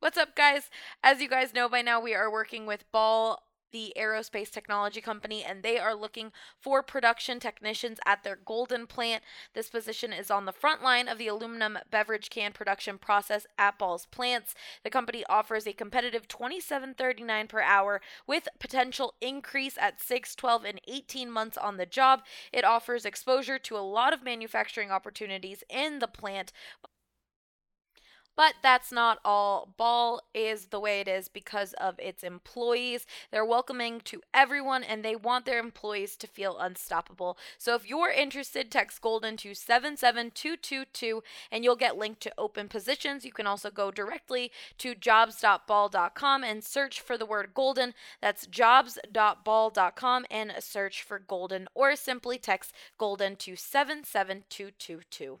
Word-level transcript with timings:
What's 0.00 0.16
up, 0.16 0.36
guys? 0.36 0.70
As 1.02 1.20
you 1.20 1.28
guys 1.28 1.52
know 1.52 1.68
by 1.68 1.82
now, 1.82 2.00
we 2.00 2.14
are 2.14 2.30
working 2.30 2.66
with 2.66 2.84
Ball 2.92 3.42
the 3.72 3.92
aerospace 3.98 4.50
technology 4.50 5.00
company 5.00 5.44
and 5.44 5.62
they 5.62 5.78
are 5.78 5.94
looking 5.94 6.32
for 6.58 6.82
production 6.82 7.40
technicians 7.40 7.98
at 8.06 8.22
their 8.22 8.36
Golden 8.36 8.86
plant. 8.86 9.22
This 9.54 9.68
position 9.68 10.12
is 10.12 10.30
on 10.30 10.44
the 10.44 10.52
front 10.52 10.82
line 10.82 11.08
of 11.08 11.18
the 11.18 11.26
aluminum 11.26 11.78
beverage 11.90 12.30
can 12.30 12.52
production 12.52 12.96
process 12.98 13.46
at 13.58 13.78
Ball's 13.78 14.06
plants. 14.06 14.54
The 14.84 14.90
company 14.90 15.24
offers 15.28 15.66
a 15.66 15.72
competitive 15.72 16.28
27.39 16.28 17.48
per 17.48 17.60
hour 17.60 18.00
with 18.26 18.48
potential 18.58 19.14
increase 19.20 19.76
at 19.78 20.00
6, 20.00 20.34
12 20.34 20.64
and 20.64 20.80
18 20.88 21.30
months 21.30 21.58
on 21.58 21.76
the 21.76 21.86
job. 21.86 22.22
It 22.52 22.64
offers 22.64 23.04
exposure 23.04 23.58
to 23.58 23.76
a 23.76 23.78
lot 23.78 24.12
of 24.12 24.24
manufacturing 24.24 24.90
opportunities 24.90 25.62
in 25.68 25.98
the 25.98 26.08
plant. 26.08 26.52
But 28.38 28.54
that's 28.62 28.92
not 28.92 29.18
all. 29.24 29.74
Ball 29.76 30.20
is 30.32 30.66
the 30.66 30.78
way 30.78 31.00
it 31.00 31.08
is 31.08 31.26
because 31.26 31.72
of 31.72 31.98
its 31.98 32.22
employees. 32.22 33.04
They're 33.32 33.44
welcoming 33.44 34.00
to 34.04 34.22
everyone 34.32 34.84
and 34.84 35.04
they 35.04 35.16
want 35.16 35.44
their 35.44 35.58
employees 35.58 36.16
to 36.18 36.28
feel 36.28 36.56
unstoppable. 36.56 37.36
So 37.58 37.74
if 37.74 37.88
you're 37.90 38.12
interested, 38.12 38.70
text 38.70 39.00
Golden 39.00 39.36
to 39.38 39.54
77222 39.54 41.20
and 41.50 41.64
you'll 41.64 41.74
get 41.74 41.98
linked 41.98 42.20
to 42.20 42.32
open 42.38 42.68
positions. 42.68 43.24
You 43.24 43.32
can 43.32 43.48
also 43.48 43.72
go 43.72 43.90
directly 43.90 44.52
to 44.78 44.94
jobs.ball.com 44.94 46.44
and 46.44 46.62
search 46.62 47.00
for 47.00 47.18
the 47.18 47.26
word 47.26 47.50
Golden. 47.54 47.92
That's 48.22 48.46
jobs.ball.com 48.46 50.26
and 50.30 50.52
search 50.60 51.02
for 51.02 51.18
Golden 51.18 51.66
or 51.74 51.96
simply 51.96 52.38
text 52.38 52.72
Golden 52.98 53.34
to 53.34 53.56
77222. 53.56 55.40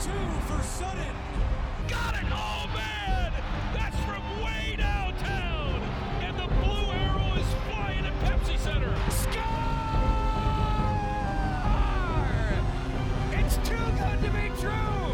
two 0.00 0.10
for 0.46 0.62
Sutton. 0.62 1.14
Got 1.88 2.14
it! 2.14 2.20
Oh, 2.30 2.70
man! 2.72 3.32
That's 3.74 3.96
from 4.04 4.22
way 4.44 4.76
downtown! 4.76 5.82
And 6.22 6.36
the 6.38 6.46
blue 6.46 6.92
arrow 6.92 7.34
is 7.34 7.46
flying 7.66 8.06
at 8.06 8.14
Pepsi 8.22 8.56
Center. 8.58 8.94
Score! 9.10 9.42
It's 13.40 13.56
too 13.68 13.74
good 13.74 14.22
to 14.22 14.30
be 14.30 14.50
true, 14.60 15.07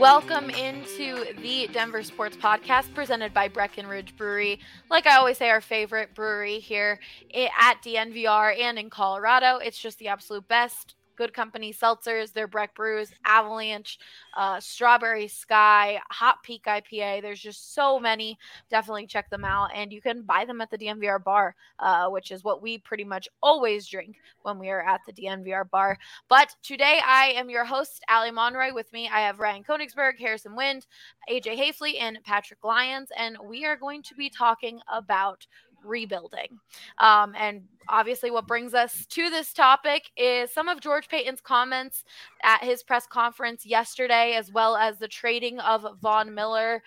Welcome 0.00 0.48
into 0.48 1.26
the 1.42 1.68
Denver 1.74 2.02
Sports 2.02 2.34
Podcast 2.34 2.94
presented 2.94 3.34
by 3.34 3.48
Breckenridge 3.48 4.16
Brewery. 4.16 4.58
Like 4.88 5.06
I 5.06 5.16
always 5.16 5.36
say, 5.36 5.50
our 5.50 5.60
favorite 5.60 6.14
brewery 6.14 6.58
here 6.58 7.00
eh, 7.34 7.48
at 7.60 7.82
DNVR 7.82 8.58
and 8.58 8.78
in 8.78 8.88
Colorado. 8.88 9.58
It's 9.58 9.78
just 9.78 9.98
the 9.98 10.08
absolute 10.08 10.48
best 10.48 10.94
Good 11.20 11.34
Company 11.34 11.70
seltzers, 11.70 12.32
their 12.32 12.48
Breck 12.48 12.74
Brews, 12.74 13.12
Avalanche, 13.26 13.98
uh, 14.38 14.58
Strawberry 14.58 15.28
Sky, 15.28 16.00
Hot 16.08 16.42
Peak 16.42 16.64
IPA. 16.64 17.20
There's 17.20 17.42
just 17.42 17.74
so 17.74 18.00
many. 18.00 18.38
Definitely 18.70 19.06
check 19.06 19.28
them 19.28 19.44
out. 19.44 19.68
And 19.74 19.92
you 19.92 20.00
can 20.00 20.22
buy 20.22 20.46
them 20.46 20.62
at 20.62 20.70
the 20.70 20.78
DNVR 20.78 21.22
bar, 21.22 21.54
uh, 21.78 22.08
which 22.08 22.30
is 22.30 22.42
what 22.42 22.62
we 22.62 22.78
pretty 22.78 23.04
much 23.04 23.28
always 23.42 23.86
drink 23.86 24.16
when 24.44 24.58
we 24.58 24.70
are 24.70 24.80
at 24.80 25.02
the 25.06 25.12
DNVR 25.12 25.68
bar. 25.70 25.98
But 26.30 26.56
today 26.62 27.02
I 27.06 27.34
am 27.36 27.50
your 27.50 27.66
host, 27.66 28.02
Allie 28.08 28.30
Monroy. 28.30 28.72
With 28.72 28.90
me, 28.90 29.10
I 29.12 29.20
have 29.20 29.40
Ryan 29.40 29.62
Koenigsberg, 29.62 30.18
Harrison 30.18 30.56
Wind, 30.56 30.86
AJ 31.30 31.58
Haefele, 31.58 32.00
and 32.00 32.18
Patrick 32.24 32.64
Lyons. 32.64 33.10
And 33.14 33.36
we 33.44 33.66
are 33.66 33.76
going 33.76 34.02
to 34.04 34.14
be 34.14 34.30
talking 34.30 34.80
about 34.90 35.46
rebuilding. 35.84 36.58
Um, 36.98 37.34
and 37.38 37.62
obviously, 37.88 38.30
what 38.30 38.46
brings 38.46 38.74
us 38.74 39.06
to 39.06 39.30
this 39.30 39.52
topic 39.52 40.10
is 40.16 40.52
some 40.52 40.68
of 40.68 40.80
George 40.80 41.08
Paton's 41.08 41.40
comments 41.40 42.04
at 42.42 42.62
his 42.62 42.82
press 42.82 43.06
conference 43.06 43.66
yesterday, 43.66 44.34
as 44.34 44.52
well 44.52 44.76
as 44.76 44.98
the 44.98 45.08
trading 45.08 45.58
of 45.60 45.86
Von 46.00 46.34
Miller. 46.34 46.82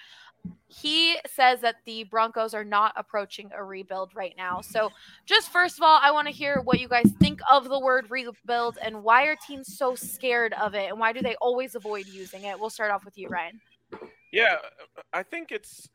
He 0.67 1.17
says 1.25 1.61
that 1.61 1.75
the 1.85 2.03
Broncos 2.03 2.53
are 2.53 2.65
not 2.65 2.93
approaching 2.97 3.49
a 3.55 3.63
rebuild 3.63 4.11
right 4.13 4.33
now. 4.37 4.59
So, 4.59 4.91
just 5.25 5.49
first 5.49 5.77
of 5.77 5.83
all, 5.83 5.99
I 6.01 6.11
want 6.11 6.27
to 6.27 6.33
hear 6.33 6.59
what 6.63 6.81
you 6.81 6.89
guys 6.89 7.09
think 7.19 7.39
of 7.49 7.69
the 7.69 7.79
word 7.79 8.07
rebuild 8.09 8.77
and 8.81 9.03
why 9.03 9.23
are 9.25 9.37
teams 9.47 9.77
so 9.77 9.95
scared 9.95 10.53
of 10.61 10.75
it 10.75 10.89
and 10.89 10.99
why 10.99 11.13
do 11.13 11.21
they 11.21 11.35
always 11.35 11.75
avoid 11.75 12.07
using 12.07 12.43
it? 12.43 12.59
We'll 12.59 12.69
start 12.69 12.91
off 12.91 13.05
with 13.05 13.17
you, 13.17 13.29
Ryan. 13.29 13.61
Yeah, 14.33 14.57
I 15.13 15.21
think 15.21 15.51
it's 15.51 15.87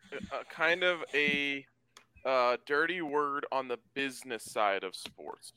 kind 0.48 0.84
of 0.84 1.00
a 1.12 1.66
uh, 2.24 2.56
dirty 2.66 3.02
word 3.02 3.46
on 3.52 3.68
the 3.68 3.78
business 3.94 4.44
side 4.44 4.84
of 4.84 4.94
sports, 4.94 5.52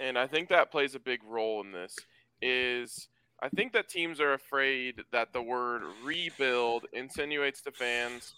and 0.00 0.18
I 0.18 0.26
think 0.26 0.48
that 0.48 0.70
plays 0.70 0.94
a 0.94 1.00
big 1.00 1.20
role 1.26 1.62
in 1.62 1.72
this. 1.72 1.96
Is 2.42 3.08
I 3.42 3.48
think 3.48 3.72
that 3.72 3.88
teams 3.88 4.20
are 4.20 4.34
afraid 4.34 5.02
that 5.12 5.32
the 5.32 5.42
word 5.42 5.82
rebuild 6.04 6.86
insinuates 6.92 7.62
to 7.62 7.72
fans 7.72 8.34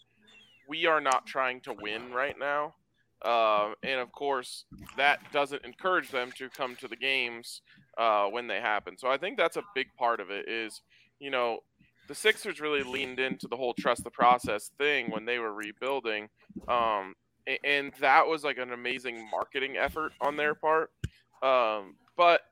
we 0.69 0.87
are 0.87 1.01
not 1.01 1.27
trying 1.27 1.61
to 1.63 1.73
win 1.73 2.13
right 2.13 2.39
now. 2.39 2.75
Uh, 3.25 3.73
and 3.83 3.99
of 3.99 4.13
course, 4.13 4.65
that 4.97 5.21
doesn't 5.33 5.65
encourage 5.65 6.11
them 6.11 6.31
to 6.37 6.49
come 6.51 6.77
to 6.77 6.87
the 6.87 6.97
games 6.97 7.63
uh, 7.97 8.27
when 8.27 8.47
they 8.47 8.61
happen. 8.61 8.97
So 8.97 9.09
I 9.09 9.17
think 9.17 9.37
that's 9.37 9.57
a 9.57 9.65
big 9.75 9.89
part 9.99 10.21
of 10.21 10.31
it. 10.31 10.49
Is 10.49 10.83
you 11.19 11.31
know 11.31 11.61
the 12.07 12.15
Sixers 12.15 12.61
really 12.61 12.85
leaned 12.85 13.19
into 13.19 13.49
the 13.49 13.57
whole 13.57 13.75
trust 13.75 14.05
the 14.05 14.11
process 14.11 14.71
thing 14.79 15.11
when 15.11 15.25
they 15.25 15.41
were 15.41 15.53
rebuilding. 15.53 16.29
Um, 16.69 17.15
and 17.65 17.93
that 18.01 18.27
was 18.27 18.45
like 18.45 18.59
an 18.59 18.73
amazing 18.73 19.29
marketing 19.31 19.77
effort 19.77 20.13
on 20.21 20.37
their 20.37 20.55
part. 20.55 20.91
Um, 21.43 21.95
but 22.17 22.43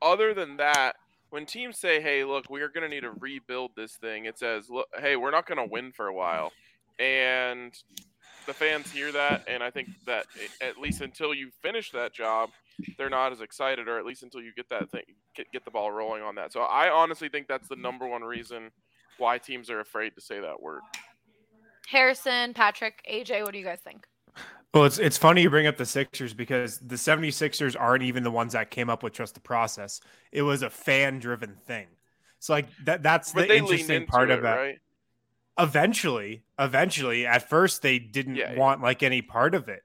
other 0.00 0.34
than 0.34 0.56
that, 0.58 0.96
when 1.30 1.46
teams 1.46 1.78
say, 1.78 2.00
"Hey, 2.00 2.24
look, 2.24 2.48
we 2.50 2.60
are 2.62 2.68
going 2.68 2.88
to 2.88 2.94
need 2.94 3.02
to 3.02 3.10
rebuild 3.10 3.72
this 3.76 3.96
thing," 3.96 4.26
it 4.26 4.38
says, 4.38 4.70
"Look, 4.70 4.88
hey, 4.98 5.16
we're 5.16 5.30
not 5.30 5.46
going 5.46 5.58
to 5.58 5.70
win 5.70 5.92
for 5.92 6.06
a 6.06 6.14
while," 6.14 6.52
and 6.98 7.74
the 8.46 8.54
fans 8.54 8.90
hear 8.90 9.10
that, 9.12 9.44
and 9.48 9.62
I 9.62 9.70
think 9.70 9.88
that 10.06 10.26
at 10.60 10.78
least 10.78 11.00
until 11.00 11.34
you 11.34 11.50
finish 11.62 11.90
that 11.92 12.12
job, 12.12 12.50
they're 12.98 13.10
not 13.10 13.32
as 13.32 13.40
excited, 13.40 13.88
or 13.88 13.98
at 13.98 14.04
least 14.04 14.22
until 14.22 14.42
you 14.42 14.52
get 14.54 14.68
that 14.70 14.90
thing, 14.90 15.04
get, 15.34 15.50
get 15.52 15.64
the 15.64 15.70
ball 15.70 15.90
rolling 15.90 16.22
on 16.22 16.34
that. 16.36 16.52
So 16.52 16.60
I 16.60 16.90
honestly 16.90 17.28
think 17.28 17.48
that's 17.48 17.68
the 17.68 17.76
number 17.76 18.06
one 18.06 18.22
reason 18.22 18.70
why 19.18 19.38
teams 19.38 19.70
are 19.70 19.80
afraid 19.80 20.14
to 20.16 20.20
say 20.20 20.40
that 20.40 20.60
word. 20.60 20.80
Harrison, 21.86 22.54
Patrick, 22.54 23.02
AJ, 23.10 23.42
what 23.42 23.52
do 23.52 23.58
you 23.58 23.64
guys 23.64 23.80
think? 23.80 24.06
Well, 24.72 24.84
it's 24.84 24.98
it's 24.98 25.16
funny 25.16 25.42
you 25.42 25.50
bring 25.50 25.66
up 25.68 25.76
the 25.76 25.86
Sixers 25.86 26.34
because 26.34 26.78
the 26.80 26.96
76ers 26.96 27.76
aren't 27.78 28.02
even 28.02 28.24
the 28.24 28.30
ones 28.30 28.54
that 28.54 28.70
came 28.70 28.90
up 28.90 29.02
with 29.02 29.12
trust 29.12 29.34
the 29.34 29.40
process. 29.40 30.00
It 30.32 30.42
was 30.42 30.62
a 30.62 30.70
fan 30.70 31.20
driven 31.20 31.54
thing. 31.66 31.86
So 32.40 32.54
like 32.54 32.68
that 32.84 33.02
that's 33.02 33.32
but 33.32 33.48
the 33.48 33.56
interesting 33.56 34.04
part 34.06 34.30
it, 34.30 34.34
of 34.38 34.42
that. 34.42 34.56
Right? 34.56 34.78
Eventually, 35.58 36.44
eventually, 36.58 37.26
at 37.26 37.48
first 37.48 37.82
they 37.82 37.98
didn't 38.00 38.36
Yeah, 38.36 38.52
yeah. 38.52 38.58
want 38.58 38.82
like 38.82 39.02
any 39.02 39.22
part 39.22 39.54
of 39.54 39.68
it. 39.68 39.82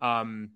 Um 0.00 0.52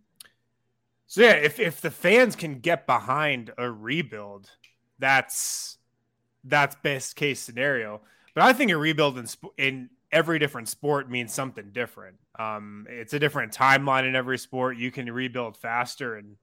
so 1.07 1.23
yeah, 1.23 1.33
if 1.35 1.61
if 1.61 1.81
the 1.81 1.91
fans 1.91 2.35
can 2.37 2.61
get 2.61 2.87
behind 2.87 3.53
a 3.59 3.71
rebuild, 3.71 4.51
that's 4.99 5.79
that's 6.45 6.77
best 6.77 7.17
case 7.17 7.41
scenario. 7.41 8.03
But 8.35 8.45
I 8.45 8.53
think 8.53 8.71
a 8.71 8.77
rebuild 8.77 9.19
in 9.19 9.27
in 9.59 9.91
every 10.15 10.39
different 10.39 10.69
sport 10.69 11.11
means 11.11 11.35
something 11.35 11.71
different. 11.73 12.17
Um, 12.39 12.87
it's 12.89 13.13
a 13.13 13.19
different 13.19 13.53
timeline 13.53 14.09
in 14.09 14.15
every 14.15 14.39
sport. 14.39 14.79
You 14.79 14.91
can 14.91 15.13
rebuild 15.13 15.57
faster 15.57 16.17
in 16.17 16.37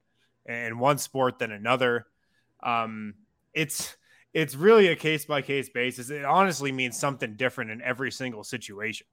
in 0.45 0.77
one 0.77 0.97
sport 0.97 1.39
than 1.39 1.51
another. 1.51 2.05
Um, 2.61 3.15
it's 3.53 3.95
it's 4.33 4.55
really 4.55 4.87
a 4.87 4.95
case 4.95 5.25
by 5.25 5.41
case 5.41 5.69
basis. 5.69 6.09
It 6.09 6.25
honestly 6.25 6.71
means 6.71 6.99
something 6.99 7.35
different 7.35 7.71
in 7.71 7.81
every 7.81 8.11
single 8.11 8.43
situation. 8.43 9.07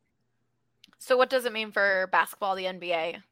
So, 0.98 1.16
what 1.16 1.30
does 1.30 1.44
it 1.44 1.52
mean 1.52 1.70
for 1.70 2.08
basketball, 2.10 2.56
the 2.56 2.64
NBA? 2.64 3.22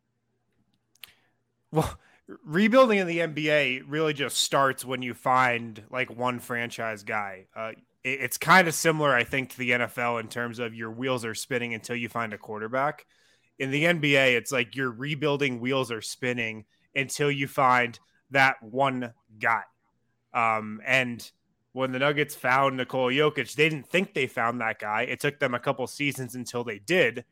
Well, 1.73 1.99
rebuilding 2.45 2.99
in 2.99 3.07
the 3.09 3.19
NBA 3.19 3.83
really 3.89 4.15
just 4.15 4.39
starts 4.39 4.85
when 4.85 5.03
you 5.03 5.15
find 5.15 5.83
like 5.91 6.17
one 6.17 6.39
franchise 6.39 7.03
guy. 7.03 7.47
Uh, 7.55 7.73
it's 8.07 8.39
kind 8.39 8.69
of 8.69 8.75
similar, 8.75 9.13
I 9.13 9.25
think, 9.25 9.51
to 9.51 9.59
the 9.59 9.71
NFL 9.71 10.21
in 10.21 10.29
terms 10.29 10.61
of 10.61 10.75
your 10.75 10.93
wheels 10.93 11.25
are 11.25 11.35
spinning 11.35 11.75
until 11.75 11.97
you 11.97 12.09
find 12.09 12.33
a 12.33 12.39
quarterback. 12.39 13.05
In 13.59 13.73
the 13.73 13.85
NBA, 13.85 14.37
it's 14.37 14.53
like 14.53 14.77
your 14.77 14.91
rebuilding 14.93 15.59
wheels 15.61 15.91
are 15.91 16.01
spinning 16.03 16.67
until 16.95 17.31
you 17.31 17.49
find 17.49 17.99
that 18.31 18.63
one 18.63 19.13
guy. 19.41 19.63
Um, 20.33 20.81
and 20.87 21.29
when 21.73 21.91
the 21.91 21.99
Nuggets 21.99 22.35
found 22.37 22.77
Nikola 22.77 23.13
Jokic, 23.13 23.55
they 23.55 23.69
didn't 23.69 23.89
think 23.89 24.15
they 24.15 24.29
found 24.29 24.61
that 24.61 24.79
guy. 24.79 25.03
It 25.03 25.19
took 25.19 25.41
them 25.41 25.55
a 25.55 25.61
couple 25.61 25.87
seasons 25.89 26.37
until 26.37 26.63
they 26.63 26.79
did. 26.79 27.25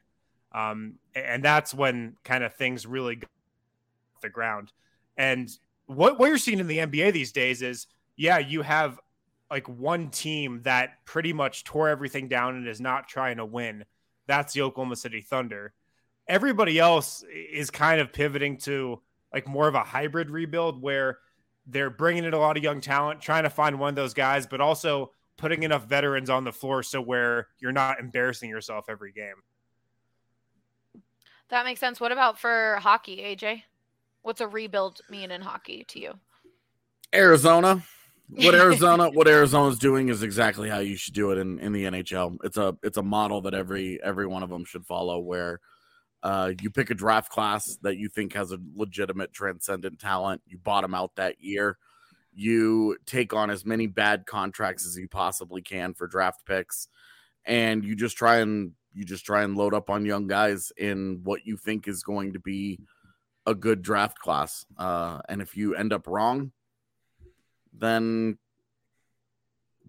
Um, 0.52 0.96
and 1.14 1.44
that's 1.44 1.72
when 1.72 2.16
kind 2.24 2.42
of 2.42 2.54
things 2.54 2.84
really 2.84 3.16
got 3.16 3.30
the 4.22 4.28
ground. 4.28 4.72
And 5.16 5.48
what, 5.86 6.18
what 6.18 6.28
you're 6.28 6.38
seeing 6.38 6.58
in 6.58 6.66
the 6.66 6.78
NBA 6.78 7.12
these 7.12 7.32
days 7.32 7.62
is, 7.62 7.86
yeah, 8.16 8.38
you 8.38 8.62
have 8.62 8.98
like 9.54 9.68
one 9.68 10.10
team 10.10 10.60
that 10.64 11.04
pretty 11.04 11.32
much 11.32 11.62
tore 11.62 11.88
everything 11.88 12.26
down 12.26 12.56
and 12.56 12.66
is 12.66 12.80
not 12.80 13.06
trying 13.06 13.36
to 13.36 13.44
win. 13.44 13.84
That's 14.26 14.52
the 14.52 14.62
Oklahoma 14.62 14.96
City 14.96 15.20
Thunder. 15.20 15.72
Everybody 16.26 16.80
else 16.80 17.22
is 17.32 17.70
kind 17.70 18.00
of 18.00 18.12
pivoting 18.12 18.56
to 18.62 19.00
like 19.32 19.46
more 19.46 19.68
of 19.68 19.76
a 19.76 19.84
hybrid 19.84 20.28
rebuild 20.28 20.82
where 20.82 21.18
they're 21.68 21.88
bringing 21.88 22.24
in 22.24 22.34
a 22.34 22.38
lot 22.38 22.56
of 22.56 22.64
young 22.64 22.80
talent, 22.80 23.20
trying 23.20 23.44
to 23.44 23.50
find 23.50 23.78
one 23.78 23.90
of 23.90 23.94
those 23.94 24.12
guys, 24.12 24.44
but 24.44 24.60
also 24.60 25.12
putting 25.36 25.62
enough 25.62 25.84
veterans 25.86 26.30
on 26.30 26.42
the 26.42 26.52
floor 26.52 26.82
so 26.82 27.00
where 27.00 27.46
you're 27.60 27.70
not 27.70 28.00
embarrassing 28.00 28.50
yourself 28.50 28.86
every 28.88 29.12
game. 29.12 29.36
That 31.50 31.64
makes 31.64 31.78
sense. 31.78 32.00
What 32.00 32.10
about 32.10 32.40
for 32.40 32.78
hockey, 32.80 33.18
AJ? 33.18 33.62
What's 34.22 34.40
a 34.40 34.48
rebuild 34.48 35.00
mean 35.08 35.30
in 35.30 35.42
hockey 35.42 35.84
to 35.90 36.00
you? 36.00 36.14
Arizona. 37.14 37.84
What 38.28 38.54
Arizona 38.54 39.10
what 39.10 39.28
Arizona's 39.28 39.78
doing 39.78 40.08
is 40.08 40.22
exactly 40.22 40.68
how 40.68 40.78
you 40.78 40.96
should 40.96 41.14
do 41.14 41.30
it 41.30 41.38
in, 41.38 41.58
in 41.58 41.72
the 41.72 41.84
NHL. 41.84 42.38
It's 42.44 42.56
a 42.56 42.76
it's 42.82 42.96
a 42.96 43.02
model 43.02 43.42
that 43.42 43.54
every 43.54 44.02
every 44.02 44.26
one 44.26 44.42
of 44.42 44.50
them 44.50 44.64
should 44.64 44.86
follow 44.86 45.18
where 45.18 45.60
uh, 46.22 46.52
you 46.62 46.70
pick 46.70 46.90
a 46.90 46.94
draft 46.94 47.30
class 47.30 47.76
that 47.82 47.98
you 47.98 48.08
think 48.08 48.32
has 48.32 48.50
a 48.50 48.58
legitimate 48.74 49.32
transcendent 49.32 49.98
talent. 49.98 50.40
You 50.46 50.56
bottom 50.56 50.94
out 50.94 51.14
that 51.16 51.40
year. 51.40 51.76
You 52.32 52.96
take 53.06 53.34
on 53.34 53.50
as 53.50 53.64
many 53.64 53.86
bad 53.86 54.26
contracts 54.26 54.86
as 54.86 54.96
you 54.96 55.06
possibly 55.06 55.60
can 55.62 55.92
for 55.94 56.06
draft 56.06 56.46
picks, 56.46 56.88
and 57.44 57.84
you 57.84 57.94
just 57.94 58.16
try 58.16 58.38
and 58.38 58.72
you 58.94 59.04
just 59.04 59.26
try 59.26 59.42
and 59.42 59.56
load 59.56 59.74
up 59.74 59.90
on 59.90 60.06
young 60.06 60.26
guys 60.26 60.72
in 60.78 61.20
what 61.24 61.44
you 61.44 61.56
think 61.56 61.86
is 61.86 62.02
going 62.02 62.32
to 62.32 62.40
be 62.40 62.80
a 63.46 63.54
good 63.54 63.82
draft 63.82 64.18
class. 64.18 64.64
Uh, 64.78 65.20
and 65.28 65.42
if 65.42 65.56
you 65.56 65.74
end 65.74 65.92
up 65.92 66.06
wrong, 66.06 66.52
then 67.76 68.38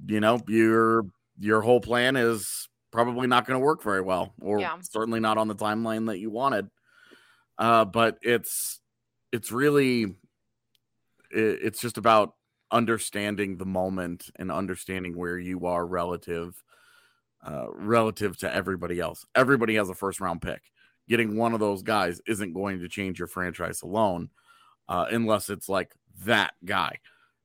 you 0.05 0.19
know 0.19 0.41
your 0.47 1.05
your 1.39 1.61
whole 1.61 1.81
plan 1.81 2.15
is 2.15 2.69
probably 2.91 3.27
not 3.27 3.45
going 3.45 3.59
to 3.59 3.65
work 3.65 3.83
very 3.83 4.01
well, 4.01 4.33
or 4.41 4.59
yeah. 4.59 4.77
certainly 4.81 5.19
not 5.19 5.37
on 5.37 5.47
the 5.47 5.55
timeline 5.55 6.07
that 6.07 6.19
you 6.19 6.29
wanted. 6.29 6.69
Uh, 7.57 7.85
but 7.85 8.17
it's 8.21 8.79
it's 9.31 9.51
really 9.51 10.03
it, 11.31 11.59
it's 11.61 11.81
just 11.81 11.97
about 11.97 12.33
understanding 12.71 13.57
the 13.57 13.65
moment 13.65 14.29
and 14.37 14.51
understanding 14.51 15.15
where 15.17 15.37
you 15.37 15.65
are 15.65 15.85
relative 15.85 16.61
uh, 17.45 17.67
relative 17.71 18.37
to 18.37 18.53
everybody 18.53 18.99
else. 18.99 19.25
Everybody 19.35 19.75
has 19.75 19.89
a 19.89 19.93
first 19.93 20.19
round 20.19 20.41
pick. 20.41 20.61
Getting 21.07 21.37
one 21.37 21.53
of 21.53 21.59
those 21.59 21.83
guys 21.83 22.19
isn't 22.25 22.53
going 22.53 22.79
to 22.79 22.89
change 22.89 23.19
your 23.19 23.27
franchise 23.27 23.83
alone, 23.83 24.29
uh, 24.89 25.05
unless 25.11 25.49
it's 25.49 25.69
like 25.69 25.93
that 26.25 26.53
guy. 26.65 26.99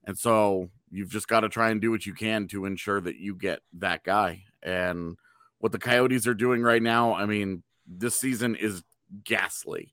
And 0.05 0.19
so 0.19 0.71
you've 0.91 1.11
just 1.11 1.29
got 1.29 1.41
to 1.41 1.49
try 1.49 1.71
and 1.71 1.81
do 1.81 1.91
what 1.91 2.07
you 2.07 2.15
can 2.15 2.49
to 2.49 2.65
ensure 2.65 3.01
that 3.01 3.17
you 3.17 3.35
get 3.35 3.61
that 3.75 4.05
guy. 4.05 4.45
And 4.63 5.17
what 5.59 5.73
the 5.73 5.79
Coyotes 5.79 6.27
are 6.27 6.35
doing 6.35 6.63
right 6.63 6.83
now, 6.83 7.15
I 7.15 7.27
mean, 7.27 7.63
this 7.87 8.19
season 8.19 8.57
is 8.57 8.83
ghastly. 9.25 9.93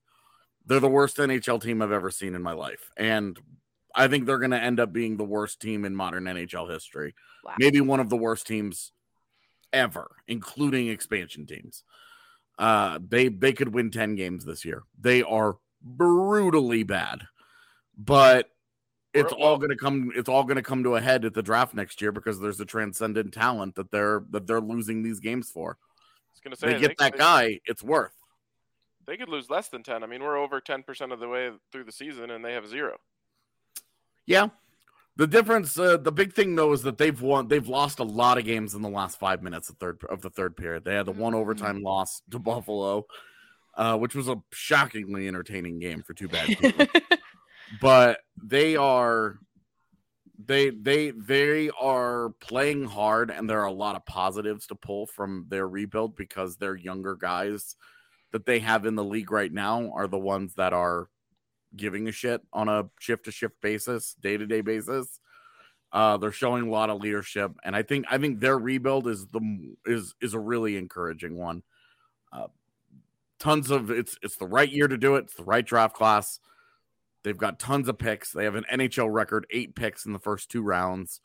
They're 0.65 0.79
the 0.79 0.89
worst 0.89 1.17
NHL 1.17 1.61
team 1.61 1.81
I've 1.81 1.91
ever 1.91 2.11
seen 2.11 2.35
in 2.35 2.41
my 2.41 2.53
life. 2.53 2.91
And 2.97 3.39
I 3.95 4.07
think 4.07 4.25
they're 4.25 4.39
going 4.39 4.51
to 4.51 4.61
end 4.61 4.79
up 4.79 4.93
being 4.93 5.17
the 5.17 5.23
worst 5.23 5.59
team 5.59 5.85
in 5.85 5.95
modern 5.95 6.25
NHL 6.25 6.69
history. 6.69 7.15
Wow. 7.43 7.55
Maybe 7.57 7.81
one 7.81 7.99
of 7.99 8.09
the 8.09 8.17
worst 8.17 8.47
teams 8.47 8.91
ever, 9.73 10.15
including 10.27 10.87
expansion 10.87 11.45
teams. 11.45 11.83
Uh, 12.59 12.99
they 13.07 13.27
they 13.27 13.53
could 13.53 13.73
win 13.73 13.91
10 13.91 14.15
games 14.15 14.43
this 14.43 14.65
year. 14.65 14.83
They 14.99 15.21
are 15.23 15.57
brutally 15.81 16.83
bad. 16.83 17.23
But 17.97 18.49
it's 19.17 19.33
all 19.33 19.57
going 19.57 19.69
to 19.69 19.75
come 19.75 20.11
it's 20.15 20.29
all 20.29 20.43
going 20.43 20.57
to 20.57 20.63
come 20.63 20.83
to 20.83 20.95
a 20.95 21.01
head 21.01 21.25
at 21.25 21.33
the 21.33 21.43
draft 21.43 21.73
next 21.73 22.01
year 22.01 22.11
because 22.11 22.39
there's 22.39 22.59
a 22.59 22.65
transcendent 22.65 23.33
talent 23.33 23.75
that 23.75 23.91
they're 23.91 24.23
that 24.31 24.47
they're 24.47 24.61
losing 24.61 25.03
these 25.03 25.19
games 25.19 25.49
for. 25.49 25.77
I 25.79 26.31
was 26.33 26.41
going 26.41 26.53
to 26.53 26.57
say 26.57 26.73
they 26.73 26.79
get 26.79 26.97
they, 26.97 27.09
that 27.09 27.17
guy, 27.17 27.59
it's 27.65 27.83
worth. 27.83 28.13
They 29.05 29.17
could 29.17 29.29
lose 29.29 29.49
less 29.49 29.69
than 29.69 29.83
10. 29.83 30.03
I 30.03 30.07
mean, 30.07 30.21
we're 30.21 30.37
over 30.37 30.59
10% 30.59 31.13
of 31.13 31.19
the 31.19 31.29
way 31.29 31.49
through 31.71 31.85
the 31.85 31.91
season 31.91 32.29
and 32.29 32.43
they 32.43 32.53
have 32.53 32.67
zero. 32.67 32.97
Yeah. 34.25 34.49
The 35.15 35.27
difference 35.27 35.79
uh, 35.79 35.97
the 35.97 36.11
big 36.11 36.33
thing 36.33 36.55
though 36.55 36.73
is 36.73 36.83
that 36.83 36.99
they've 36.99 37.19
won 37.19 37.47
they've 37.47 37.67
lost 37.67 37.99
a 37.99 38.03
lot 38.03 38.37
of 38.37 38.45
games 38.45 38.75
in 38.75 38.83
the 38.83 38.89
last 38.89 39.17
5 39.17 39.41
minutes 39.41 39.69
of 39.69 39.77
third 39.77 39.99
of 40.09 40.21
the 40.21 40.29
third 40.29 40.55
period. 40.55 40.85
They 40.85 40.93
had 40.93 41.07
the 41.07 41.11
one 41.11 41.33
overtime 41.33 41.77
mm-hmm. 41.77 41.85
loss 41.85 42.21
to 42.31 42.39
Buffalo. 42.39 43.05
Uh, 43.75 43.95
which 43.95 44.15
was 44.15 44.27
a 44.27 44.41
shockingly 44.51 45.27
entertaining 45.27 45.77
game 45.77 46.01
for 46.01 46.15
two 46.15 46.27
bad 46.27 46.47
people. 46.59 46.87
But 47.81 48.19
they 48.41 48.75
are 48.75 49.39
they 50.45 50.69
they 50.69 51.11
they 51.11 51.69
are 51.69 52.29
playing 52.39 52.85
hard 52.85 53.31
and 53.31 53.49
there 53.49 53.61
are 53.61 53.65
a 53.65 53.71
lot 53.71 53.95
of 53.95 54.05
positives 54.05 54.67
to 54.67 54.75
pull 54.75 55.05
from 55.05 55.45
their 55.49 55.67
rebuild 55.67 56.15
because 56.15 56.57
their 56.57 56.75
younger 56.75 57.15
guys 57.15 57.75
that 58.31 58.45
they 58.45 58.59
have 58.59 58.85
in 58.85 58.95
the 58.95 59.03
league 59.03 59.31
right 59.31 59.51
now 59.51 59.91
are 59.93 60.07
the 60.07 60.17
ones 60.17 60.53
that 60.55 60.73
are 60.73 61.09
giving 61.75 62.07
a 62.07 62.11
shit 62.11 62.41
on 62.53 62.69
a 62.69 62.89
shift 62.99 63.25
to 63.25 63.31
shift 63.31 63.59
basis, 63.61 64.15
day 64.21 64.37
to 64.37 64.45
day 64.45 64.61
basis. 64.61 65.19
Uh, 65.91 66.17
they're 66.17 66.31
showing 66.31 66.67
a 66.67 66.71
lot 66.71 66.89
of 66.89 67.01
leadership, 67.01 67.51
and 67.63 67.75
I 67.75 67.81
think 67.81 68.05
I 68.09 68.17
think 68.17 68.39
their 68.39 68.57
rebuild 68.57 69.07
is 69.07 69.25
the 69.27 69.75
is 69.85 70.13
is 70.21 70.33
a 70.33 70.39
really 70.39 70.75
encouraging 70.75 71.37
one. 71.37 71.63
Uh, 72.31 72.47
tons 73.39 73.71
of 73.71 73.89
it's 73.89 74.17
it's 74.21 74.35
the 74.35 74.47
right 74.47 74.69
year 74.69 74.87
to 74.87 74.97
do 74.97 75.15
it. 75.15 75.25
It's 75.25 75.35
the 75.35 75.45
right 75.45 75.65
draft 75.65 75.95
class. 75.95 76.39
They've 77.27 77.37
got 77.37 77.59
tons 77.59 77.89
of 77.89 77.97
picks. 77.97 78.31
They 78.31 78.45
have 78.45 78.55
an 78.55 78.63
NHL 78.71 79.11
record, 79.11 79.45
eight 79.51 79.75
picks 79.75 80.05
in 80.05 80.13
the 80.13 80.19
first 80.19 80.49
two 80.49 80.61
rounds, 80.61 81.19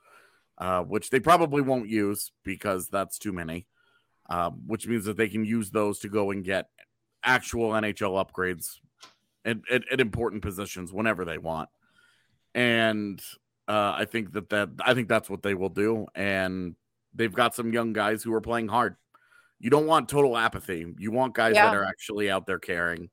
uh, 0.59 0.83
which 0.83 1.11
they 1.11 1.21
probably 1.21 1.63
won't 1.63 1.89
use 1.89 2.33
because 2.43 2.89
that's 2.89 3.21
too 3.21 3.33
many. 3.33 3.69
Uh, 4.29 4.51
which 4.67 4.89
means 4.89 5.05
that 5.05 5.17
they 5.17 5.29
can 5.29 5.45
use 5.45 5.71
those 5.71 6.01
to 6.01 6.09
go 6.09 6.33
and 6.33 6.43
get 6.43 6.71
actual 7.23 7.71
NHL 7.71 8.21
upgrades 8.21 8.79
at, 9.45 9.59
at, 9.71 9.83
at 9.93 10.01
important 10.01 10.43
positions 10.43 10.93
whenever 10.93 11.25
they 11.25 11.39
want. 11.39 11.69
And 12.53 13.23
uh, 13.69 13.95
I 13.97 14.05
think 14.05 14.33
that 14.33 14.49
that 14.49 14.71
I 14.85 14.95
think 14.95 15.07
that's 15.07 15.31
what 15.31 15.45
they 15.45 15.55
will 15.55 15.69
do. 15.69 16.09
And 16.17 16.75
they've 17.15 17.33
got 17.33 17.55
some 17.55 17.73
young 17.73 17.93
guys 17.93 18.25
who 18.25 18.35
are 18.35 18.41
playing 18.41 18.67
hard. 18.67 18.97
You 19.61 19.71
don't 19.71 19.87
want 19.87 20.09
total 20.09 20.37
apathy. 20.37 20.85
You 20.99 21.13
want 21.13 21.37
guys 21.37 21.55
yeah. 21.55 21.67
that 21.67 21.77
are 21.77 21.85
actually 21.85 22.29
out 22.29 22.45
there 22.45 22.59
caring 22.59 23.09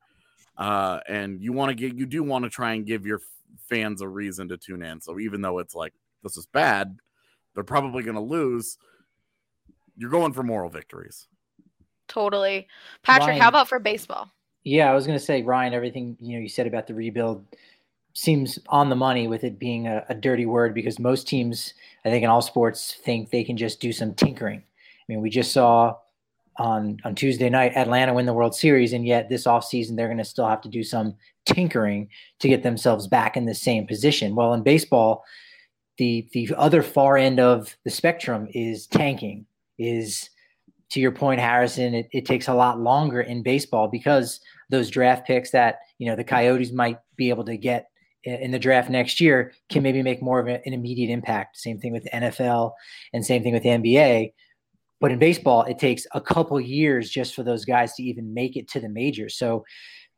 uh, 0.59 0.99
and 1.07 1.41
you 1.41 1.53
want 1.53 1.69
to 1.69 1.75
get 1.75 1.95
you 1.97 2.05
do 2.05 2.21
want 2.21 2.43
to 2.43 2.49
try 2.49 2.73
and 2.73 2.85
give 2.85 3.05
your 3.05 3.21
fans 3.69 4.01
a 4.01 4.07
reason 4.07 4.49
to 4.49 4.57
tune 4.57 4.83
in. 4.83 4.99
So 4.99 5.17
even 5.17 5.41
though 5.41 5.59
it's 5.59 5.73
like 5.73 5.93
this 6.21 6.35
is 6.35 6.45
bad, 6.45 6.97
they're 7.55 7.63
probably 7.63 8.03
going 8.03 8.15
to 8.15 8.21
lose. 8.21 8.77
You're 9.97 10.09
going 10.09 10.33
for 10.33 10.43
moral 10.43 10.69
victories. 10.69 11.27
Totally, 12.09 12.67
Patrick. 13.03 13.29
Ryan, 13.29 13.41
how 13.41 13.49
about 13.49 13.69
for 13.69 13.79
baseball? 13.79 14.29
Yeah, 14.65 14.91
I 14.91 14.95
was 14.95 15.07
going 15.07 15.17
to 15.17 15.23
say, 15.23 15.41
Ryan. 15.41 15.73
Everything 15.73 16.17
you 16.19 16.35
know 16.35 16.41
you 16.41 16.49
said 16.49 16.67
about 16.67 16.87
the 16.87 16.93
rebuild 16.93 17.45
seems 18.13 18.59
on 18.67 18.89
the 18.89 18.95
money 18.95 19.27
with 19.27 19.45
it 19.45 19.59
being 19.59 19.87
a, 19.87 20.03
a 20.09 20.15
dirty 20.15 20.45
word 20.45 20.73
because 20.73 20.99
most 20.99 21.25
teams, 21.25 21.73
I 22.03 22.09
think, 22.09 22.23
in 22.23 22.29
all 22.29 22.41
sports, 22.41 22.97
think 23.05 23.29
they 23.29 23.45
can 23.45 23.55
just 23.55 23.79
do 23.79 23.93
some 23.93 24.13
tinkering. 24.13 24.59
I 24.59 25.03
mean, 25.07 25.21
we 25.21 25.29
just 25.29 25.53
saw 25.53 25.95
on 26.59 26.99
on 27.03 27.15
Tuesday 27.15 27.49
night, 27.49 27.75
Atlanta 27.75 28.13
win 28.13 28.25
the 28.25 28.33
World 28.33 28.53
Series, 28.53 28.93
and 28.93 29.05
yet 29.05 29.29
this 29.29 29.45
offseason 29.45 29.95
they're 29.95 30.07
going 30.07 30.17
to 30.17 30.25
still 30.25 30.47
have 30.47 30.61
to 30.61 30.69
do 30.69 30.83
some 30.83 31.15
tinkering 31.45 32.09
to 32.39 32.49
get 32.49 32.61
themselves 32.61 33.07
back 33.07 33.35
in 33.35 33.45
the 33.45 33.55
same 33.55 33.87
position. 33.87 34.35
Well, 34.35 34.53
in 34.53 34.61
baseball, 34.61 35.23
the 35.97 36.27
the 36.33 36.53
other 36.57 36.83
far 36.83 37.17
end 37.17 37.39
of 37.39 37.75
the 37.85 37.91
spectrum 37.91 38.47
is 38.53 38.85
tanking. 38.87 39.45
Is 39.77 40.29
to 40.91 40.99
your 40.99 41.11
point, 41.11 41.39
Harrison, 41.39 41.93
it, 41.93 42.09
it 42.11 42.25
takes 42.25 42.47
a 42.47 42.53
lot 42.53 42.79
longer 42.79 43.21
in 43.21 43.43
baseball 43.43 43.87
because 43.87 44.41
those 44.69 44.89
draft 44.89 45.25
picks 45.25 45.51
that 45.51 45.79
you 45.97 46.07
know 46.07 46.15
the 46.15 46.23
Coyotes 46.23 46.71
might 46.71 46.99
be 47.15 47.29
able 47.29 47.45
to 47.45 47.57
get 47.57 47.89
in 48.23 48.51
the 48.51 48.59
draft 48.59 48.89
next 48.89 49.21
year 49.21 49.53
can 49.69 49.81
maybe 49.81 50.03
make 50.03 50.21
more 50.21 50.39
of 50.39 50.47
an 50.47 50.61
immediate 50.65 51.09
impact. 51.09 51.57
Same 51.57 51.79
thing 51.79 51.93
with 51.93 52.03
the 52.03 52.09
NFL 52.09 52.73
and 53.13 53.25
same 53.25 53.43
thing 53.43 53.53
with 53.53 53.63
the 53.63 53.69
NBA. 53.69 54.33
But 54.99 55.11
in 55.11 55.19
baseball, 55.19 55.63
it 55.63 55.79
takes 55.79 56.05
a 56.13 56.21
couple 56.21 56.59
years 56.59 57.09
just 57.09 57.33
for 57.33 57.43
those 57.43 57.65
guys 57.65 57.93
to 57.95 58.03
even 58.03 58.33
make 58.33 58.57
it 58.57 58.67
to 58.69 58.79
the 58.79 58.89
majors. 58.89 59.37
So 59.37 59.63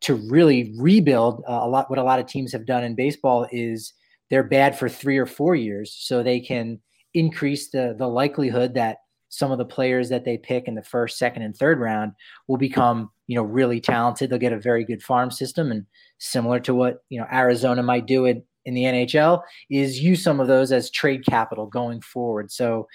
to 0.02 0.16
really 0.16 0.74
rebuild 0.78 1.44
uh, 1.48 1.60
a 1.62 1.68
lot, 1.68 1.90
what 1.90 2.00
a 2.00 2.04
lot 2.04 2.20
of 2.20 2.26
teams 2.26 2.52
have 2.52 2.66
done 2.66 2.84
in 2.84 2.96
baseball 2.96 3.48
is 3.52 3.94
they're 4.30 4.44
bad 4.44 4.78
for 4.78 4.90
three 4.90 5.18
or 5.18 5.26
four 5.26 5.56
years, 5.56 5.96
so 5.98 6.24
they 6.24 6.40
can 6.40 6.80
increase 7.14 7.70
the 7.70 7.96
the 7.98 8.08
likelihood 8.08 8.74
that 8.74 8.98
some 9.32 9.52
of 9.52 9.58
the 9.58 9.66
players 9.66 10.10
that 10.10 10.26
they 10.26 10.38
pick 10.38 10.68
in 10.68 10.76
the 10.76 10.84
first, 10.84 11.18
second, 11.18 11.42
and 11.42 11.56
third 11.56 11.80
round 11.80 12.12
will 12.48 12.58
become, 12.58 13.10
you 13.28 13.36
know, 13.36 13.44
really 13.44 13.80
talented. 13.80 14.30
They'll 14.30 14.40
get 14.40 14.52
a 14.54 14.60
very 14.60 14.84
good 14.84 15.02
farm 15.02 15.32
system, 15.32 15.72
and 15.72 15.86
similar 16.18 16.60
to 16.62 16.74
what 16.74 17.04
you 17.10 17.20
know 17.20 17.28
Arizona 17.32 17.84
might 17.84 18.08
do 18.08 18.26
it 18.26 18.46
in 18.66 18.74
the 18.74 18.84
NHL, 18.84 19.42
is 19.70 20.00
use 20.00 20.24
some 20.24 20.40
of 20.40 20.48
those 20.48 20.72
as 20.72 20.92
trade 20.92 21.26
capital 21.26 21.66
going 21.66 22.02
forward. 22.02 22.52
So, 22.52 22.88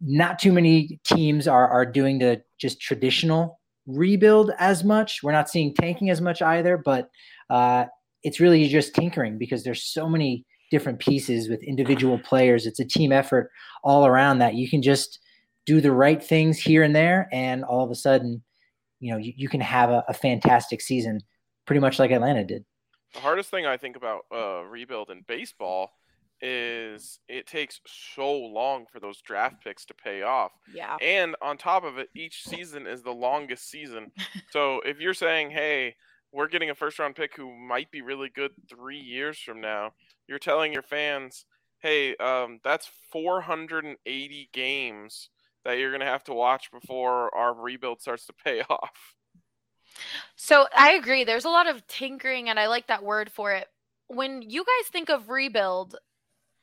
not 0.00 0.38
too 0.38 0.52
many 0.52 1.00
teams 1.04 1.48
are 1.48 1.68
are 1.68 1.86
doing 1.86 2.18
the 2.18 2.42
just 2.58 2.80
traditional 2.80 3.60
rebuild 3.86 4.50
as 4.58 4.84
much. 4.84 5.20
We're 5.22 5.32
not 5.32 5.48
seeing 5.48 5.74
tanking 5.74 6.10
as 6.10 6.20
much 6.20 6.42
either, 6.42 6.76
but 6.76 7.08
uh, 7.50 7.86
it's 8.22 8.40
really 8.40 8.66
just 8.68 8.94
tinkering 8.94 9.38
because 9.38 9.64
there's 9.64 9.84
so 9.84 10.08
many 10.08 10.44
different 10.70 10.98
pieces 10.98 11.48
with 11.48 11.62
individual 11.62 12.18
players. 12.18 12.66
It's 12.66 12.80
a 12.80 12.84
team 12.84 13.12
effort 13.12 13.50
all 13.84 14.06
around 14.06 14.38
that 14.38 14.54
you 14.54 14.68
can 14.68 14.82
just 14.82 15.20
do 15.64 15.80
the 15.80 15.92
right 15.92 16.22
things 16.22 16.58
here 16.58 16.82
and 16.82 16.94
there, 16.94 17.28
and 17.32 17.64
all 17.64 17.84
of 17.84 17.90
a 17.90 17.94
sudden, 17.94 18.42
you 19.00 19.12
know, 19.12 19.18
you, 19.18 19.32
you 19.36 19.48
can 19.48 19.60
have 19.60 19.90
a, 19.90 20.04
a 20.08 20.14
fantastic 20.14 20.80
season, 20.80 21.20
pretty 21.66 21.80
much 21.80 21.98
like 21.98 22.10
Atlanta 22.10 22.44
did. 22.44 22.64
The 23.14 23.20
hardest 23.20 23.50
thing 23.50 23.66
I 23.66 23.76
think 23.76 23.96
about 23.96 24.22
uh, 24.34 24.62
rebuild 24.64 25.10
in 25.10 25.24
baseball 25.26 25.92
is 26.40 27.18
it 27.28 27.46
takes 27.46 27.80
so 28.14 28.32
long 28.32 28.86
for 28.92 29.00
those 29.00 29.20
draft 29.20 29.62
picks 29.64 29.84
to 29.86 29.94
pay 29.94 30.22
off. 30.22 30.52
Yeah. 30.72 30.96
And 31.00 31.34
on 31.40 31.56
top 31.56 31.84
of 31.84 31.98
it, 31.98 32.08
each 32.14 32.42
season 32.44 32.86
is 32.86 33.02
the 33.02 33.12
longest 33.12 33.70
season. 33.70 34.12
so 34.50 34.80
if 34.84 35.00
you're 35.00 35.14
saying, 35.14 35.50
hey, 35.50 35.94
we're 36.32 36.48
getting 36.48 36.70
a 36.70 36.74
first 36.74 36.98
round 36.98 37.14
pick 37.14 37.36
who 37.36 37.50
might 37.56 37.90
be 37.90 38.02
really 38.02 38.28
good 38.28 38.50
three 38.68 38.98
years 38.98 39.38
from 39.38 39.60
now, 39.60 39.92
you're 40.28 40.38
telling 40.38 40.72
your 40.72 40.82
fans, 40.82 41.44
hey, 41.78 42.16
um, 42.16 42.60
that's 42.62 42.90
480 43.12 44.50
games 44.52 45.30
that 45.64 45.78
you're 45.78 45.90
going 45.90 46.00
to 46.00 46.06
have 46.06 46.24
to 46.24 46.34
watch 46.34 46.70
before 46.70 47.34
our 47.34 47.54
rebuild 47.54 48.00
starts 48.00 48.26
to 48.26 48.32
pay 48.32 48.60
off. 48.70 49.14
So 50.36 50.66
I 50.76 50.92
agree. 50.92 51.24
There's 51.24 51.44
a 51.44 51.50
lot 51.50 51.68
of 51.68 51.86
tinkering, 51.86 52.48
and 52.48 52.60
I 52.60 52.66
like 52.68 52.88
that 52.88 53.02
word 53.02 53.30
for 53.30 53.52
it. 53.52 53.66
When 54.08 54.42
you 54.42 54.64
guys 54.64 54.88
think 54.90 55.08
of 55.08 55.30
rebuild, 55.30 55.96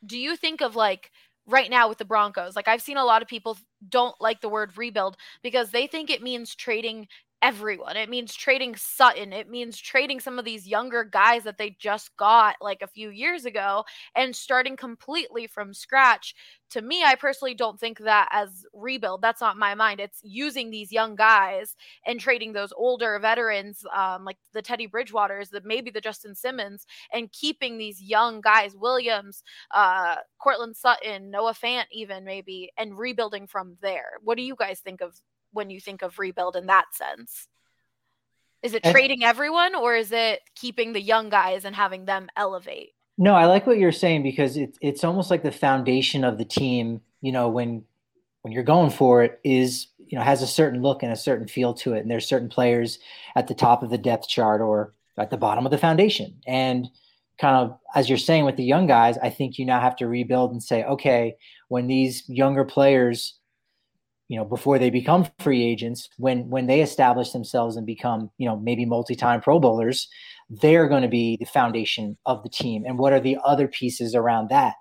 do 0.05 0.17
you 0.17 0.35
think 0.35 0.61
of 0.61 0.75
like 0.75 1.11
right 1.47 1.69
now 1.69 1.89
with 1.89 1.97
the 1.97 2.05
Broncos? 2.05 2.55
Like 2.55 2.67
I've 2.67 2.81
seen 2.81 2.97
a 2.97 3.05
lot 3.05 3.21
of 3.21 3.27
people 3.27 3.57
don't 3.87 4.15
like 4.21 4.41
the 4.41 4.49
word 4.49 4.77
rebuild 4.77 5.17
because 5.41 5.71
they 5.71 5.87
think 5.87 6.09
it 6.09 6.21
means 6.21 6.55
trading 6.55 7.07
everyone. 7.43 7.97
It 7.97 8.09
means 8.09 8.33
trading 8.33 8.73
Sutton. 8.77 9.33
It 9.33 9.49
means 9.49 9.77
trading 9.77 10.21
some 10.21 10.39
of 10.39 10.45
these 10.45 10.65
younger 10.65 11.03
guys 11.03 11.43
that 11.43 11.57
they 11.57 11.75
just 11.77 12.15
got 12.15 12.55
like 12.61 12.81
a 12.81 12.87
few 12.87 13.09
years 13.09 13.43
ago 13.43 13.83
and 14.15 14.33
starting 14.33 14.77
completely 14.77 15.45
from 15.47 15.73
scratch. 15.73 16.35
To 16.69 16.81
me, 16.81 17.03
I 17.03 17.15
personally 17.15 17.53
don't 17.53 17.77
think 17.77 17.99
that 17.99 18.29
as 18.31 18.65
rebuild. 18.73 19.21
That's 19.21 19.41
not 19.41 19.57
my 19.57 19.75
mind. 19.75 19.99
It's 19.99 20.21
using 20.23 20.71
these 20.71 20.91
young 20.91 21.15
guys 21.15 21.75
and 22.07 22.17
trading 22.17 22.53
those 22.53 22.71
older 22.77 23.19
veterans, 23.19 23.83
um, 23.93 24.23
like 24.23 24.37
the 24.53 24.61
Teddy 24.61 24.87
Bridgewaters, 24.87 25.49
the 25.49 25.61
maybe 25.65 25.91
the 25.91 26.01
Justin 26.01 26.35
Simmons, 26.35 26.87
and 27.11 27.31
keeping 27.33 27.77
these 27.77 28.01
young 28.01 28.39
guys, 28.39 28.73
Williams, 28.73 29.43
uh, 29.71 30.15
Courtland 30.39 30.77
Sutton, 30.77 31.29
Noah 31.29 31.53
Fant, 31.53 31.85
even 31.91 32.23
maybe, 32.23 32.71
and 32.77 32.97
rebuilding 32.97 33.47
from 33.47 33.75
there. 33.81 34.13
What 34.23 34.37
do 34.37 34.43
you 34.43 34.55
guys 34.57 34.79
think 34.79 35.01
of 35.01 35.19
when 35.53 35.69
you 35.69 35.79
think 35.79 36.01
of 36.01 36.19
rebuild 36.19 36.55
in 36.55 36.67
that 36.67 36.93
sense? 36.93 37.47
Is 38.61 38.73
it 38.73 38.83
trading 38.83 39.23
everyone 39.23 39.75
or 39.75 39.93
is 39.95 40.11
it 40.11 40.41
keeping 40.55 40.93
the 40.93 41.01
young 41.01 41.29
guys 41.29 41.65
and 41.65 41.75
having 41.75 42.05
them 42.05 42.29
elevate? 42.37 42.91
No, 43.17 43.35
I 43.35 43.45
like 43.45 43.67
what 43.67 43.77
you're 43.77 43.91
saying 43.91 44.23
because 44.23 44.57
it's 44.57 44.77
it's 44.81 45.03
almost 45.03 45.29
like 45.29 45.43
the 45.43 45.51
foundation 45.51 46.23
of 46.23 46.37
the 46.37 46.45
team, 46.45 47.01
you 47.21 47.31
know, 47.31 47.49
when 47.49 47.83
when 48.41 48.53
you're 48.53 48.63
going 48.63 48.89
for 48.89 49.23
it 49.23 49.39
is, 49.43 49.87
you 49.99 50.17
know, 50.17 50.23
has 50.23 50.41
a 50.41 50.47
certain 50.47 50.81
look 50.81 51.03
and 51.03 51.11
a 51.11 51.17
certain 51.17 51.47
feel 51.47 51.73
to 51.75 51.93
it. 51.93 51.99
And 51.99 52.09
there's 52.09 52.27
certain 52.27 52.49
players 52.49 52.99
at 53.35 53.47
the 53.47 53.53
top 53.53 53.83
of 53.83 53.89
the 53.89 53.97
depth 53.97 54.27
chart 54.27 54.61
or 54.61 54.93
at 55.17 55.29
the 55.29 55.37
bottom 55.37 55.65
of 55.65 55.71
the 55.71 55.77
foundation. 55.77 56.41
And 56.47 56.87
kind 57.37 57.55
of 57.55 57.77
as 57.95 58.09
you're 58.09 58.17
saying 58.17 58.45
with 58.45 58.57
the 58.57 58.63
young 58.63 58.87
guys, 58.87 59.17
I 59.17 59.29
think 59.29 59.59
you 59.59 59.65
now 59.65 59.79
have 59.79 59.95
to 59.97 60.07
rebuild 60.07 60.51
and 60.51 60.63
say, 60.63 60.83
okay, 60.83 61.35
when 61.67 61.87
these 61.87 62.23
younger 62.27 62.63
players 62.63 63.35
you 64.29 64.37
know 64.37 64.45
before 64.45 64.79
they 64.79 64.89
become 64.89 65.27
free 65.39 65.63
agents 65.63 66.09
when 66.17 66.49
when 66.49 66.67
they 66.67 66.81
establish 66.81 67.31
themselves 67.31 67.75
and 67.75 67.85
become 67.85 68.29
you 68.37 68.47
know 68.47 68.57
maybe 68.57 68.85
multi-time 68.85 69.41
pro 69.41 69.59
bowlers 69.59 70.07
they're 70.61 70.87
going 70.87 71.01
to 71.01 71.07
be 71.07 71.37
the 71.37 71.45
foundation 71.45 72.17
of 72.25 72.43
the 72.43 72.49
team. 72.49 72.83
And 72.85 72.97
what 72.97 73.13
are 73.13 73.19
the 73.19 73.37
other 73.43 73.67
pieces 73.67 74.15
around 74.15 74.49
that 74.49 74.75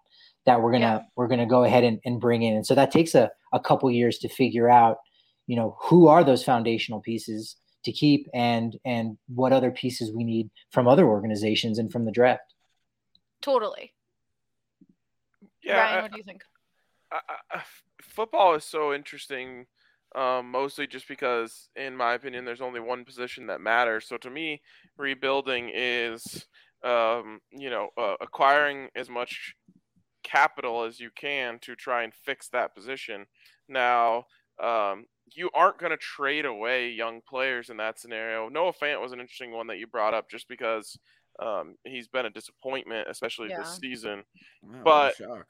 that 0.45 0.61
we're 0.61 0.73
gonna 0.73 0.85
yeah. 0.85 1.09
we're 1.17 1.29
gonna 1.29 1.47
go 1.47 1.65
ahead 1.65 1.85
and, 1.85 2.01
and 2.05 2.21
bring 2.21 2.43
in? 2.43 2.55
And 2.55 2.67
so 2.67 2.75
that 2.75 2.91
takes 2.91 3.15
a, 3.15 3.31
a 3.53 3.61
couple 3.61 3.91
years 3.91 4.19
to 4.19 4.29
figure 4.29 4.69
out 4.69 4.99
you 5.47 5.57
know 5.57 5.77
who 5.81 6.09
are 6.09 6.25
those 6.25 6.45
foundational 6.45 7.01
pieces 7.01 7.57
to 7.85 7.93
keep 7.93 8.29
and 8.35 8.77
and 8.85 9.19
what 9.29 9.53
other 9.53 9.71
pieces 9.71 10.13
we 10.15 10.25
need 10.25 10.51
from 10.71 10.89
other 10.89 11.07
organizations 11.07 11.79
and 11.79 11.91
from 11.91 12.05
the 12.05 12.13
draft. 12.13 12.55
Totally. 13.41 13.93
Yeah 15.63 15.77
Ryan, 15.77 16.03
what 16.03 16.13
do 16.13 16.19
you 16.19 16.25
think? 16.25 16.43
I, 17.13 17.21
I, 17.51 17.63
football 18.13 18.55
is 18.55 18.65
so 18.65 18.93
interesting, 18.93 19.67
um, 20.15 20.51
mostly 20.51 20.87
just 20.87 21.09
because, 21.09 21.69
in 21.77 21.97
my 21.97 22.15
opinion, 22.15 22.45
there's 22.45 22.61
only 22.61 22.81
one 22.81 23.05
position 23.05 23.47
that 23.47 23.61
matters. 23.61 24.07
So 24.07 24.17
to 24.19 24.31
me, 24.31 24.61
rebuilding 24.97 25.71
is, 25.75 26.47
um, 26.85 27.41
you 27.51 27.71
know, 27.71 27.89
uh, 27.97 28.15
acquiring 28.21 28.89
as 28.95 29.09
much 29.09 29.55
capital 30.23 30.85
as 30.85 31.01
you 31.01 31.11
can 31.15 31.59
to 31.61 31.75
try 31.75 32.03
and 32.03 32.15
fix 32.15 32.49
that 32.49 32.75
position. 32.75 33.27
Now, 33.69 34.27
um, 34.63 35.07
you 35.35 35.51
aren't 35.55 35.79
going 35.79 35.91
to 35.91 35.97
trade 35.97 36.45
away 36.45 36.91
young 36.91 37.21
players 37.27 37.71
in 37.71 37.79
that 37.79 37.99
scenario. 37.99 38.49
Noah 38.49 38.73
Fant 38.73 39.01
was 39.01 39.13
an 39.13 39.21
interesting 39.21 39.53
one 39.53 39.67
that 39.69 39.79
you 39.79 39.87
brought 39.87 40.15
up 40.15 40.29
just 40.31 40.49
because 40.49 40.99
um, 41.41 41.77
he's 41.85 42.09
been 42.09 42.27
a 42.27 42.31
disappointment, 42.31 43.09
especially 43.09 43.49
yeah. 43.51 43.61
this 43.61 43.79
season. 43.81 44.25
Wow, 44.63 44.83
but 44.85 45.17
shock. 45.17 45.47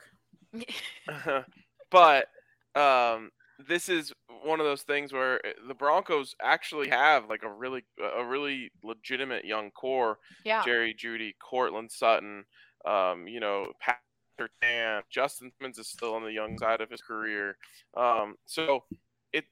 but 1.91 2.27
um, 2.75 3.31
this 3.67 3.89
is 3.89 4.13
one 4.43 4.61
of 4.61 4.67
those 4.67 4.83
things 4.83 5.13
where 5.13 5.45
eh, 5.47 5.53
the 5.69 5.75
Broncos 5.75 6.35
actually 6.43 6.89
have 6.89 7.29
like 7.29 7.43
a 7.43 7.53
really 7.53 7.85
a 8.17 8.25
really 8.25 8.71
legitimate 8.83 9.45
young 9.45 9.71
core. 9.71 10.19
Yeah. 10.45 10.63
Jerry 10.65 10.95
Jeudy, 10.95 11.35
Courtland 11.39 11.91
Sutton, 11.91 12.45
um, 12.85 13.27
you 13.27 13.41
know, 13.41 13.73
Patrick 13.81 14.53
Justin 15.11 15.53
Simmons 15.59 15.79
is 15.79 15.89
still 15.89 16.15
on 16.15 16.25
the 16.25 16.33
young 16.33 16.59
side 16.59 16.81
of 16.81 16.91
his 16.91 17.01
career. 17.01 17.57
Um, 17.97 18.37
so 18.47 18.85
it 19.33 19.45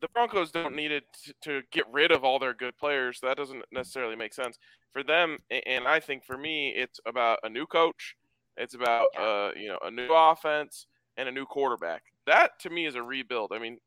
the 0.00 0.08
Broncos 0.08 0.50
don't 0.50 0.74
need 0.74 0.92
it 0.92 1.04
to, 1.24 1.34
to 1.42 1.62
get 1.70 1.84
rid 1.92 2.10
of 2.10 2.24
all 2.24 2.38
their 2.38 2.54
good 2.54 2.76
players. 2.78 3.20
That 3.22 3.36
doesn't 3.36 3.62
necessarily 3.72 4.16
make 4.16 4.34
sense 4.34 4.58
for 4.92 5.02
them. 5.02 5.38
And 5.66 5.86
I 5.86 6.00
think 6.00 6.24
for 6.24 6.36
me, 6.36 6.70
it's 6.70 7.00
about 7.06 7.38
a 7.42 7.48
new 7.48 7.66
coach. 7.66 8.16
It's 8.56 8.74
about 8.74 9.06
uh, 9.18 9.50
you 9.56 9.68
know 9.68 9.78
a 9.82 9.90
new 9.90 10.08
offense 10.10 10.86
and 11.16 11.28
a 11.28 11.32
new 11.32 11.46
quarterback. 11.46 12.02
That 12.26 12.58
to 12.60 12.70
me 12.70 12.86
is 12.86 12.94
a 12.94 13.02
rebuild. 13.02 13.52
I 13.52 13.58
mean, 13.58 13.78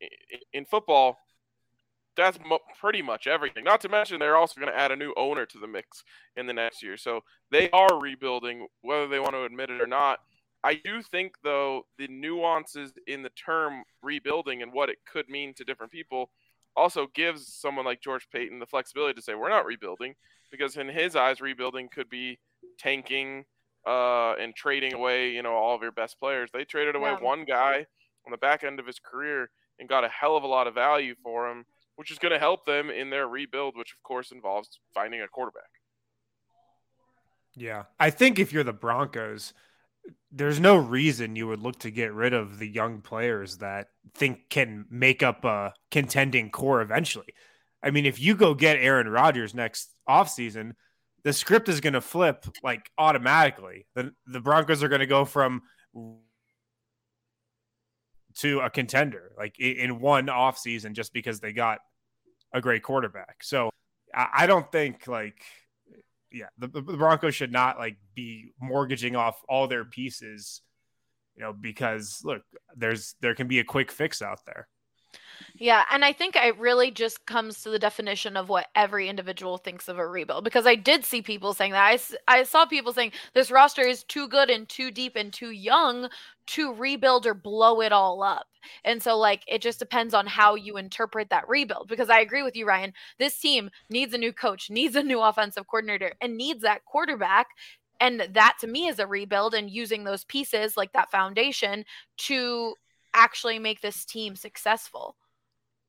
in 0.54 0.65
football, 0.65 1.18
that's 2.18 2.38
pretty 2.80 3.01
much 3.01 3.27
everything. 3.27 3.63
Not 3.63 3.82
to 3.82 3.89
mention 3.89 4.20
they're 4.20 4.38
also 4.38 4.60
going 4.60 4.72
to 4.72 4.80
add 4.80 4.92
a 4.92 4.96
new 4.96 5.13
owner 5.18 5.46
to 5.46 5.58
the 5.58 5.68
mix 5.68 6.04
in 6.38 6.48
the 6.48 6.54
next 6.54 6.82
year. 6.82 6.98
So 6.98 7.22
they 7.51 7.70
are 7.72 8.00
rebuilding, 8.00 8.68
whether 8.82 9.08
they 9.08 9.20
want 9.20 9.34
to 9.34 9.44
admit 9.44 9.70
it 9.70 9.82
or 9.82 9.88
not. 9.88 10.20
I 10.63 10.75
do 10.75 11.01
think, 11.01 11.36
though, 11.44 11.86
the 11.98 12.08
nuances 12.08 12.94
in 13.06 13.22
the 13.22 13.30
term 13.30 13.84
rebuilding 14.01 14.62
and 14.62 14.74
what 14.74 14.89
it 14.89 14.98
could 15.06 15.30
mean 15.30 15.54
to 15.56 15.63
different 15.63 15.92
people 15.92 16.32
also 16.75 17.08
gives 17.13 17.54
someone 17.54 17.86
like 17.86 18.01
George 18.01 18.27
Paton 18.32 18.60
the 18.60 18.65
flexibility 18.65 19.13
to 19.13 19.22
say, 19.22 19.36
we're 19.36 19.50
not 19.50 19.65
rebuilding, 19.65 20.15
because 20.51 20.75
in 20.75 20.88
his 20.88 21.15
eyes, 21.15 21.39
rebuilding 21.39 21.88
could 21.88 22.10
be 22.10 22.39
tanking, 22.80 23.46
uh, 23.86 24.34
and 24.39 24.56
trading 24.56 24.94
away, 24.94 25.30
you 25.30 25.44
know, 25.44 25.54
all 25.54 25.75
of 25.75 25.82
your 25.82 25.92
best 25.92 26.20
players. 26.20 26.50
They 26.51 26.65
traded 26.65 26.96
away 26.96 27.12
yeah. 27.12 27.20
one 27.20 27.46
guy 27.46 27.86
on 28.25 28.32
the 28.32 28.38
back 28.38 28.63
end 28.63 28.79
of 28.79 28.88
his 28.88 29.00
career 29.00 29.50
and 29.79 29.89
got 29.89 30.03
a 30.03 30.10
hell 30.10 30.38
of 30.38 30.44
a 30.44 30.48
lot 30.48 30.67
of 30.67 30.74
value 30.74 31.15
for 31.24 31.50
him, 31.50 31.65
which 31.96 32.12
is 32.12 32.20
going 32.20 32.32
to 32.32 32.39
help 32.39 32.65
them 32.65 32.89
in 32.89 33.10
their 33.10 33.27
rebuild, 33.27 33.75
which 33.77 33.94
of 33.94 34.03
course 34.03 34.32
involves 34.32 34.79
finding 34.94 35.22
a 35.22 35.27
quarterback. 35.27 35.63
Yeah. 37.55 37.84
I 38.00 38.10
think 38.10 38.39
if 38.39 38.51
you're 38.51 38.63
the 38.63 38.74
Broncos, 38.74 39.53
there's 40.32 40.60
no 40.60 40.75
reason 40.75 41.36
you 41.36 41.48
would 41.48 41.62
look 41.62 41.79
to 41.79 41.91
get 41.91 42.13
rid 42.13 42.34
of 42.34 42.60
the 42.60 42.67
young 42.67 43.01
players 43.01 43.58
that 43.58 43.88
think 44.13 44.50
can 44.50 44.86
make 44.89 45.24
up 45.24 45.46
a 45.46 45.74
contending 45.89 46.50
core 46.51 46.82
eventually. 46.82 47.34
I 47.82 47.91
mean, 47.91 48.05
if 48.05 48.20
you 48.20 48.36
go 48.36 48.53
get 48.53 48.77
Aaron 48.77 49.08
Rodgers 49.08 49.53
next 49.53 49.89
offseason, 50.08 50.74
the 51.24 51.34
script 51.34 51.70
is 51.70 51.82
going 51.82 51.94
to 51.94 52.01
flip 52.01 52.46
like 52.63 52.89
automatically. 52.98 53.88
The 53.96 54.13
the 54.27 54.39
Broncos 54.39 54.84
are 54.84 54.89
going 54.89 55.00
to 55.00 55.08
go 55.08 55.25
from 55.25 55.63
to 58.36 58.60
a 58.60 58.70
contender 58.70 59.32
like 59.38 59.60
in 59.60 60.00
one 60.00 60.30
off 60.30 60.58
season 60.58 60.94
just 60.94 61.13
because 61.13 61.39
they 61.39 61.54
got 61.54 61.80
a 62.54 62.62
great 62.62 62.84
quarterback. 62.84 63.44
So 63.44 63.70
I 64.13 64.48
don't 64.48 64.72
think 64.72 65.08
like 65.08 65.42
yeah, 66.32 66.48
the, 66.58 66.68
the 66.68 66.82
Broncos 66.82 67.36
should 67.36 67.51
not 67.51 67.77
like 67.77 67.98
be 68.13 68.51
mortgaging 68.60 69.15
off 69.15 69.42
all 69.48 69.68
their 69.68 69.86
pieces 69.86 70.62
You 71.36 71.44
know, 71.44 71.54
because 71.54 72.22
look, 72.24 72.44
there's 72.75 73.15
there 73.22 73.36
can 73.36 73.48
be 73.48 73.60
a 73.60 73.63
quick 73.63 73.92
fix 73.92 74.22
out 74.22 74.39
there. 74.46 74.68
Yeah, 75.58 75.84
and 75.92 76.04
I 76.04 76.12
think 76.13 76.36
it 76.36 76.58
really 76.58 76.92
just 76.92 77.25
comes 77.25 77.62
to 77.63 77.70
the 77.70 77.80
definition 77.80 78.36
of 78.36 78.50
what 78.50 78.68
every 78.75 79.08
individual 79.08 79.58
thinks 79.58 79.88
of 79.88 79.98
a 79.98 80.06
rebuild 80.08 80.44
because 80.44 80.65
I 80.65 80.75
did 80.75 81.06
see 81.06 81.22
people 81.22 81.54
saying 81.54 81.72
that. 81.72 82.00
I, 82.27 82.39
I 82.39 82.44
saw 82.44 82.65
people 82.65 82.94
saying 82.94 83.13
this 83.34 83.51
roster 83.51 83.82
is 83.82 84.04
too 84.04 84.27
good 84.27 84.50
and 84.50 84.68
too 84.68 84.92
deep 84.92 85.15
and 85.15 85.32
too 85.32 85.51
young 85.51 86.10
to 86.48 86.74
rebuild 86.74 87.25
or 87.25 87.34
blow 87.34 87.82
it 87.82 87.92
all 87.92 88.22
up. 88.22 88.48
And 88.84 89.01
so, 89.01 89.18
like, 89.18 89.44
it 89.48 89.62
just 89.62 89.80
depends 89.80 90.13
on 90.13 90.27
how 90.27 90.56
you 90.56 90.77
interpret 90.77 91.30
that 91.30 91.48
rebuild 91.48 91.88
because 91.88 92.10
I 92.10 92.20
agree 92.20 92.44
with 92.44 92.56
you, 92.56 92.65
Ryan. 92.68 92.94
This 93.20 93.38
team 93.39 93.70
needs 93.89 94.13
a 94.13 94.18
new 94.18 94.34
coach, 94.34 94.70
needs 94.70 94.96
a 94.96 95.04
new 95.04 95.22
offensive 95.22 95.68
coordinator, 95.68 96.13
and 96.22 96.36
needs 96.38 96.62
that 96.62 96.86
quarterback. 96.86 97.48
And 98.00 98.27
that 98.34 98.56
to 98.60 98.68
me 98.68 98.88
is 98.88 99.00
a 99.00 99.08
rebuild 99.08 99.54
and 99.54 99.70
using 99.70 100.04
those 100.04 100.25
pieces 100.25 100.75
like 100.75 100.92
that 100.94 101.12
foundation 101.12 101.86
to 102.18 102.75
actually 103.13 103.58
make 103.60 103.80
this 103.82 104.04
team 104.04 104.36
successful. 104.36 105.15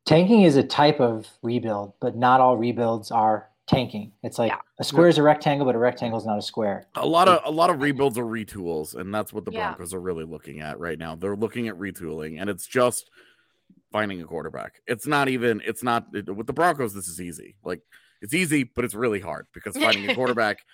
Tanking 0.07 0.43
is 0.43 0.57
a 0.57 0.63
type 0.63 1.01
of 1.01 1.27
rebuild, 1.43 1.93
but 2.01 2.17
not 2.17 2.41
all 2.41 2.57
rebuilds 2.57 3.11
are 3.11 3.49
tanking. 3.67 4.13
It's 4.23 4.39
like 4.39 4.53
Yeah. 4.53 4.61
a 4.79 4.85
square 4.85 5.09
is 5.09 5.19
a 5.19 5.23
rectangle, 5.23 5.67
but 5.67 5.75
a 5.75 5.79
rectangle 5.79 6.19
is 6.19 6.25
not 6.25 6.39
a 6.39 6.43
square. 6.43 6.87
A 6.95 7.05
lot 7.07 7.27
of 7.27 7.41
a 7.45 7.51
lot 7.51 7.71
of 7.71 7.81
rebuilds 7.83 8.17
are 8.17 8.25
retools, 8.25 8.95
and 8.95 9.13
that's 9.13 9.33
what 9.33 9.45
the 9.45 9.51
Yeah. 9.51 9.71
Broncos 9.75 9.93
are 9.93 10.01
really 10.01 10.25
looking 10.25 10.61
at 10.61 10.79
right 10.79 10.99
now. 10.99 11.17
They're 11.17 11.35
looking 11.37 11.67
at 11.67 11.75
retooling, 11.75 12.41
and 12.41 12.49
it's 12.49 12.67
just 12.67 13.11
finding 13.91 14.23
a 14.23 14.25
quarterback. 14.25 14.81
It's 14.87 15.07
not 15.09 15.29
even. 15.29 15.61
It's 15.65 15.83
not 15.83 16.07
it- 16.15 16.35
with 16.35 16.47
the 16.47 16.53
Broncos. 16.53 16.95
This 16.95 17.09
is 17.09 17.21
easy. 17.21 17.57
Like 17.65 17.81
it's 18.23 18.33
easy, 18.35 18.63
but 18.63 18.85
it's 18.85 18.95
really 18.95 19.21
hard 19.21 19.49
because 19.53 19.77
finding 19.77 20.09
a 20.09 20.15
quarterback 20.39 20.65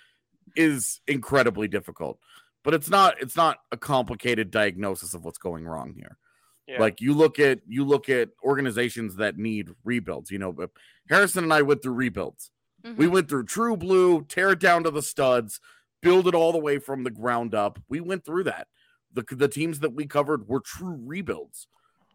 is 0.55 1.01
incredibly 1.07 1.67
difficult. 1.67 2.19
But 2.63 2.75
it's 2.75 2.89
not. 2.89 3.19
It's 3.19 3.35
not 3.35 3.57
a 3.71 3.77
complicated 3.77 4.51
diagnosis 4.51 5.15
of 5.15 5.25
what's 5.25 5.39
going 5.39 5.65
wrong 5.65 5.93
here. 5.95 6.17
Yeah. 6.67 6.79
Like 6.79 7.01
you 7.01 7.13
look 7.13 7.39
at 7.39 7.59
you 7.67 7.83
look 7.83 8.09
at 8.09 8.29
organizations 8.43 9.15
that 9.17 9.37
need 9.37 9.69
rebuilds. 9.83 10.31
You 10.31 10.39
know, 10.39 10.51
but 10.53 10.71
Harrison 11.09 11.43
and 11.43 11.53
I 11.53 11.61
went 11.61 11.81
through 11.83 11.93
rebuilds. 11.93 12.51
We 12.83 13.05
Mhm. 13.05 13.11
went 13.11 13.29
through 13.29 13.45
True 13.45 13.77
Blue, 13.77 14.23
tear 14.25 14.51
it 14.51 14.59
down 14.59 14.83
to 14.83 14.91
the 14.91 15.01
studs, 15.01 15.59
build 16.01 16.27
it 16.27 16.35
all 16.35 16.51
the 16.51 16.57
way 16.57 16.79
from 16.79 17.03
the 17.03 17.11
ground 17.11 17.55
up. 17.55 17.79
We 17.89 18.01
went 18.01 18.25
through 18.25 18.43
that. 18.45 18.67
The 19.11 19.23
the 19.35 19.47
teams 19.47 19.79
that 19.81 19.93
we 19.93 20.05
covered 20.05 20.47
were 20.47 20.59
true 20.61 20.97
rebuilds. 21.01 21.67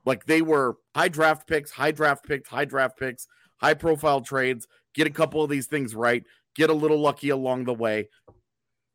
Like 0.04 0.24
they 0.26 0.42
were 0.42 0.76
high 0.94 1.08
draft 1.08 1.46
picks, 1.46 1.70
high 1.70 1.92
draft 1.92 2.24
picks, 2.26 2.48
high 2.48 2.64
draft 2.64 2.98
picks, 2.98 3.26
high 3.58 3.74
profile 3.74 4.20
trades. 4.22 4.66
Get 4.94 5.06
a 5.06 5.10
couple 5.10 5.42
of 5.42 5.50
these 5.50 5.66
things 5.66 5.94
right, 5.94 6.24
get 6.54 6.70
a 6.70 6.74
little 6.74 6.98
lucky 6.98 7.28
along 7.28 7.64
the 7.64 7.74
way, 7.74 8.08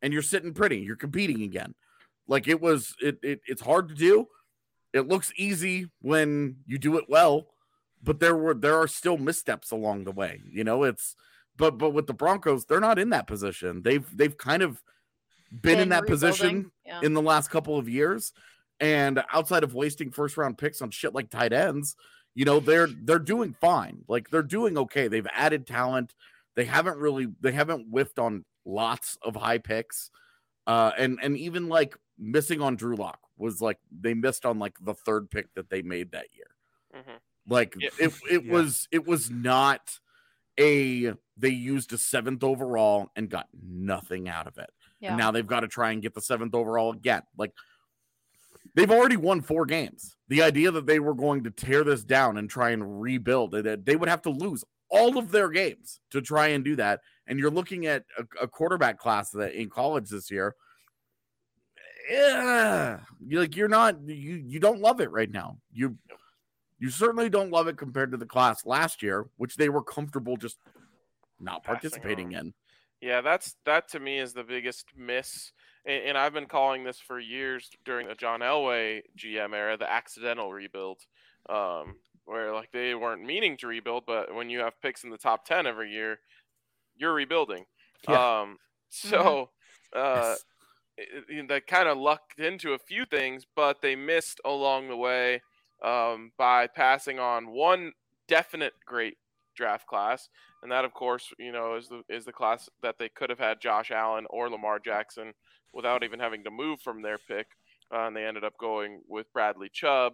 and 0.02 0.12
you're 0.12 0.22
sitting 0.22 0.54
pretty. 0.54 0.80
You're 0.80 0.96
competing 0.96 1.44
again. 1.44 1.76
Like 2.28 2.48
it 2.48 2.60
was, 2.62 2.96
it, 3.02 3.20
it 3.22 3.42
it's 3.46 3.62
hard 3.62 3.90
to 3.90 3.96
do. 3.96 4.28
It 4.94 5.08
looks 5.08 5.32
easy 5.36 5.90
when 6.02 6.58
you 6.66 6.78
do 6.78 6.98
it 6.98 7.06
well, 7.10 7.48
but 8.02 8.20
there 8.20 8.36
were 8.36 8.54
there 8.54 8.78
are 8.78 8.88
still 8.88 9.18
missteps 9.18 9.72
along 9.72 10.04
the 10.04 10.12
way. 10.12 10.42
You 10.50 10.64
know, 10.64 10.84
it's 10.84 11.16
but 11.58 11.78
but 11.78 11.92
with 11.92 12.08
the 12.08 12.14
Broncos, 12.14 12.66
they're 12.66 12.80
not 12.80 13.00
in 13.00 13.10
that 13.10 13.28
position. 13.28 13.82
They've 13.82 14.06
they've 14.16 14.38
kind 14.38 14.62
of 14.62 14.82
been, 15.62 15.74
in 15.74 15.80
Been 15.80 15.90
that 15.90 16.08
position 16.08 16.72
yeah. 16.86 17.00
in 17.04 17.14
the 17.14 17.22
last 17.22 17.50
couple 17.50 17.78
of 17.78 17.88
years. 17.88 18.34
And 18.80 19.24
outside 19.32 19.64
of 19.64 19.74
wasting 19.74 20.12
first 20.12 20.36
round 20.36 20.58
picks 20.58 20.82
on 20.82 20.90
shit 20.90 21.14
like 21.14 21.30
tight 21.30 21.54
ends, 21.54 21.96
you 22.36 22.46
know, 22.46 22.60
they're 22.60 22.88
they're 22.88 23.20
doing 23.20 23.56
fine. 23.62 24.00
Like 24.08 24.30
they're 24.30 24.42
doing 24.42 24.78
okay. 24.78 25.08
They've 25.08 25.28
added 25.32 25.68
talent. 25.68 26.14
They 26.56 26.66
haven't 26.66 26.98
really 26.98 27.28
they 27.40 27.52
haven't 27.52 27.90
whiffed 27.90 28.20
on 28.20 28.46
lots 28.66 29.18
of 29.22 29.36
high 29.36 29.60
picks. 29.60 30.10
Uh 30.66 30.92
and 30.98 31.20
and 31.22 31.38
even 31.38 31.70
like 31.70 31.96
missing 32.18 32.62
on 32.62 32.76
Drew 32.76 32.96
Lock 32.96 33.20
was 33.38 33.62
like 33.62 33.80
they 33.92 34.14
missed 34.14 34.46
on 34.46 34.60
like 34.60 34.76
the 34.82 34.94
third 34.94 35.30
pick 35.32 35.54
that 35.56 35.70
they 35.70 35.82
made 35.82 36.12
that 36.12 36.28
year. 36.34 36.48
Mhm. 36.96 37.20
Like 37.48 37.76
Yeah. 37.78 37.90
it 38.00 38.14
it 38.30 38.46
Yeah. 38.46 38.54
was 38.54 38.88
it 38.92 39.06
was 39.06 39.30
not 39.32 40.00
a 40.60 41.14
they 41.36 41.50
used 41.50 41.92
a 41.94 41.98
seventh 41.98 42.44
overall 42.44 43.10
and 43.16 43.30
got 43.30 43.48
nothing 43.54 44.30
out 44.30 44.46
of 44.48 44.58
it. 44.60 44.70
Yeah. 45.00 45.10
And 45.10 45.18
now 45.18 45.32
they've 45.32 45.48
got 45.48 45.62
to 45.62 45.68
try 45.68 45.92
and 45.92 46.02
get 46.02 46.14
the 46.14 46.22
seventh 46.22 46.54
overall 46.54 46.92
again. 46.92 47.24
Like 47.38 47.54
they've 48.76 48.92
already 48.92 49.18
won 49.18 49.42
four 49.42 49.66
games. 49.66 50.16
The 50.28 50.44
idea 50.44 50.72
that 50.72 50.86
they 50.86 51.00
were 51.00 51.16
going 51.16 51.44
to 51.44 51.52
tear 51.52 51.84
this 51.84 52.04
down 52.04 52.38
and 52.38 52.50
try 52.50 52.70
and 52.70 53.02
rebuild, 53.02 53.52
that 53.52 53.86
they 53.86 53.96
would 53.96 54.10
have 54.10 54.22
to 54.24 54.30
lose 54.30 54.64
all 54.90 55.18
of 55.18 55.32
their 55.32 55.50
games 55.50 56.00
to 56.12 56.22
try 56.22 56.48
and 56.50 56.64
do 56.64 56.76
that. 56.76 57.02
And 57.26 57.40
you're 57.40 57.52
looking 57.52 57.88
at 57.88 58.06
a, 58.18 58.26
a 58.44 58.48
quarterback 58.48 59.00
class 59.00 59.32
that 59.32 59.54
in 59.54 59.70
college 59.70 60.10
this 60.10 60.30
year. 60.30 60.56
Yeah, 62.10 63.00
you 63.26 63.40
like 63.40 63.56
you're 63.56 63.68
not 63.70 64.02
you 64.08 64.44
you 64.46 64.60
don't 64.60 64.80
love 64.82 65.00
it 65.02 65.12
right 65.12 65.32
now. 65.32 65.58
You 65.72 65.98
you 66.80 66.90
certainly 66.90 67.30
don't 67.30 67.52
love 67.52 67.68
it 67.68 67.78
compared 67.78 68.12
to 68.12 68.18
the 68.18 68.26
class 68.26 68.66
last 68.66 69.02
year, 69.02 69.28
which 69.38 69.56
they 69.56 69.70
were 69.70 69.84
comfortable 69.84 70.36
just 70.38 70.58
not 71.40 71.64
participating 71.64 72.34
in. 72.34 72.54
Yeah, 73.02 73.22
that's 73.22 73.56
that 73.66 73.88
to 73.90 74.00
me 74.00 74.20
is 74.20 74.34
the 74.34 74.44
biggest 74.44 74.88
miss, 74.96 75.52
and, 75.86 76.04
and 76.04 76.18
I've 76.18 76.34
been 76.34 76.46
calling 76.46 76.84
this 76.84 77.00
for 77.00 77.20
years 77.20 77.70
during 77.86 78.08
the 78.08 78.16
John 78.16 78.40
Elway 78.42 79.02
GM 79.18 79.54
era, 79.54 79.78
the 79.78 79.90
accidental 79.92 80.52
rebuild, 80.54 81.00
um, 81.50 81.96
where 82.26 82.54
like 82.54 82.72
they 82.72 82.96
weren't 82.96 83.24
meaning 83.24 83.58
to 83.58 83.68
rebuild, 83.68 84.06
but 84.06 84.34
when 84.34 84.50
you 84.50 84.60
have 84.60 84.80
picks 84.82 85.04
in 85.04 85.10
the 85.10 85.18
top 85.18 85.46
ten 85.46 85.68
every 85.68 85.92
year, 85.92 86.20
you're 86.96 87.14
rebuilding. 87.14 87.66
Yeah. 88.08 88.42
Um, 88.42 88.58
so 88.90 89.50
uh, 89.96 90.36
it- 90.36 90.40
it- 90.40 90.44
they 90.98 91.62
kind 91.62 91.88
of 91.88 91.98
lucked 91.98 92.40
into 92.40 92.74
a 92.74 92.80
few 92.80 93.06
things, 93.06 93.46
but 93.56 93.82
they 93.82 93.96
missed 93.96 94.40
along 94.46 94.88
the 94.88 94.98
way 94.98 95.42
um, 95.84 96.32
by 96.38 96.68
passing 96.68 97.20
on 97.20 97.50
one 97.50 97.94
definite 98.28 98.74
great 98.86 99.18
draft 99.56 99.88
class, 99.88 100.30
and 100.62 100.72
that, 100.72 100.86
of 100.86 100.94
course, 100.94 101.32
you 101.38 101.52
know, 101.52 101.76
is 101.76 101.90
the 101.90 102.02
is 102.10 102.26
the 102.26 102.32
class 102.32 102.70
that 102.82 102.98
they 103.00 103.10
could 103.10 103.30
have 103.30 103.40
had 103.40 103.62
Josh 103.62 103.92
Allen 103.92 104.26
or 104.30 104.50
Lamar 104.50 104.80
Jackson 104.80 105.34
without 105.74 106.04
even 106.04 106.20
having 106.20 106.44
to 106.44 106.52
move 106.52 106.80
from 106.82 107.02
their 107.02 107.18
pick, 107.18 107.48
uh, 107.94 108.08
and 108.08 108.16
they 108.16 108.26
ended 108.26 108.44
up 108.44 108.58
going 108.58 109.02
with 109.08 109.32
Bradley 109.34 109.70
Chubb. 109.72 110.14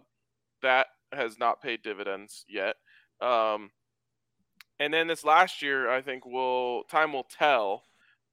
That 0.62 0.86
has 1.12 1.38
not 1.38 1.62
paid 1.62 1.82
dividends 1.82 2.44
yet. 2.48 2.76
Um, 3.20 3.70
and 4.78 4.92
then 4.94 5.08
this 5.08 5.24
last 5.24 5.62
year, 5.62 5.90
I 5.90 6.00
think 6.00 6.24
will 6.24 6.84
time 6.84 7.12
will 7.12 7.26
tell. 7.38 7.84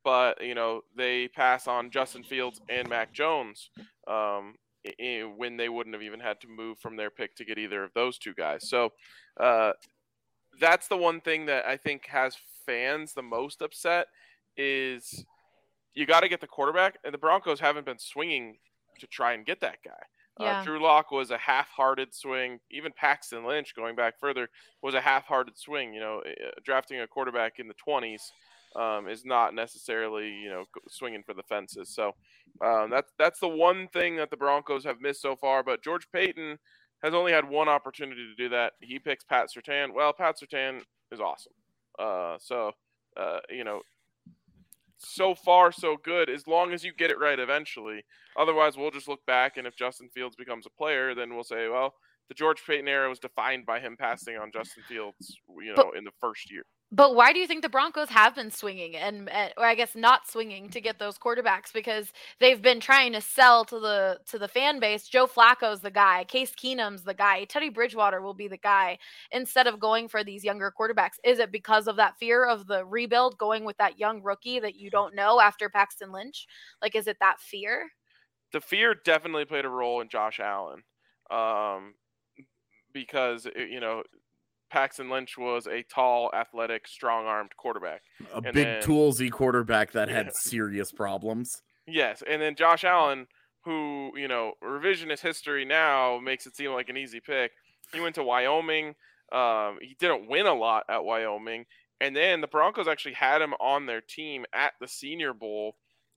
But 0.07 0.41
you 0.41 0.55
know 0.55 0.85
they 0.95 1.27
pass 1.27 1.67
on 1.67 1.91
Justin 1.91 2.23
Fields 2.23 2.61
and 2.69 2.87
Mac 2.87 3.11
Jones 3.11 3.71
um, 4.07 4.55
when 5.35 5.57
they 5.57 5.67
wouldn't 5.67 5.93
have 5.93 6.01
even 6.01 6.21
had 6.21 6.39
to 6.39 6.47
move 6.47 6.79
from 6.79 6.95
their 6.95 7.09
pick 7.09 7.35
to 7.35 7.43
get 7.43 7.57
either 7.57 7.83
of 7.83 7.93
those 7.93 8.17
two 8.17 8.33
guys. 8.33 8.69
So 8.69 8.93
uh, 9.37 9.73
that's 10.61 10.87
the 10.87 10.95
one 10.95 11.19
thing 11.19 11.47
that 11.47 11.65
I 11.65 11.75
think 11.75 12.05
has 12.05 12.37
fans 12.65 13.15
the 13.15 13.21
most 13.21 13.61
upset 13.61 14.07
is 14.55 15.25
you 15.93 16.05
got 16.05 16.21
to 16.21 16.29
get 16.29 16.39
the 16.39 16.47
quarterback, 16.47 16.99
and 17.03 17.13
the 17.13 17.17
Broncos 17.17 17.59
haven't 17.59 17.85
been 17.85 17.99
swinging 17.99 18.59
to 18.99 19.07
try 19.07 19.33
and 19.33 19.45
get 19.45 19.59
that 19.59 19.79
guy. 19.83 20.03
Yeah. 20.39 20.61
Uh, 20.61 20.63
Drew 20.63 20.81
Lock 20.81 21.11
was 21.11 21.31
a 21.31 21.37
half-hearted 21.37 22.13
swing. 22.13 22.61
Even 22.71 22.93
Paxton 22.93 23.45
Lynch, 23.45 23.75
going 23.75 23.97
back 23.97 24.21
further, 24.21 24.47
was 24.81 24.93
a 24.93 25.01
half-hearted 25.01 25.57
swing. 25.57 25.93
You 25.93 25.99
know, 25.99 26.21
uh, 26.25 26.51
drafting 26.63 27.01
a 27.01 27.07
quarterback 27.07 27.59
in 27.59 27.67
the 27.67 27.73
20s 27.73 28.21
um, 28.77 29.07
is 29.07 29.25
not 29.25 29.53
necessarily 29.53 30.29
you 30.29 30.49
know 30.49 30.65
swinging 30.89 31.23
for 31.23 31.33
the 31.33 31.43
fences. 31.43 31.89
So 31.89 32.13
um, 32.61 32.89
that's 32.89 33.11
that's 33.17 33.39
the 33.39 33.47
one 33.47 33.87
thing 33.89 34.15
that 34.17 34.29
the 34.29 34.37
Broncos 34.37 34.83
have 34.85 35.01
missed 35.01 35.21
so 35.21 35.35
far. 35.35 35.63
But 35.63 35.83
George 35.83 36.07
Paton 36.11 36.57
has 37.03 37.13
only 37.13 37.31
had 37.31 37.47
one 37.47 37.67
opportunity 37.69 38.27
to 38.27 38.35
do 38.35 38.49
that. 38.49 38.73
He 38.81 38.99
picks 38.99 39.23
Pat 39.23 39.47
Surtain. 39.55 39.93
Well, 39.93 40.13
Pat 40.13 40.35
Surtain 40.39 40.81
is 41.11 41.19
awesome. 41.19 41.53
Uh, 41.99 42.37
so 42.39 42.71
uh, 43.17 43.39
you 43.49 43.63
know, 43.63 43.81
so 44.97 45.33
far 45.35 45.71
so 45.71 45.97
good. 46.03 46.29
As 46.29 46.47
long 46.47 46.73
as 46.73 46.83
you 46.83 46.93
get 46.93 47.11
it 47.11 47.19
right 47.19 47.39
eventually. 47.39 48.03
Otherwise, 48.37 48.77
we'll 48.77 48.91
just 48.91 49.07
look 49.07 49.25
back, 49.25 49.57
and 49.57 49.65
if 49.65 49.75
Justin 49.75 50.09
Fields 50.13 50.35
becomes 50.35 50.67
a 50.67 50.69
player, 50.69 51.15
then 51.15 51.33
we'll 51.33 51.43
say, 51.43 51.67
well, 51.67 51.95
the 52.27 52.35
George 52.35 52.61
Paton 52.65 52.87
era 52.87 53.09
was 53.09 53.17
defined 53.19 53.65
by 53.65 53.79
him 53.79 53.95
passing 53.97 54.37
on 54.37 54.51
Justin 54.51 54.83
Fields. 54.87 55.39
You 55.59 55.73
know, 55.73 55.85
But- 55.91 55.97
in 55.97 56.03
the 56.03 56.11
first 56.21 56.51
year. 56.51 56.63
But 56.89 57.15
why 57.15 57.33
do 57.33 57.39
you 57.39 57.47
think 57.47 57.63
the 57.63 57.69
Broncos 57.69 58.07
have 58.09 58.33
been 58.33 58.49
swinging 58.49 58.95
and, 58.95 59.29
or 59.57 59.65
I 59.65 59.75
guess 59.75 59.93
not 59.93 60.29
swinging 60.29 60.69
to 60.69 60.79
get 60.79 60.99
those 60.99 61.17
quarterbacks 61.17 61.73
because 61.73 62.13
they've 62.39 62.61
been 62.61 62.79
trying 62.79 63.11
to 63.11 63.19
sell 63.19 63.65
to 63.65 63.79
the 63.79 64.19
to 64.29 64.39
the 64.39 64.47
fan 64.47 64.79
base. 64.79 65.07
Joe 65.07 65.27
Flacco's 65.27 65.81
the 65.81 65.91
guy, 65.91 66.23
Case 66.23 66.53
Keenum's 66.55 67.03
the 67.03 67.13
guy, 67.13 67.43
Teddy 67.43 67.69
Bridgewater 67.69 68.21
will 68.21 68.33
be 68.33 68.47
the 68.47 68.57
guy 68.57 68.97
instead 69.31 69.67
of 69.67 69.79
going 69.79 70.07
for 70.07 70.23
these 70.23 70.45
younger 70.45 70.73
quarterbacks. 70.77 71.19
Is 71.25 71.39
it 71.39 71.51
because 71.51 71.87
of 71.87 71.97
that 71.97 72.17
fear 72.17 72.45
of 72.45 72.67
the 72.67 72.85
rebuild 72.85 73.37
going 73.37 73.65
with 73.65 73.77
that 73.77 73.99
young 73.99 74.23
rookie 74.23 74.59
that 74.59 74.75
you 74.75 74.89
don't 74.89 75.13
know 75.13 75.41
after 75.41 75.69
Paxton 75.69 76.13
Lynch? 76.13 76.47
Like 76.81 76.95
is 76.95 77.07
it 77.07 77.17
that 77.19 77.41
fear? 77.41 77.89
the 78.51 78.61
fear 78.61 78.95
definitely 79.03 79.45
played 79.45 79.65
a 79.65 79.69
role 79.69 80.01
in 80.01 80.09
Josh 80.09 80.39
Allen, 80.39 80.83
um, 81.29 81.93
because 82.93 83.47
you 83.55 83.79
know 83.79 84.03
Paxton 84.69 85.09
Lynch 85.09 85.37
was 85.37 85.67
a 85.67 85.83
tall, 85.83 86.29
athletic, 86.33 86.87
strong-armed 86.87 87.55
quarterback. 87.57 88.01
A 88.33 88.37
And 88.37 88.43
big 88.53 88.55
then- 88.65 88.81
toolsy 88.83 89.31
quarterback 89.31 89.91
that 89.91 90.07
Yeah. 90.09 90.15
had 90.15 90.35
serious 90.35 90.91
problems. 90.91 91.61
Yes, 91.85 92.21
and 92.27 92.41
then 92.41 92.55
Josh 92.55 92.83
Allen, 92.83 93.27
who 93.63 94.11
you 94.15 94.27
know 94.27 94.53
revisionist 94.63 95.21
history 95.21 95.63
now 95.65 96.19
makes 96.19 96.45
it 96.45 96.55
seem 96.55 96.71
like 96.73 96.89
an 96.89 96.97
easy 96.97 97.19
pick. 97.21 97.51
He 97.93 97.99
went 98.01 98.15
to 98.15 98.23
Wyoming. 98.23 98.95
Um, 99.31 99.79
he 99.81 99.95
didn't 99.99 100.27
win 100.29 100.45
a 100.47 100.53
lot 100.53 100.83
at 100.89 101.03
Wyoming, 101.05 101.65
and 102.01 102.15
then 102.15 102.41
the 102.41 102.47
Broncos 102.47 102.87
actually 102.87 103.13
had 103.15 103.41
him 103.41 103.53
on 103.59 103.85
their 103.85 104.01
team 104.01 104.45
at 104.53 104.73
the 104.81 104.87
Senior 104.87 105.33
Bowl. 105.33 105.75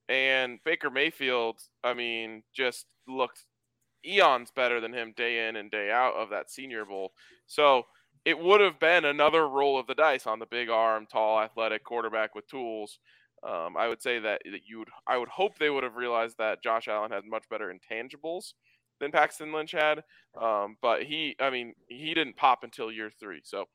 And 0.09 0.59
Baker 0.65 0.89
Mayfield, 0.89 1.61
I 1.85 1.93
mean, 1.93 2.43
just 2.53 2.85
looked 3.07 3.45
eons 4.05 4.51
better 4.51 4.81
than 4.81 4.93
him 4.93 5.13
day 5.15 5.47
in 5.47 5.55
and 5.55 5.71
day 5.71 5.89
out 5.91 6.15
of 6.15 6.29
that 6.31 6.49
Senior 6.51 6.83
Bowl. 6.85 7.13
So 7.47 7.83
it 8.25 8.37
would 8.39 8.61
have 8.61 8.79
been 8.79 9.05
another 9.05 9.47
roll 9.47 9.79
of 9.79 9.87
the 9.87 9.95
dice 9.95 10.27
on 10.27 10.39
the 10.39 10.45
big 10.45 10.69
arm, 10.69 11.07
tall, 11.11 11.39
athletic 11.39 11.83
quarterback 11.83 12.35
with 12.35 12.47
tools. 12.47 12.99
Um, 13.47 13.75
I 13.75 13.87
would 13.87 14.01
say 14.01 14.19
that, 14.19 14.41
that 14.45 14.61
you 14.67 14.79
would, 14.79 14.89
I 15.07 15.17
would 15.17 15.29
hope 15.29 15.57
they 15.57 15.71
would 15.71 15.83
have 15.83 15.95
realized 15.95 16.37
that 16.37 16.61
Josh 16.61 16.87
Allen 16.87 17.11
had 17.11 17.25
much 17.25 17.45
better 17.49 17.73
intangibles 17.73 18.53
than 18.99 19.11
Paxton 19.11 19.51
Lynch 19.51 19.71
had. 19.71 20.03
Um, 20.39 20.77
but 20.81 21.03
he, 21.03 21.35
I 21.39 21.49
mean, 21.49 21.73
he 21.87 22.13
didn't 22.13 22.37
pop 22.37 22.59
until 22.63 22.91
year 22.91 23.09
three. 23.19 23.41
So 23.43 23.65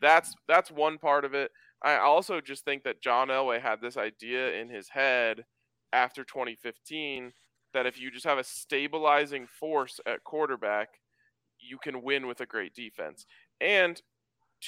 that's 0.00 0.34
that's 0.46 0.70
one 0.70 0.98
part 0.98 1.24
of 1.24 1.32
it. 1.32 1.50
I 1.82 1.96
also 1.96 2.40
just 2.40 2.64
think 2.64 2.84
that 2.84 3.02
John 3.02 3.28
Elway 3.28 3.60
had 3.60 3.80
this 3.80 3.96
idea 3.96 4.52
in 4.52 4.68
his 4.68 4.90
head 4.90 5.44
after 5.92 6.24
2015 6.24 7.32
that 7.72 7.86
if 7.86 7.98
you 7.98 8.10
just 8.10 8.26
have 8.26 8.38
a 8.38 8.44
stabilizing 8.44 9.46
force 9.46 10.00
at 10.06 10.24
quarterback, 10.24 10.88
you 11.58 11.78
can 11.78 12.02
win 12.02 12.26
with 12.26 12.40
a 12.40 12.46
great 12.46 12.74
defense. 12.74 13.26
And 13.64 14.00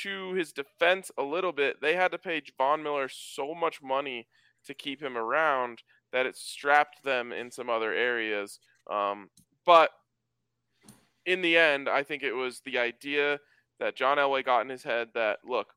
to 0.02 0.32
his 0.32 0.52
defense, 0.52 1.10
a 1.18 1.22
little 1.22 1.52
bit, 1.52 1.80
they 1.82 1.94
had 1.94 2.12
to 2.12 2.18
pay 2.18 2.40
Von 2.56 2.82
Miller 2.82 3.08
so 3.08 3.54
much 3.54 3.82
money 3.82 4.26
to 4.64 4.74
keep 4.74 5.02
him 5.02 5.16
around 5.16 5.82
that 6.12 6.26
it 6.26 6.36
strapped 6.36 7.04
them 7.04 7.30
in 7.30 7.50
some 7.50 7.68
other 7.68 7.92
areas. 7.92 8.58
Um, 8.90 9.28
but 9.66 9.90
in 11.26 11.42
the 11.42 11.58
end, 11.58 11.88
I 11.88 12.02
think 12.02 12.22
it 12.22 12.32
was 12.32 12.60
the 12.64 12.78
idea 12.78 13.38
that 13.80 13.96
John 13.96 14.16
Elway 14.16 14.44
got 14.44 14.62
in 14.62 14.70
his 14.70 14.82
head 14.82 15.08
that 15.14 15.40
look, 15.44 15.74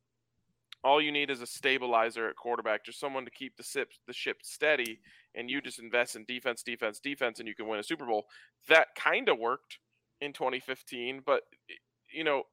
all 0.81 1.01
you 1.01 1.11
need 1.11 1.29
is 1.29 1.41
a 1.41 1.47
stabilizer 1.47 2.29
at 2.29 2.37
quarterback, 2.37 2.85
just 2.85 3.01
someone 3.01 3.25
to 3.25 3.31
keep 3.31 3.57
the 3.57 3.63
ship 3.63 3.91
the 4.07 4.13
ship 4.13 4.37
steady, 4.43 4.99
and 5.35 5.49
you 5.49 5.59
just 5.59 5.79
invest 5.79 6.15
in 6.15 6.23
defense, 6.25 6.63
defense, 6.63 7.01
defense, 7.01 7.39
and 7.39 7.47
you 7.49 7.55
can 7.55 7.67
win 7.67 7.79
a 7.79 7.83
Super 7.83 8.05
Bowl. 8.05 8.27
That 8.69 8.87
kind 8.95 9.27
of 9.27 9.39
worked 9.39 9.79
in 10.21 10.31
2015, 10.31 11.21
but 11.25 11.41
you 12.13 12.23
know 12.23 12.43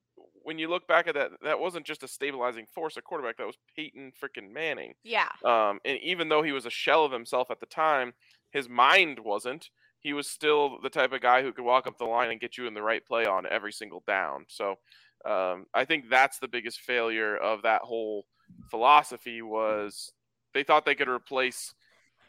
when 0.47 0.59
you 0.59 0.71
look 0.71 0.87
back 0.87 1.09
at 1.09 1.15
that, 1.15 1.33
that 1.43 1.59
wasn't 1.59 1.85
just 1.85 2.05
a 2.05 2.09
stabilizing 2.09 2.67
force 2.73 2.97
at 2.97 3.03
quarterback. 3.03 3.37
That 3.37 3.49
was 3.49 3.59
Peyton 3.75 4.13
freaking 4.23 4.53
Manning. 4.53 4.95
Yeah. 5.03 5.27
Um, 5.45 5.81
and 5.85 5.99
even 6.01 6.29
though 6.29 6.45
he 6.45 6.53
was 6.53 6.67
a 6.67 6.71
shell 6.71 7.05
of 7.05 7.11
himself 7.11 7.51
at 7.51 7.59
the 7.59 7.67
time, 7.67 8.15
his 8.53 8.69
mind 8.69 9.19
wasn't. 9.19 9.71
He 9.99 10.13
was 10.13 10.29
still 10.29 10.79
the 10.81 10.89
type 10.89 11.13
of 11.13 11.21
guy 11.21 11.43
who 11.43 11.53
could 11.53 11.65
walk 11.65 11.89
up 11.89 11.99
the 11.99 12.05
line 12.05 12.31
and 12.31 12.41
get 12.41 12.57
you 12.57 12.69
in 12.69 12.75
the 12.75 12.83
right 12.83 13.05
play 13.05 13.27
on 13.27 13.45
every 13.51 13.73
single 13.73 14.05
down. 14.07 14.45
So 14.47 14.77
um, 15.25 15.67
I 15.75 15.85
think 15.85 16.05
that's 16.09 16.39
the 16.39 16.47
biggest 16.47 16.79
failure 16.79 17.37
of 17.37 17.63
that 17.63 17.83
whole 17.83 18.25
philosophy 18.71 19.43
was 19.43 20.13
they 20.55 20.63
thought 20.63 20.87
they 20.87 20.95
could 20.95 21.09
replace 21.09 21.75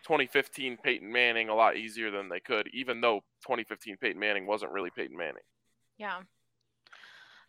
2015 0.05 0.77
Peyton 0.83 1.11
Manning 1.11 1.49
a 1.49 1.55
lot 1.55 1.77
easier 1.77 2.09
than 2.09 2.29
they 2.29 2.39
could, 2.39 2.67
even 2.73 2.99
though 2.99 3.19
2015 3.43 3.97
Peyton 3.97 4.19
Manning 4.19 4.47
wasn't 4.47 4.71
really 4.71 4.89
Peyton 4.89 5.15
Manning. 5.15 5.43
Yeah. 5.99 6.21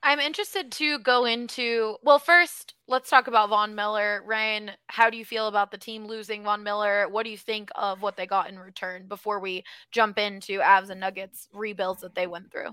I'm 0.03 0.21
interested 0.21 0.71
to 0.73 0.99
go 1.01 1.25
into 1.25 1.97
well 2.03 2.19
first 2.19 2.75
let's 2.87 3.11
talk 3.11 3.27
about 3.27 3.51
Von 3.51 3.75
Miller. 3.75 4.23
Ryan, 4.25 4.71
how 4.87 5.11
do 5.11 5.17
you 5.17 5.25
feel 5.25 5.49
about 5.49 5.71
the 5.71 5.79
team 5.79 6.07
losing 6.07 6.45
Von 6.45 6.63
Miller? 6.63 7.09
What 7.09 7.25
do 7.25 7.31
you 7.31 7.37
think 7.37 7.71
of 7.75 8.01
what 8.01 8.17
they 8.17 8.27
got 8.27 8.49
in 8.49 8.59
return 8.59 9.07
before 9.07 9.41
we 9.41 9.65
jump 9.91 10.19
into 10.19 10.61
Avs 10.61 10.91
and 10.91 11.01
Nuggets 11.01 11.49
rebuilds 11.53 12.01
that 12.03 12.15
they 12.15 12.27
went 12.27 12.51
through? 12.51 12.71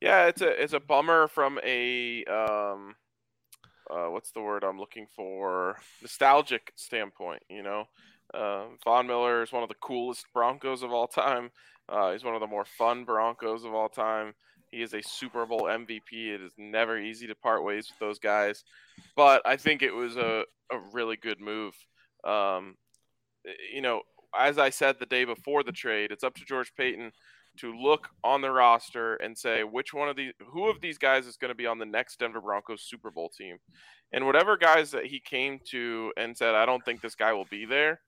Yeah, 0.00 0.26
it's 0.26 0.42
a 0.42 0.62
it's 0.62 0.72
a 0.72 0.80
bummer 0.80 1.28
from 1.28 1.58
a 1.64 2.24
um 2.24 2.94
uh, 3.90 4.06
what's 4.06 4.30
the 4.30 4.40
word 4.40 4.62
I'm 4.62 4.78
looking 4.78 5.06
for? 5.16 5.76
Nostalgic 6.00 6.72
standpoint, 6.76 7.42
you 7.48 7.62
know. 7.62 7.84
Uh, 8.32 8.66
Von 8.84 9.08
Miller 9.08 9.42
is 9.42 9.50
one 9.50 9.64
of 9.64 9.68
the 9.68 9.74
coolest 9.74 10.26
Broncos 10.32 10.84
of 10.84 10.92
all 10.92 11.08
time. 11.08 11.50
Uh, 11.88 12.12
he's 12.12 12.22
one 12.22 12.34
of 12.34 12.40
the 12.40 12.46
more 12.46 12.64
fun 12.64 13.04
Broncos 13.04 13.64
of 13.64 13.74
all 13.74 13.88
time. 13.88 14.34
He 14.70 14.82
is 14.82 14.94
a 14.94 15.02
Super 15.02 15.46
Bowl 15.46 15.62
MVP. 15.62 16.12
It 16.12 16.40
is 16.40 16.52
never 16.56 16.98
easy 16.98 17.26
to 17.26 17.34
part 17.34 17.64
ways 17.64 17.88
with 17.90 17.98
those 17.98 18.18
guys, 18.18 18.64
but 19.16 19.42
I 19.44 19.56
think 19.56 19.82
it 19.82 19.94
was 19.94 20.16
a, 20.16 20.44
a 20.72 20.78
really 20.92 21.16
good 21.16 21.40
move. 21.40 21.74
Um, 22.24 22.76
you 23.72 23.80
know, 23.80 24.02
as 24.38 24.58
I 24.58 24.70
said 24.70 24.96
the 24.98 25.06
day 25.06 25.24
before 25.24 25.62
the 25.62 25.72
trade, 25.72 26.12
it's 26.12 26.24
up 26.24 26.34
to 26.36 26.44
George 26.44 26.72
Paton 26.76 27.10
to 27.58 27.76
look 27.76 28.08
on 28.22 28.40
the 28.40 28.50
roster 28.50 29.16
and 29.16 29.36
say 29.36 29.64
which 29.64 29.92
one 29.92 30.08
of 30.08 30.16
these, 30.16 30.32
who 30.52 30.68
of 30.68 30.80
these 30.80 30.98
guys 30.98 31.26
is 31.26 31.36
going 31.36 31.48
to 31.48 31.54
be 31.54 31.66
on 31.66 31.78
the 31.78 31.86
next 31.86 32.20
Denver 32.20 32.40
Broncos 32.40 32.82
Super 32.82 33.10
Bowl 33.10 33.28
team, 33.28 33.58
and 34.12 34.24
whatever 34.24 34.56
guys 34.56 34.92
that 34.92 35.06
he 35.06 35.20
came 35.20 35.58
to 35.70 36.12
and 36.16 36.36
said, 36.36 36.54
I 36.54 36.64
don't 36.64 36.84
think 36.84 37.00
this 37.00 37.16
guy 37.16 37.32
will 37.32 37.46
be 37.50 37.64
there 37.64 38.00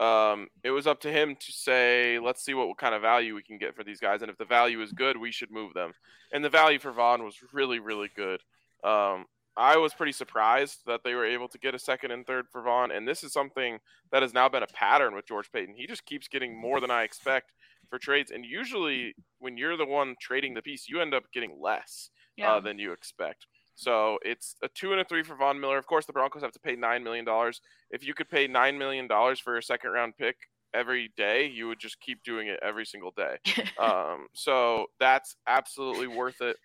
um, 0.00 0.48
it 0.62 0.70
was 0.70 0.86
up 0.86 1.00
to 1.00 1.12
him 1.12 1.36
to 1.36 1.52
say, 1.52 2.18
let's 2.18 2.44
see 2.44 2.54
what 2.54 2.76
kind 2.76 2.94
of 2.94 3.02
value 3.02 3.34
we 3.34 3.42
can 3.42 3.58
get 3.58 3.74
for 3.74 3.84
these 3.84 4.00
guys, 4.00 4.22
and 4.22 4.30
if 4.30 4.36
the 4.36 4.44
value 4.44 4.82
is 4.82 4.92
good, 4.92 5.16
we 5.16 5.32
should 5.32 5.50
move 5.50 5.74
them. 5.74 5.92
And 6.32 6.44
the 6.44 6.50
value 6.50 6.78
for 6.78 6.92
Von 6.92 7.24
was 7.24 7.36
really, 7.52 7.78
really 7.78 8.10
good. 8.14 8.40
Um, 8.84 9.26
I 9.56 9.78
was 9.78 9.94
pretty 9.94 10.12
surprised 10.12 10.80
that 10.86 11.00
they 11.02 11.14
were 11.14 11.24
able 11.24 11.48
to 11.48 11.58
get 11.58 11.74
a 11.74 11.78
second 11.78 12.10
and 12.10 12.26
third 12.26 12.46
for 12.52 12.62
Von, 12.62 12.90
and 12.90 13.08
this 13.08 13.24
is 13.24 13.32
something 13.32 13.78
that 14.12 14.22
has 14.22 14.34
now 14.34 14.48
been 14.50 14.62
a 14.62 14.68
pattern 14.68 15.14
with 15.14 15.26
George 15.26 15.50
Paton. 15.50 15.74
He 15.74 15.86
just 15.86 16.04
keeps 16.04 16.28
getting 16.28 16.60
more 16.60 16.78
than 16.78 16.90
I 16.90 17.04
expect 17.04 17.52
for 17.88 17.98
trades, 17.98 18.30
and 18.30 18.44
usually 18.44 19.14
when 19.38 19.56
you're 19.56 19.78
the 19.78 19.86
one 19.86 20.14
trading 20.20 20.52
the 20.52 20.62
piece, 20.62 20.88
you 20.88 21.00
end 21.00 21.14
up 21.14 21.24
getting 21.32 21.58
less 21.58 22.10
uh, 22.38 22.42
yeah. 22.42 22.52
uh, 22.52 22.60
than 22.60 22.78
you 22.78 22.92
expect. 22.92 23.46
So 23.76 24.18
it's 24.22 24.56
a 24.62 24.68
two 24.68 24.92
and 24.92 25.00
a 25.00 25.04
three 25.04 25.22
for 25.22 25.36
Von 25.36 25.60
Miller. 25.60 25.78
Of 25.78 25.86
course, 25.86 26.06
the 26.06 26.12
Broncos 26.12 26.42
have 26.42 26.52
to 26.52 26.58
pay 26.58 26.76
nine 26.76 27.04
million 27.04 27.24
dollars. 27.24 27.60
If 27.90 28.04
you 28.06 28.14
could 28.14 28.28
pay 28.28 28.48
nine 28.48 28.78
million 28.78 29.06
dollars 29.06 29.38
for 29.38 29.58
a 29.58 29.62
second 29.62 29.90
round 29.90 30.16
pick 30.16 30.36
every 30.72 31.12
day, 31.16 31.46
you 31.46 31.68
would 31.68 31.78
just 31.78 32.00
keep 32.00 32.24
doing 32.24 32.48
it 32.48 32.58
every 32.62 32.86
single 32.86 33.12
day. 33.12 33.36
um, 33.78 34.28
so 34.32 34.86
that's 34.98 35.36
absolutely 35.46 36.06
worth 36.06 36.40
it. 36.40 36.56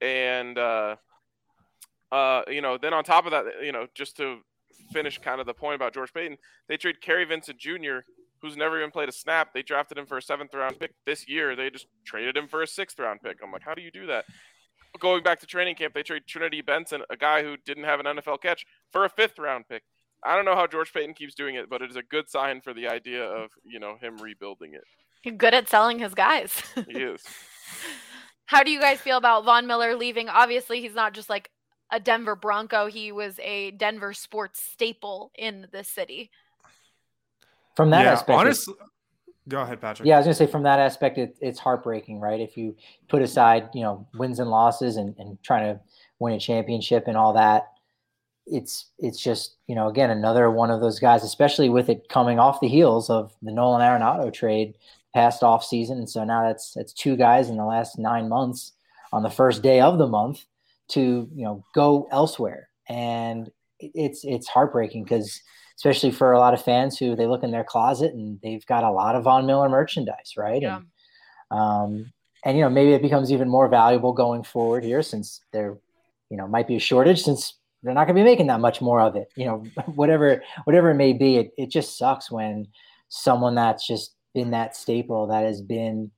And 0.00 0.58
uh, 0.58 0.96
uh, 2.10 2.42
you 2.48 2.60
know, 2.60 2.76
then 2.76 2.92
on 2.92 3.04
top 3.04 3.26
of 3.26 3.30
that, 3.30 3.44
you 3.62 3.72
know, 3.72 3.86
just 3.94 4.16
to 4.16 4.38
finish 4.92 5.18
kind 5.18 5.40
of 5.40 5.46
the 5.46 5.54
point 5.54 5.76
about 5.76 5.94
George 5.94 6.12
Paton, 6.12 6.36
they 6.68 6.76
trade 6.76 7.00
Kary 7.00 7.24
Vincent 7.24 7.58
Jr., 7.58 7.98
who's 8.42 8.56
never 8.56 8.78
even 8.78 8.90
played 8.90 9.08
a 9.08 9.12
snap. 9.12 9.54
They 9.54 9.62
drafted 9.62 9.98
him 9.98 10.06
for 10.06 10.18
a 10.18 10.22
seventh 10.22 10.52
round 10.52 10.80
pick 10.80 10.92
this 11.04 11.28
year. 11.28 11.54
They 11.54 11.70
just 11.70 11.86
traded 12.04 12.36
him 12.36 12.48
for 12.48 12.62
a 12.62 12.66
sixth 12.66 12.98
round 12.98 13.22
pick. 13.22 13.38
I'm 13.42 13.52
like, 13.52 13.62
how 13.62 13.74
do 13.74 13.82
you 13.82 13.90
do 13.90 14.06
that? 14.06 14.24
Going 14.98 15.22
back 15.22 15.40
to 15.40 15.46
training 15.46 15.76
camp, 15.76 15.94
they 15.94 16.02
trade 16.02 16.22
Trinity 16.26 16.62
Benson, 16.62 17.02
a 17.10 17.16
guy 17.16 17.42
who 17.42 17.56
didn't 17.64 17.84
have 17.84 18.00
an 18.00 18.06
NFL 18.06 18.40
catch, 18.40 18.64
for 18.90 19.04
a 19.04 19.08
fifth 19.08 19.38
round 19.38 19.68
pick. 19.68 19.82
I 20.24 20.34
don't 20.34 20.44
know 20.44 20.54
how 20.54 20.66
George 20.66 20.92
Paton 20.92 21.14
keeps 21.14 21.34
doing 21.34 21.54
it, 21.54 21.68
but 21.68 21.82
it 21.82 21.90
is 21.90 21.96
a 21.96 22.02
good 22.02 22.28
sign 22.28 22.60
for 22.60 22.74
the 22.74 22.88
idea 22.88 23.24
of 23.24 23.50
you 23.64 23.78
know 23.78 23.96
him 24.00 24.16
rebuilding 24.18 24.74
it. 24.74 24.84
He's 25.22 25.34
good 25.36 25.54
at 25.54 25.68
selling 25.68 25.98
his 25.98 26.14
guys. 26.14 26.62
he 26.88 26.98
is. 27.02 27.22
How 28.46 28.62
do 28.62 28.70
you 28.70 28.80
guys 28.80 29.00
feel 29.00 29.16
about 29.16 29.44
Von 29.44 29.66
Miller 29.66 29.96
leaving? 29.96 30.28
Obviously, 30.28 30.80
he's 30.80 30.94
not 30.94 31.14
just 31.14 31.28
like 31.28 31.50
a 31.92 32.00
Denver 32.00 32.36
Bronco. 32.36 32.86
He 32.86 33.12
was 33.12 33.38
a 33.40 33.72
Denver 33.72 34.12
sports 34.12 34.60
staple 34.60 35.30
in 35.36 35.66
the 35.72 35.84
city. 35.84 36.30
From 37.74 37.90
that 37.90 38.04
yeah, 38.04 38.12
aspect, 38.12 38.38
honestly, 38.38 38.74
Go 39.48 39.62
ahead, 39.62 39.80
Patrick. 39.80 40.08
Yeah, 40.08 40.16
I 40.16 40.18
was 40.18 40.26
gonna 40.26 40.34
say 40.34 40.46
from 40.46 40.64
that 40.64 40.80
aspect, 40.80 41.18
it, 41.18 41.36
it's 41.40 41.58
heartbreaking, 41.58 42.20
right? 42.20 42.40
If 42.40 42.56
you 42.56 42.74
put 43.08 43.22
aside, 43.22 43.68
you 43.74 43.82
know, 43.82 44.06
wins 44.14 44.40
and 44.40 44.50
losses 44.50 44.96
and, 44.96 45.14
and 45.18 45.40
trying 45.42 45.72
to 45.72 45.80
win 46.18 46.34
a 46.34 46.40
championship 46.40 47.04
and 47.06 47.16
all 47.16 47.32
that, 47.34 47.68
it's 48.46 48.86
it's 48.98 49.22
just 49.22 49.56
you 49.66 49.74
know 49.74 49.88
again 49.88 50.10
another 50.10 50.50
one 50.50 50.70
of 50.70 50.80
those 50.80 50.98
guys, 50.98 51.22
especially 51.22 51.68
with 51.68 51.88
it 51.88 52.08
coming 52.08 52.38
off 52.38 52.60
the 52.60 52.68
heels 52.68 53.08
of 53.08 53.32
the 53.42 53.52
Nolan 53.52 53.82
Arenado 53.82 54.32
trade 54.32 54.74
past 55.14 55.42
off 55.42 55.64
season, 55.64 55.98
and 55.98 56.10
so 56.10 56.24
now 56.24 56.42
that's 56.42 56.72
that's 56.74 56.92
two 56.92 57.16
guys 57.16 57.48
in 57.48 57.56
the 57.56 57.64
last 57.64 57.98
nine 57.98 58.28
months 58.28 58.72
on 59.12 59.22
the 59.22 59.30
first 59.30 59.62
day 59.62 59.80
of 59.80 59.98
the 59.98 60.06
month 60.06 60.44
to 60.88 61.28
you 61.34 61.44
know 61.44 61.64
go 61.74 62.08
elsewhere, 62.10 62.68
and 62.88 63.50
it's 63.80 64.24
it's 64.24 64.48
heartbreaking 64.48 65.04
because 65.04 65.40
especially 65.76 66.10
for 66.10 66.32
a 66.32 66.38
lot 66.38 66.54
of 66.54 66.62
fans 66.62 66.98
who 66.98 67.14
they 67.14 67.26
look 67.26 67.42
in 67.42 67.50
their 67.50 67.64
closet 67.64 68.14
and 68.14 68.40
they've 68.42 68.64
got 68.66 68.84
a 68.84 68.90
lot 68.90 69.14
of 69.14 69.24
Von 69.24 69.46
Miller 69.46 69.68
merchandise, 69.68 70.34
right? 70.36 70.62
Yeah. 70.62 70.80
And, 71.50 71.58
um, 71.58 72.12
and 72.44 72.56
you 72.56 72.62
know 72.62 72.70
maybe 72.70 72.92
it 72.92 73.02
becomes 73.02 73.32
even 73.32 73.48
more 73.48 73.68
valuable 73.68 74.12
going 74.12 74.44
forward 74.44 74.84
here 74.84 75.02
since 75.02 75.40
there, 75.52 75.78
you 76.30 76.36
know, 76.36 76.46
might 76.46 76.68
be 76.68 76.76
a 76.76 76.80
shortage 76.80 77.22
since 77.22 77.54
they're 77.82 77.94
not 77.94 78.06
going 78.06 78.16
to 78.16 78.20
be 78.20 78.24
making 78.24 78.46
that 78.48 78.60
much 78.60 78.80
more 78.80 79.00
of 79.00 79.16
it. 79.16 79.28
You 79.36 79.46
know, 79.46 79.64
whatever 79.94 80.42
whatever 80.64 80.90
it 80.90 80.94
may 80.94 81.12
be, 81.12 81.36
it 81.36 81.50
it 81.58 81.70
just 81.70 81.98
sucks 81.98 82.30
when 82.30 82.68
someone 83.08 83.54
that's 83.54 83.86
just 83.86 84.14
been 84.34 84.50
that 84.50 84.76
staple 84.76 85.26
that 85.28 85.44
has 85.44 85.60
been 85.60 86.10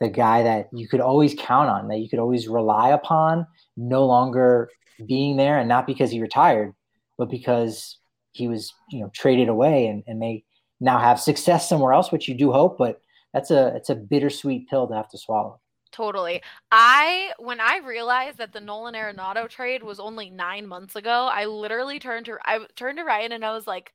the 0.00 0.08
guy 0.08 0.42
that 0.42 0.68
you 0.72 0.88
could 0.88 1.00
always 1.00 1.34
count 1.38 1.68
on, 1.68 1.88
that 1.88 1.98
you 1.98 2.08
could 2.08 2.18
always 2.18 2.48
rely 2.48 2.90
upon, 2.90 3.46
no 3.76 4.04
longer 4.06 4.70
being 5.06 5.36
there, 5.36 5.58
and 5.58 5.68
not 5.68 5.86
because 5.86 6.10
he 6.10 6.20
retired, 6.20 6.74
but 7.18 7.30
because 7.30 7.98
he 8.36 8.48
was 8.48 8.72
you 8.90 9.00
know 9.00 9.10
traded 9.14 9.48
away 9.48 9.86
and, 9.86 10.02
and 10.06 10.18
may 10.18 10.44
now 10.80 10.98
have 10.98 11.18
success 11.18 11.68
somewhere 11.68 11.92
else, 11.92 12.12
which 12.12 12.28
you 12.28 12.34
do 12.34 12.52
hope, 12.52 12.76
but 12.78 13.00
that's 13.32 13.50
a 13.50 13.74
it's 13.76 13.90
a 13.90 13.94
bittersweet 13.94 14.68
pill 14.68 14.86
to 14.88 14.94
have 14.94 15.08
to 15.10 15.18
swallow. 15.18 15.60
Totally. 15.90 16.42
I 16.70 17.32
when 17.38 17.60
I 17.60 17.78
realized 17.78 18.38
that 18.38 18.52
the 18.52 18.60
Nolan 18.60 18.94
Arenado 18.94 19.48
trade 19.48 19.82
was 19.82 19.98
only 19.98 20.30
nine 20.30 20.66
months 20.66 20.96
ago, 20.96 21.28
I 21.32 21.46
literally 21.46 21.98
turned 21.98 22.26
to 22.26 22.38
I 22.44 22.60
turned 22.76 22.98
to 22.98 23.04
Ryan 23.04 23.32
and 23.32 23.44
I 23.44 23.52
was 23.52 23.66
like, 23.66 23.92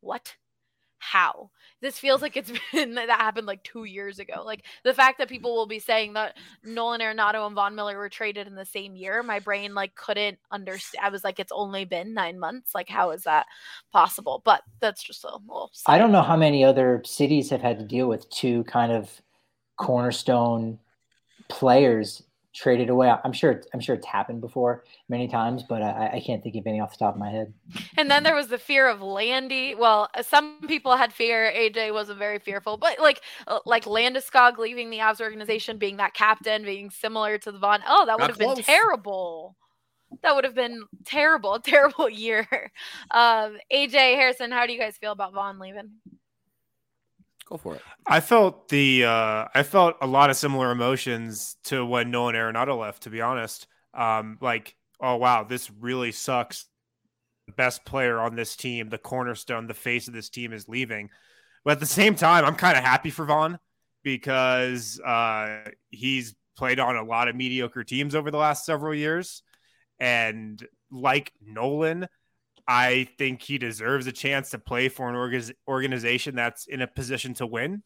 "What? 0.00 0.34
How? 0.98 1.50
This 1.80 1.98
feels 1.98 2.22
like 2.22 2.36
it's 2.36 2.52
been 2.72 2.94
that 2.94 3.10
happened 3.10 3.46
like 3.46 3.62
two 3.62 3.84
years 3.84 4.18
ago. 4.18 4.42
Like 4.44 4.64
the 4.84 4.94
fact 4.94 5.18
that 5.18 5.28
people 5.28 5.54
will 5.54 5.66
be 5.66 5.78
saying 5.78 6.14
that 6.14 6.36
Nolan 6.64 7.00
Arenado 7.00 7.46
and 7.46 7.54
Von 7.54 7.74
Miller 7.74 7.96
were 7.98 8.08
traded 8.08 8.46
in 8.46 8.54
the 8.54 8.64
same 8.64 8.96
year, 8.96 9.22
my 9.22 9.38
brain 9.38 9.74
like 9.74 9.94
couldn't 9.94 10.38
understand. 10.50 11.04
I 11.04 11.10
was 11.10 11.24
like, 11.24 11.38
it's 11.38 11.52
only 11.52 11.84
been 11.84 12.14
nine 12.14 12.38
months. 12.38 12.74
Like, 12.74 12.88
how 12.88 13.10
is 13.10 13.24
that 13.24 13.46
possible? 13.92 14.42
But 14.44 14.62
that's 14.80 15.02
just 15.02 15.24
a 15.24 15.38
little. 15.46 15.70
I 15.86 15.98
don't 15.98 16.12
know 16.12 16.22
how 16.22 16.36
many 16.36 16.64
other 16.64 17.02
cities 17.04 17.50
have 17.50 17.62
had 17.62 17.78
to 17.78 17.84
deal 17.84 18.08
with 18.08 18.28
two 18.30 18.64
kind 18.64 18.92
of 18.92 19.10
cornerstone 19.76 20.78
players 21.48 22.22
traded 22.58 22.90
away. 22.90 23.12
I'm 23.24 23.32
sure 23.32 23.62
I'm 23.72 23.80
sure 23.80 23.94
it's 23.94 24.06
happened 24.06 24.40
before 24.40 24.84
many 25.08 25.28
times, 25.28 25.62
but 25.62 25.80
I, 25.80 26.10
I, 26.14 26.22
can't 26.24 26.42
think 26.42 26.56
of 26.56 26.66
any 26.66 26.80
off 26.80 26.92
the 26.92 26.98
top 26.98 27.14
of 27.14 27.20
my 27.20 27.30
head. 27.30 27.54
And 27.96 28.10
then 28.10 28.24
there 28.24 28.34
was 28.34 28.48
the 28.48 28.58
fear 28.58 28.88
of 28.88 29.00
Landy. 29.00 29.76
Well, 29.76 30.08
uh, 30.14 30.22
some 30.22 30.58
people 30.66 30.96
had 30.96 31.12
fear. 31.12 31.52
AJ 31.54 31.92
wasn't 31.92 32.18
very 32.18 32.40
fearful, 32.40 32.76
but 32.76 32.98
like 32.98 33.22
uh, 33.46 33.60
like 33.64 33.84
Landeskog 33.84 34.58
leaving 34.58 34.90
the 34.90 34.98
Avs 34.98 35.20
organization, 35.20 35.78
being 35.78 35.98
that 35.98 36.14
captain, 36.14 36.64
being 36.64 36.90
similar 36.90 37.38
to 37.38 37.52
the 37.52 37.58
Von. 37.58 37.80
Oh, 37.86 38.06
that 38.06 38.18
would 38.18 38.28
have 38.28 38.38
been 38.38 38.56
terrible. 38.56 39.56
That 40.22 40.34
would 40.34 40.44
have 40.44 40.54
been 40.54 40.82
terrible, 41.04 41.54
a 41.54 41.60
terrible 41.62 42.08
year. 42.08 42.46
Um, 43.12 43.58
AJ 43.72 44.16
Harrison, 44.16 44.50
how 44.50 44.66
do 44.66 44.72
you 44.72 44.80
guys 44.80 44.96
feel 44.96 45.12
about 45.12 45.32
Von 45.32 45.58
leaving? 45.60 45.90
Go 47.48 47.56
for 47.56 47.76
it. 47.76 47.82
I 48.06 48.20
felt 48.20 48.68
the 48.68 49.04
uh, 49.04 49.46
I 49.54 49.62
felt 49.62 49.96
a 50.02 50.06
lot 50.06 50.28
of 50.28 50.36
similar 50.36 50.70
emotions 50.70 51.56
to 51.64 51.84
when 51.84 52.10
Nolan 52.10 52.34
Arenado 52.34 52.78
left. 52.78 53.04
To 53.04 53.10
be 53.10 53.22
honest, 53.22 53.66
um, 53.94 54.38
like 54.40 54.76
oh 55.00 55.16
wow, 55.16 55.44
this 55.44 55.70
really 55.70 56.12
sucks. 56.12 56.66
The 57.46 57.54
best 57.54 57.86
player 57.86 58.20
on 58.20 58.36
this 58.36 58.56
team, 58.56 58.90
the 58.90 58.98
cornerstone, 58.98 59.66
the 59.66 59.74
face 59.74 60.08
of 60.08 60.14
this 60.14 60.28
team 60.28 60.52
is 60.52 60.68
leaving. 60.68 61.08
But 61.64 61.72
at 61.72 61.80
the 61.80 61.86
same 61.86 62.14
time, 62.14 62.44
I'm 62.44 62.56
kind 62.56 62.76
of 62.76 62.84
happy 62.84 63.08
for 63.08 63.24
Von 63.24 63.58
because 64.02 65.00
uh, 65.00 65.60
he's 65.88 66.34
played 66.56 66.78
on 66.80 66.96
a 66.96 67.04
lot 67.04 67.28
of 67.28 67.36
mediocre 67.36 67.84
teams 67.84 68.14
over 68.14 68.30
the 68.30 68.36
last 68.36 68.66
several 68.66 68.94
years, 68.94 69.42
and 69.98 70.66
like 70.90 71.32
Nolan, 71.40 72.08
I 72.68 73.08
think 73.16 73.40
he 73.40 73.56
deserves 73.56 74.06
a 74.06 74.12
chance 74.12 74.50
to 74.50 74.58
play 74.58 74.90
for 74.90 75.08
an 75.08 75.16
org- 75.16 75.56
organization 75.66 76.34
that's 76.34 76.66
in 76.66 76.82
a 76.82 76.86
position 76.86 77.32
to 77.34 77.46
win. 77.46 77.82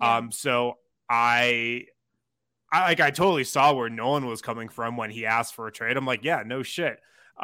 Yeah. 0.00 0.16
Um, 0.16 0.32
so 0.32 0.74
I, 1.08 1.84
I 2.72 2.80
like 2.88 2.98
I 2.98 3.12
totally 3.12 3.44
saw 3.44 3.72
where 3.72 3.88
Nolan 3.88 4.26
was 4.26 4.42
coming 4.42 4.68
from 4.68 4.96
when 4.96 5.10
he 5.10 5.26
asked 5.26 5.54
for 5.54 5.68
a 5.68 5.72
trade. 5.72 5.96
I'm 5.96 6.04
like, 6.04 6.24
yeah, 6.24 6.42
no 6.44 6.64
shit. 6.64 6.98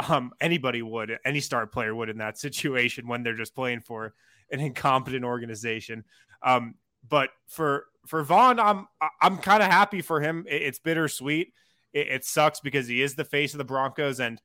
Um, 0.08 0.32
anybody 0.40 0.82
would, 0.82 1.16
any 1.24 1.38
star 1.38 1.68
player 1.68 1.94
would 1.94 2.08
in 2.08 2.18
that 2.18 2.36
situation 2.38 3.06
when 3.06 3.22
they're 3.22 3.36
just 3.36 3.54
playing 3.54 3.82
for 3.82 4.14
an 4.50 4.58
incompetent 4.58 5.24
organization. 5.24 6.04
Um, 6.42 6.74
but 7.08 7.30
for 7.46 7.86
for 8.08 8.24
Von, 8.24 8.58
I'm 8.58 8.88
I'm 9.20 9.38
kind 9.38 9.62
of 9.62 9.70
happy 9.70 10.02
for 10.02 10.20
him. 10.20 10.46
It, 10.48 10.62
it's 10.62 10.80
bittersweet. 10.80 11.52
It, 11.92 12.08
it 12.08 12.24
sucks 12.24 12.58
because 12.58 12.88
he 12.88 13.02
is 13.02 13.14
the 13.14 13.24
face 13.24 13.54
of 13.54 13.58
the 13.58 13.64
Broncos 13.64 14.18
and. 14.18 14.42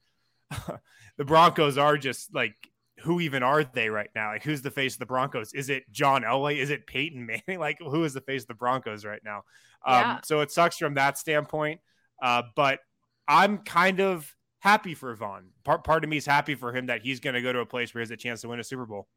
the 1.17 1.25
Broncos 1.25 1.77
are 1.77 1.97
just 1.97 2.33
like 2.33 2.55
who 3.01 3.19
even 3.19 3.43
are 3.43 3.63
they 3.63 3.89
right 3.89 4.09
now? 4.15 4.31
Like 4.31 4.43
who's 4.43 4.61
the 4.61 4.71
face 4.71 4.93
of 4.93 4.99
the 4.99 5.05
Broncos? 5.05 5.53
Is 5.53 5.69
it 5.69 5.83
John 5.91 6.23
Elway? 6.23 6.57
Is 6.57 6.69
it 6.69 6.87
Peyton 6.87 7.25
Manning? 7.25 7.43
Like 7.59 7.77
who 7.79 8.03
is 8.03 8.13
the 8.13 8.21
face 8.21 8.43
of 8.43 8.47
the 8.47 8.53
Broncos 8.55 9.05
right 9.05 9.21
now? 9.23 9.43
Um, 9.85 10.01
yeah. 10.01 10.19
so 10.23 10.41
it 10.41 10.51
sucks 10.51 10.77
from 10.77 10.95
that 10.95 11.17
standpoint. 11.17 11.79
Uh, 12.21 12.43
but 12.55 12.79
I'm 13.27 13.59
kind 13.59 13.99
of 13.99 14.33
happy 14.59 14.95
for 14.95 15.13
Von. 15.15 15.49
Part 15.63 15.83
part 15.83 16.03
of 16.03 16.09
me 16.09 16.17
is 16.17 16.25
happy 16.25 16.55
for 16.55 16.75
him 16.75 16.87
that 16.87 17.01
he's 17.01 17.19
going 17.19 17.35
to 17.35 17.41
go 17.41 17.53
to 17.53 17.59
a 17.59 17.65
place 17.65 17.93
where 17.93 17.99
he 17.99 18.03
has 18.03 18.11
a 18.11 18.17
chance 18.17 18.41
to 18.41 18.47
win 18.47 18.59
a 18.59 18.63
Super 18.63 18.85
Bowl. 18.85 19.07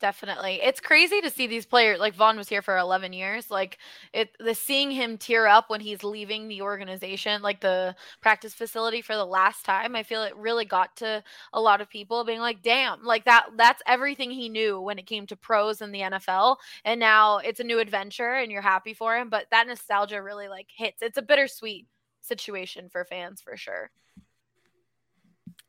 Definitely. 0.00 0.60
It's 0.62 0.80
crazy 0.80 1.20
to 1.20 1.30
see 1.30 1.46
these 1.46 1.66
players 1.66 2.00
like 2.00 2.14
Von 2.14 2.36
was 2.36 2.48
here 2.48 2.62
for 2.62 2.76
11 2.76 3.12
years. 3.12 3.50
Like 3.50 3.78
it 4.12 4.30
the 4.40 4.54
seeing 4.54 4.90
him 4.90 5.16
tear 5.16 5.46
up 5.46 5.70
when 5.70 5.80
he's 5.80 6.02
leaving 6.02 6.48
the 6.48 6.62
organization, 6.62 7.42
like 7.42 7.60
the 7.60 7.94
practice 8.20 8.52
facility 8.52 9.00
for 9.00 9.14
the 9.14 9.24
last 9.24 9.64
time. 9.64 9.94
I 9.94 10.02
feel 10.02 10.24
it 10.24 10.36
really 10.36 10.64
got 10.64 10.96
to 10.96 11.22
a 11.52 11.60
lot 11.60 11.80
of 11.80 11.88
people 11.88 12.24
being 12.24 12.40
like, 12.40 12.60
"Damn, 12.60 13.04
like 13.04 13.24
that 13.24 13.46
that's 13.56 13.82
everything 13.86 14.32
he 14.32 14.48
knew 14.48 14.80
when 14.80 14.98
it 14.98 15.06
came 15.06 15.26
to 15.28 15.36
pros 15.36 15.80
in 15.80 15.92
the 15.92 16.02
NFL." 16.02 16.56
And 16.84 16.98
now 16.98 17.38
it's 17.38 17.60
a 17.60 17.64
new 17.64 17.78
adventure 17.78 18.34
and 18.34 18.50
you're 18.50 18.62
happy 18.62 18.94
for 18.94 19.16
him, 19.16 19.30
but 19.30 19.46
that 19.52 19.68
nostalgia 19.68 20.20
really 20.20 20.48
like 20.48 20.66
hits. 20.76 21.02
It's 21.02 21.18
a 21.18 21.22
bittersweet 21.22 21.86
situation 22.20 22.88
for 22.88 23.04
fans 23.04 23.40
for 23.40 23.56
sure. 23.56 23.90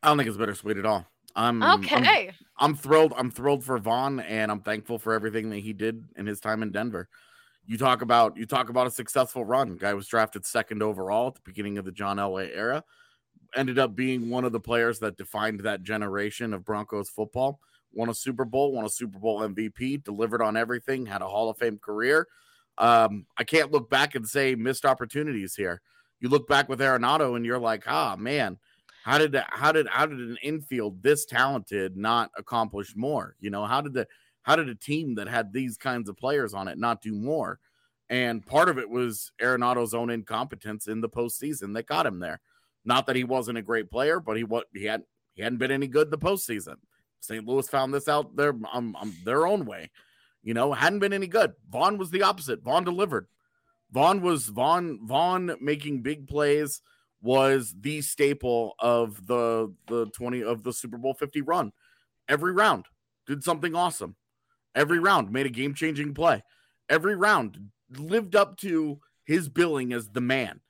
I 0.01 0.07
don't 0.07 0.17
think 0.17 0.27
it's 0.27 0.37
bittersweet 0.37 0.77
at 0.77 0.85
all. 0.85 1.05
I'm 1.35 1.61
okay. 1.61 2.29
I'm, 2.57 2.71
I'm, 2.71 2.75
thrilled. 2.75 3.13
I'm 3.17 3.29
thrilled 3.29 3.63
for 3.63 3.77
Von, 3.77 4.21
and 4.21 4.51
I'm 4.51 4.61
thankful 4.61 4.97
for 4.97 5.13
everything 5.13 5.49
that 5.49 5.57
he 5.59 5.73
did 5.73 6.03
in 6.15 6.25
his 6.25 6.39
time 6.39 6.63
in 6.63 6.71
Denver. 6.71 7.09
You 7.67 7.77
talk 7.77 8.01
about 8.01 8.37
you 8.37 8.45
talk 8.45 8.69
about 8.69 8.87
a 8.87 8.91
successful 8.91 9.43
run. 9.43 9.75
Guy 9.75 9.93
was 9.93 10.07
drafted 10.07 10.45
second 10.45 10.81
overall 10.81 11.27
at 11.27 11.35
the 11.35 11.41
beginning 11.43 11.77
of 11.77 11.85
the 11.85 11.91
John 11.91 12.17
Elway 12.17 12.55
era. 12.55 12.83
Ended 13.55 13.79
up 13.79 13.95
being 13.95 14.29
one 14.29 14.45
of 14.45 14.51
the 14.51 14.59
players 14.59 14.99
that 14.99 15.17
defined 15.17 15.61
that 15.61 15.83
generation 15.83 16.53
of 16.53 16.63
Broncos 16.63 17.09
football. 17.09 17.59
Won 17.91 18.09
a 18.09 18.13
Super 18.13 18.45
Bowl, 18.45 18.73
won 18.73 18.85
a 18.85 18.89
Super 18.89 19.19
Bowl 19.19 19.39
MVP, 19.39 20.03
delivered 20.03 20.41
on 20.41 20.57
everything, 20.57 21.05
had 21.05 21.21
a 21.21 21.27
Hall 21.27 21.49
of 21.49 21.57
Fame 21.57 21.77
career. 21.77 22.27
Um, 22.77 23.25
I 23.37 23.43
can't 23.45 23.71
look 23.71 23.89
back 23.89 24.15
and 24.15 24.27
say 24.27 24.53
missed 24.55 24.85
opportunities 24.85 25.55
here. 25.55 25.81
You 26.19 26.29
look 26.29 26.47
back 26.47 26.67
with 26.69 26.79
Arenado 26.79 27.35
and 27.35 27.45
you're 27.45 27.59
like, 27.59 27.83
ah, 27.87 28.15
man, 28.17 28.57
how 29.05 29.19
did 29.19 29.39
how 29.49 29.71
did 29.71 29.85
how 29.87 30.07
did 30.07 30.17
an 30.17 30.37
infield 30.41 31.03
this 31.03 31.25
talented 31.25 31.95
not 31.95 32.31
accomplish 32.35 32.95
more? 32.95 33.35
You 33.39 33.51
know, 33.51 33.63
how 33.63 33.79
did 33.79 33.93
the 33.93 34.07
how 34.41 34.55
did 34.55 34.67
a 34.67 34.73
team 34.73 35.13
that 35.15 35.27
had 35.27 35.53
these 35.53 35.77
kinds 35.77 36.09
of 36.09 36.17
players 36.17 36.55
on 36.55 36.67
it 36.67 36.79
not 36.79 37.03
do 37.03 37.13
more? 37.13 37.59
And 38.09 38.43
part 38.43 38.67
of 38.67 38.79
it 38.79 38.89
was 38.89 39.31
Arenado's 39.39 39.93
own 39.93 40.09
incompetence 40.09 40.87
in 40.87 41.01
the 41.01 41.09
postseason 41.09 41.75
that 41.75 41.85
got 41.85 42.07
him 42.07 42.17
there. 42.17 42.41
Not 42.83 43.05
that 43.05 43.15
he 43.15 43.23
wasn't 43.23 43.59
a 43.59 43.61
great 43.61 43.91
player, 43.91 44.19
but 44.19 44.37
he 44.37 44.43
what 44.43 44.65
he 44.73 44.85
had 44.85 45.03
he 45.35 45.43
hadn't 45.43 45.59
been 45.59 45.69
any 45.69 45.87
good 45.87 46.09
the 46.09 46.17
postseason. 46.17 46.77
St. 47.19 47.45
Louis 47.45 47.69
found 47.69 47.93
this 47.93 48.07
out 48.07 48.35
their 48.35 48.55
um, 48.73 48.95
um, 48.99 49.13
their 49.23 49.45
own 49.45 49.67
way. 49.67 49.91
You 50.41 50.55
know, 50.55 50.73
hadn't 50.73 50.99
been 50.99 51.13
any 51.13 51.27
good. 51.27 51.53
Von 51.69 51.99
was 51.99 52.09
the 52.09 52.23
opposite. 52.23 52.63
Von 52.63 52.83
delivered. 52.83 53.27
Von 53.91 54.23
was 54.23 54.47
Von 54.47 55.05
Von 55.05 55.57
making 55.61 56.01
big 56.01 56.27
plays 56.27 56.81
was 57.21 57.73
the 57.79 58.01
staple 58.01 58.75
of 58.79 59.25
the 59.27 59.73
the 59.87 60.07
20 60.07 60.43
of 60.43 60.63
the 60.63 60.73
Super 60.73 60.97
Bowl 60.97 61.13
50 61.13 61.41
run. 61.41 61.71
Every 62.27 62.53
round 62.53 62.85
did 63.27 63.43
something 63.43 63.75
awesome. 63.75 64.15
Every 64.75 64.99
round 64.99 65.31
made 65.31 65.45
a 65.45 65.49
game-changing 65.49 66.13
play. 66.13 66.43
Every 66.89 67.15
round 67.15 67.69
lived 67.97 68.35
up 68.35 68.57
to 68.57 68.99
his 69.25 69.49
billing 69.49 69.93
as 69.93 70.09
the 70.09 70.21
man. 70.21 70.61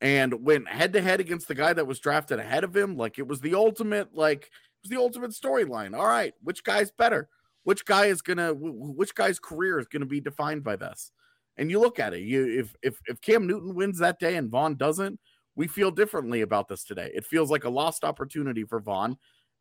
And 0.00 0.44
went 0.44 0.68
head 0.68 0.92
to 0.94 1.00
head 1.00 1.20
against 1.20 1.46
the 1.46 1.54
guy 1.54 1.72
that 1.72 1.86
was 1.86 2.00
drafted 2.00 2.40
ahead 2.40 2.64
of 2.64 2.76
him, 2.76 2.96
like 2.96 3.20
it 3.20 3.28
was 3.28 3.40
the 3.40 3.54
ultimate, 3.54 4.12
like 4.12 4.46
it 4.46 4.50
was 4.82 4.90
the 4.90 5.00
ultimate 5.00 5.30
storyline. 5.30 5.96
All 5.96 6.06
right, 6.06 6.34
which 6.42 6.64
guy's 6.64 6.90
better? 6.90 7.28
Which 7.62 7.84
guy 7.84 8.06
is 8.06 8.20
gonna? 8.20 8.52
Which 8.52 9.14
guy's 9.14 9.38
career 9.38 9.78
is 9.78 9.86
gonna 9.86 10.06
be 10.06 10.20
defined 10.20 10.64
by 10.64 10.74
this? 10.74 11.12
And 11.56 11.70
you 11.70 11.78
look 11.78 12.00
at 12.00 12.14
it. 12.14 12.22
You 12.22 12.60
if 12.60 12.74
if 12.82 12.98
if 13.06 13.20
Cam 13.20 13.46
Newton 13.46 13.76
wins 13.76 13.98
that 13.98 14.18
day 14.18 14.34
and 14.34 14.50
Von 14.50 14.74
doesn't, 14.74 15.20
we 15.54 15.66
feel 15.66 15.90
differently 15.90 16.40
about 16.40 16.68
this 16.68 16.84
today. 16.84 17.10
It 17.14 17.26
feels 17.26 17.50
like 17.50 17.64
a 17.64 17.70
lost 17.70 18.04
opportunity 18.04 18.64
for 18.64 18.80
Von, 18.80 19.18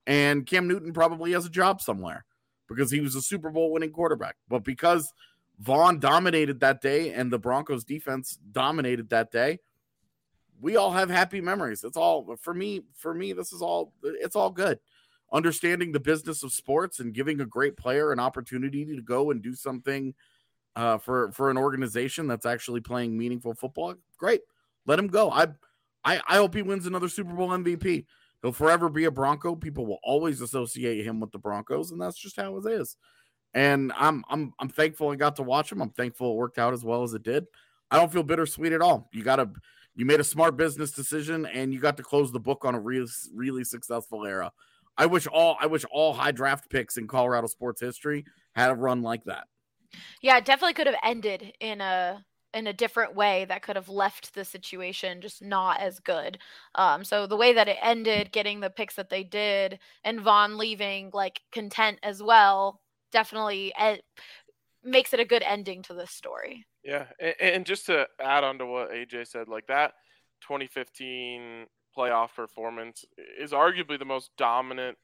and 0.08 0.45
Cam 0.45 0.67
Newton 0.67 0.93
probably 0.93 1.34
has 1.34 1.45
a 1.45 1.49
job 1.49 1.82
somewhere 1.82 2.25
because 2.67 2.91
he 2.91 3.01
was 3.01 3.15
a 3.15 3.21
Super 3.21 3.49
Bowl 3.49 3.71
winning 3.71 3.91
quarterback. 3.91 4.36
But 4.47 4.63
because 4.63 5.12
Von 5.60 5.99
dominated 5.99 6.60
that 6.62 6.82
day 6.82 7.13
and 7.13 7.32
the 7.32 7.39
Broncos 7.39 7.84
defense 7.84 8.38
dominated 8.51 9.10
that 9.10 9.32
day, 9.32 9.60
we 10.60 10.75
all 10.75 10.91
have 10.91 11.10
happy 11.10 11.41
memories. 11.41 11.84
It's 11.84 11.97
all 11.97 12.36
for 12.41 12.54
me. 12.54 12.82
For 12.95 13.13
me, 13.13 13.34
this 13.34 13.51
is 13.51 13.62
all. 13.62 13.93
It's 14.04 14.36
all 14.36 14.51
good. 14.51 14.80
Understanding 15.34 15.91
the 15.91 15.99
business 15.99 16.43
of 16.43 16.51
sports 16.51 16.99
and 16.99 17.13
giving 17.13 17.41
a 17.41 17.45
great 17.45 17.77
player 17.77 18.12
an 18.12 18.19
opportunity 18.19 18.86
to 18.86 19.01
go 19.01 19.32
and 19.32 19.41
do 19.41 19.56
something 19.56 20.13
uh, 20.75 20.97
for 20.97 21.32
for 21.32 21.49
an 21.49 21.58
organization 21.58 22.27
that's 22.27 22.45
actually 22.45 22.82
playing 22.82 23.17
meaningful 23.17 23.54
football. 23.54 23.95
Great, 24.17 24.41
let 24.86 24.99
him 24.99 25.08
go. 25.08 25.32
I 25.32 25.47
I, 26.03 26.21
I 26.27 26.35
hope 26.37 26.55
he 26.55 26.61
wins 26.61 26.85
another 26.85 27.09
Super 27.09 27.33
Bowl 27.33 27.49
MVP. 27.49 28.05
He'll 28.41 28.51
forever 28.51 28.89
be 28.89 29.05
a 29.05 29.11
Bronco. 29.11 29.55
People 29.55 29.85
will 29.85 29.99
always 30.03 30.41
associate 30.41 31.05
him 31.05 31.19
with 31.19 31.31
the 31.31 31.37
Broncos, 31.37 31.91
and 31.91 32.01
that's 32.01 32.17
just 32.17 32.37
how 32.37 32.57
it 32.57 32.65
is. 32.65 32.97
And 33.53 33.91
I'm 33.95 34.23
I'm 34.29 34.53
I'm 34.59 34.69
thankful 34.69 35.09
I 35.09 35.15
got 35.15 35.35
to 35.35 35.43
watch 35.43 35.71
him. 35.71 35.81
I'm 35.81 35.89
thankful 35.89 36.31
it 36.31 36.37
worked 36.37 36.57
out 36.57 36.73
as 36.73 36.83
well 36.83 37.03
as 37.03 37.13
it 37.13 37.23
did. 37.23 37.45
I 37.91 37.97
don't 37.97 38.11
feel 38.11 38.23
bittersweet 38.23 38.71
at 38.71 38.81
all. 38.81 39.09
You 39.13 39.23
got 39.23 39.35
to 39.35 39.49
you 39.95 40.05
made 40.05 40.21
a 40.21 40.23
smart 40.23 40.55
business 40.55 40.91
decision 40.91 41.45
and 41.45 41.73
you 41.73 41.79
got 41.79 41.97
to 41.97 42.03
close 42.03 42.31
the 42.31 42.39
book 42.39 42.63
on 42.63 42.75
a 42.75 42.79
really 42.79 43.09
really 43.33 43.63
successful 43.63 44.25
era. 44.25 44.51
I 44.97 45.05
wish 45.05 45.27
all 45.27 45.57
I 45.59 45.67
wish 45.67 45.85
all 45.91 46.13
high 46.13 46.31
draft 46.31 46.69
picks 46.69 46.97
in 46.97 47.07
Colorado 47.07 47.47
sports 47.47 47.81
history 47.81 48.25
had 48.55 48.71
a 48.71 48.75
run 48.75 49.01
like 49.01 49.25
that. 49.25 49.47
Yeah, 50.21 50.37
it 50.37 50.45
definitely 50.45 50.73
could 50.73 50.87
have 50.87 50.95
ended 51.03 51.53
in 51.59 51.81
a 51.81 52.23
in 52.53 52.67
a 52.67 52.73
different 52.73 53.15
way 53.15 53.45
that 53.45 53.61
could 53.61 53.75
have 53.75 53.89
left 53.89 54.33
the 54.33 54.45
situation 54.45 55.21
just 55.21 55.41
not 55.41 55.79
as 55.79 55.99
good. 55.99 56.37
Um, 56.75 57.03
so 57.03 57.25
the 57.27 57.37
way 57.37 57.53
that 57.53 57.67
it 57.67 57.77
ended, 57.81 58.31
getting 58.31 58.59
the 58.59 58.69
picks 58.69 58.95
that 58.95 59.09
they 59.09 59.23
did, 59.23 59.79
and 60.03 60.21
Von 60.21 60.57
leaving 60.57 61.11
like 61.13 61.41
content 61.51 61.99
as 62.03 62.21
well, 62.21 62.81
definitely 63.11 63.73
ed- 63.77 64.01
makes 64.83 65.13
it 65.13 65.19
a 65.19 65.25
good 65.25 65.43
ending 65.43 65.81
to 65.83 65.93
this 65.93 66.11
story. 66.11 66.65
Yeah, 66.83 67.05
and, 67.19 67.35
and 67.39 67.65
just 67.65 67.85
to 67.87 68.07
add 68.19 68.43
on 68.43 68.57
to 68.57 68.65
what 68.65 68.91
AJ 68.91 69.27
said, 69.27 69.47
like 69.47 69.67
that 69.67 69.93
2015 70.41 71.65
playoff 71.97 72.35
performance 72.35 73.05
is 73.39 73.51
arguably 73.51 73.99
the 73.99 74.05
most 74.05 74.31
dominant 74.37 74.97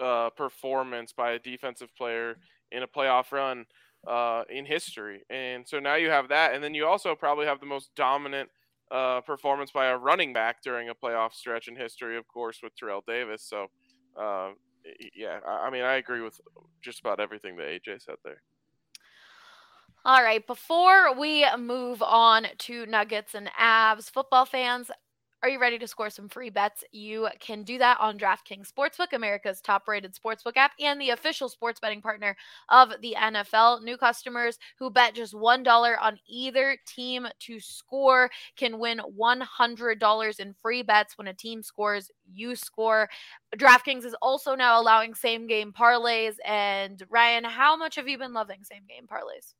uh, 0.00 0.30
performance 0.30 1.12
by 1.12 1.32
a 1.32 1.38
defensive 1.38 1.94
player 1.96 2.36
in 2.72 2.82
a 2.82 2.88
playoff 2.88 3.30
run 3.32 3.64
uh, 4.06 4.44
in 4.50 4.64
history. 4.66 5.22
And 5.30 5.66
so 5.66 5.80
now 5.80 5.94
you 5.96 6.10
have 6.10 6.28
that, 6.28 6.54
and 6.54 6.62
then 6.62 6.74
you 6.74 6.86
also 6.86 7.14
probably 7.14 7.46
have 7.46 7.60
the 7.60 7.66
most 7.66 7.94
dominant 7.94 8.48
uh, 8.90 9.20
performance 9.22 9.70
by 9.70 9.86
a 9.86 9.96
running 9.96 10.32
back 10.32 10.62
during 10.62 10.88
a 10.88 10.94
playoff 10.94 11.32
stretch 11.32 11.68
in 11.68 11.76
history, 11.76 12.16
of 12.16 12.28
course, 12.28 12.60
with 12.62 12.76
Terrell 12.76 13.02
Davis. 13.06 13.42
So, 13.42 13.66
uh, 14.16 14.50
yeah, 15.14 15.40
I, 15.46 15.70
mean, 15.70 15.82
I 15.82 15.94
agree 15.94 16.20
with 16.20 16.40
just 16.82 17.00
about 17.00 17.20
everything 17.20 17.56
that 17.56 17.66
AJ 17.66 18.02
said 18.02 18.16
there. 18.24 18.42
All 20.06 20.22
right, 20.22 20.46
before 20.46 21.18
we 21.18 21.46
move 21.56 22.02
on 22.02 22.46
to 22.58 22.84
Nuggets 22.84 23.34
and 23.34 23.50
Avs, 23.58 24.10
football 24.10 24.44
fans, 24.44 24.90
are 25.44 25.48
you 25.50 25.60
ready 25.60 25.78
to 25.78 25.86
score 25.86 26.08
some 26.08 26.26
free 26.26 26.48
bets? 26.48 26.82
You 26.90 27.28
can 27.38 27.64
do 27.64 27.76
that 27.76 28.00
on 28.00 28.18
DraftKings 28.18 28.72
Sportsbook, 28.72 29.12
America's 29.12 29.60
top 29.60 29.86
rated 29.86 30.14
sportsbook 30.14 30.56
app, 30.56 30.72
and 30.80 30.98
the 30.98 31.10
official 31.10 31.50
sports 31.50 31.78
betting 31.78 32.00
partner 32.00 32.34
of 32.70 32.94
the 33.02 33.14
NFL. 33.14 33.82
New 33.82 33.98
customers 33.98 34.58
who 34.78 34.88
bet 34.88 35.14
just 35.14 35.34
$1 35.34 35.96
on 36.00 36.18
either 36.26 36.78
team 36.86 37.28
to 37.40 37.60
score 37.60 38.30
can 38.56 38.78
win 38.78 39.02
$100 39.20 40.40
in 40.40 40.54
free 40.54 40.82
bets 40.82 41.18
when 41.18 41.26
a 41.26 41.34
team 41.34 41.62
scores, 41.62 42.10
you 42.32 42.56
score. 42.56 43.10
DraftKings 43.54 44.06
is 44.06 44.16
also 44.22 44.54
now 44.54 44.80
allowing 44.80 45.14
same 45.14 45.46
game 45.46 45.74
parlays. 45.74 46.36
And 46.46 47.02
Ryan, 47.10 47.44
how 47.44 47.76
much 47.76 47.96
have 47.96 48.08
you 48.08 48.16
been 48.16 48.32
loving 48.32 48.64
same 48.64 48.84
game 48.88 49.06
parlays? 49.06 49.52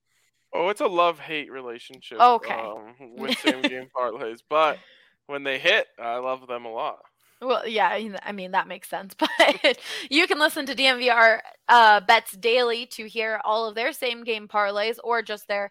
Oh, 0.55 0.71
it's 0.71 0.81
a 0.81 0.87
love 0.87 1.19
hate 1.19 1.53
relationship. 1.53 2.19
Okay. 2.19 2.55
Um, 2.55 2.95
with 3.19 3.37
same 3.41 3.61
game 3.61 3.89
parlays, 3.95 4.39
but 4.49 4.79
when 5.27 5.45
they 5.45 5.59
hit, 5.59 5.87
I 5.99 6.17
love 6.19 6.47
them 6.47 6.65
a 6.65 6.73
lot. 6.73 7.01
Well, 7.41 7.67
yeah, 7.69 7.99
I 8.23 8.33
mean 8.33 8.53
that 8.53 8.69
makes 8.69 8.89
sense. 8.89 9.15
But 9.19 9.79
you 10.11 10.27
can 10.27 10.39
listen 10.39 10.67
to 10.67 10.75
DNVR 10.75 11.41
uh, 11.69 12.01
bets 12.01 12.33
daily 12.33 12.87
to 12.87 13.07
hear 13.07 13.41
all 13.45 13.69
of 13.69 13.75
their 13.75 13.93
same 13.93 14.25
game 14.25 14.49
parlays 14.49 14.99
or 15.05 15.23
just 15.23 15.47
their 15.49 15.71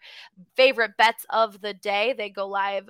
favorite 0.56 0.92
bets 0.96 1.26
of 1.30 1.60
the 1.60 1.74
day. 1.74 2.14
They 2.16 2.30
go 2.30 2.46
live 2.46 2.88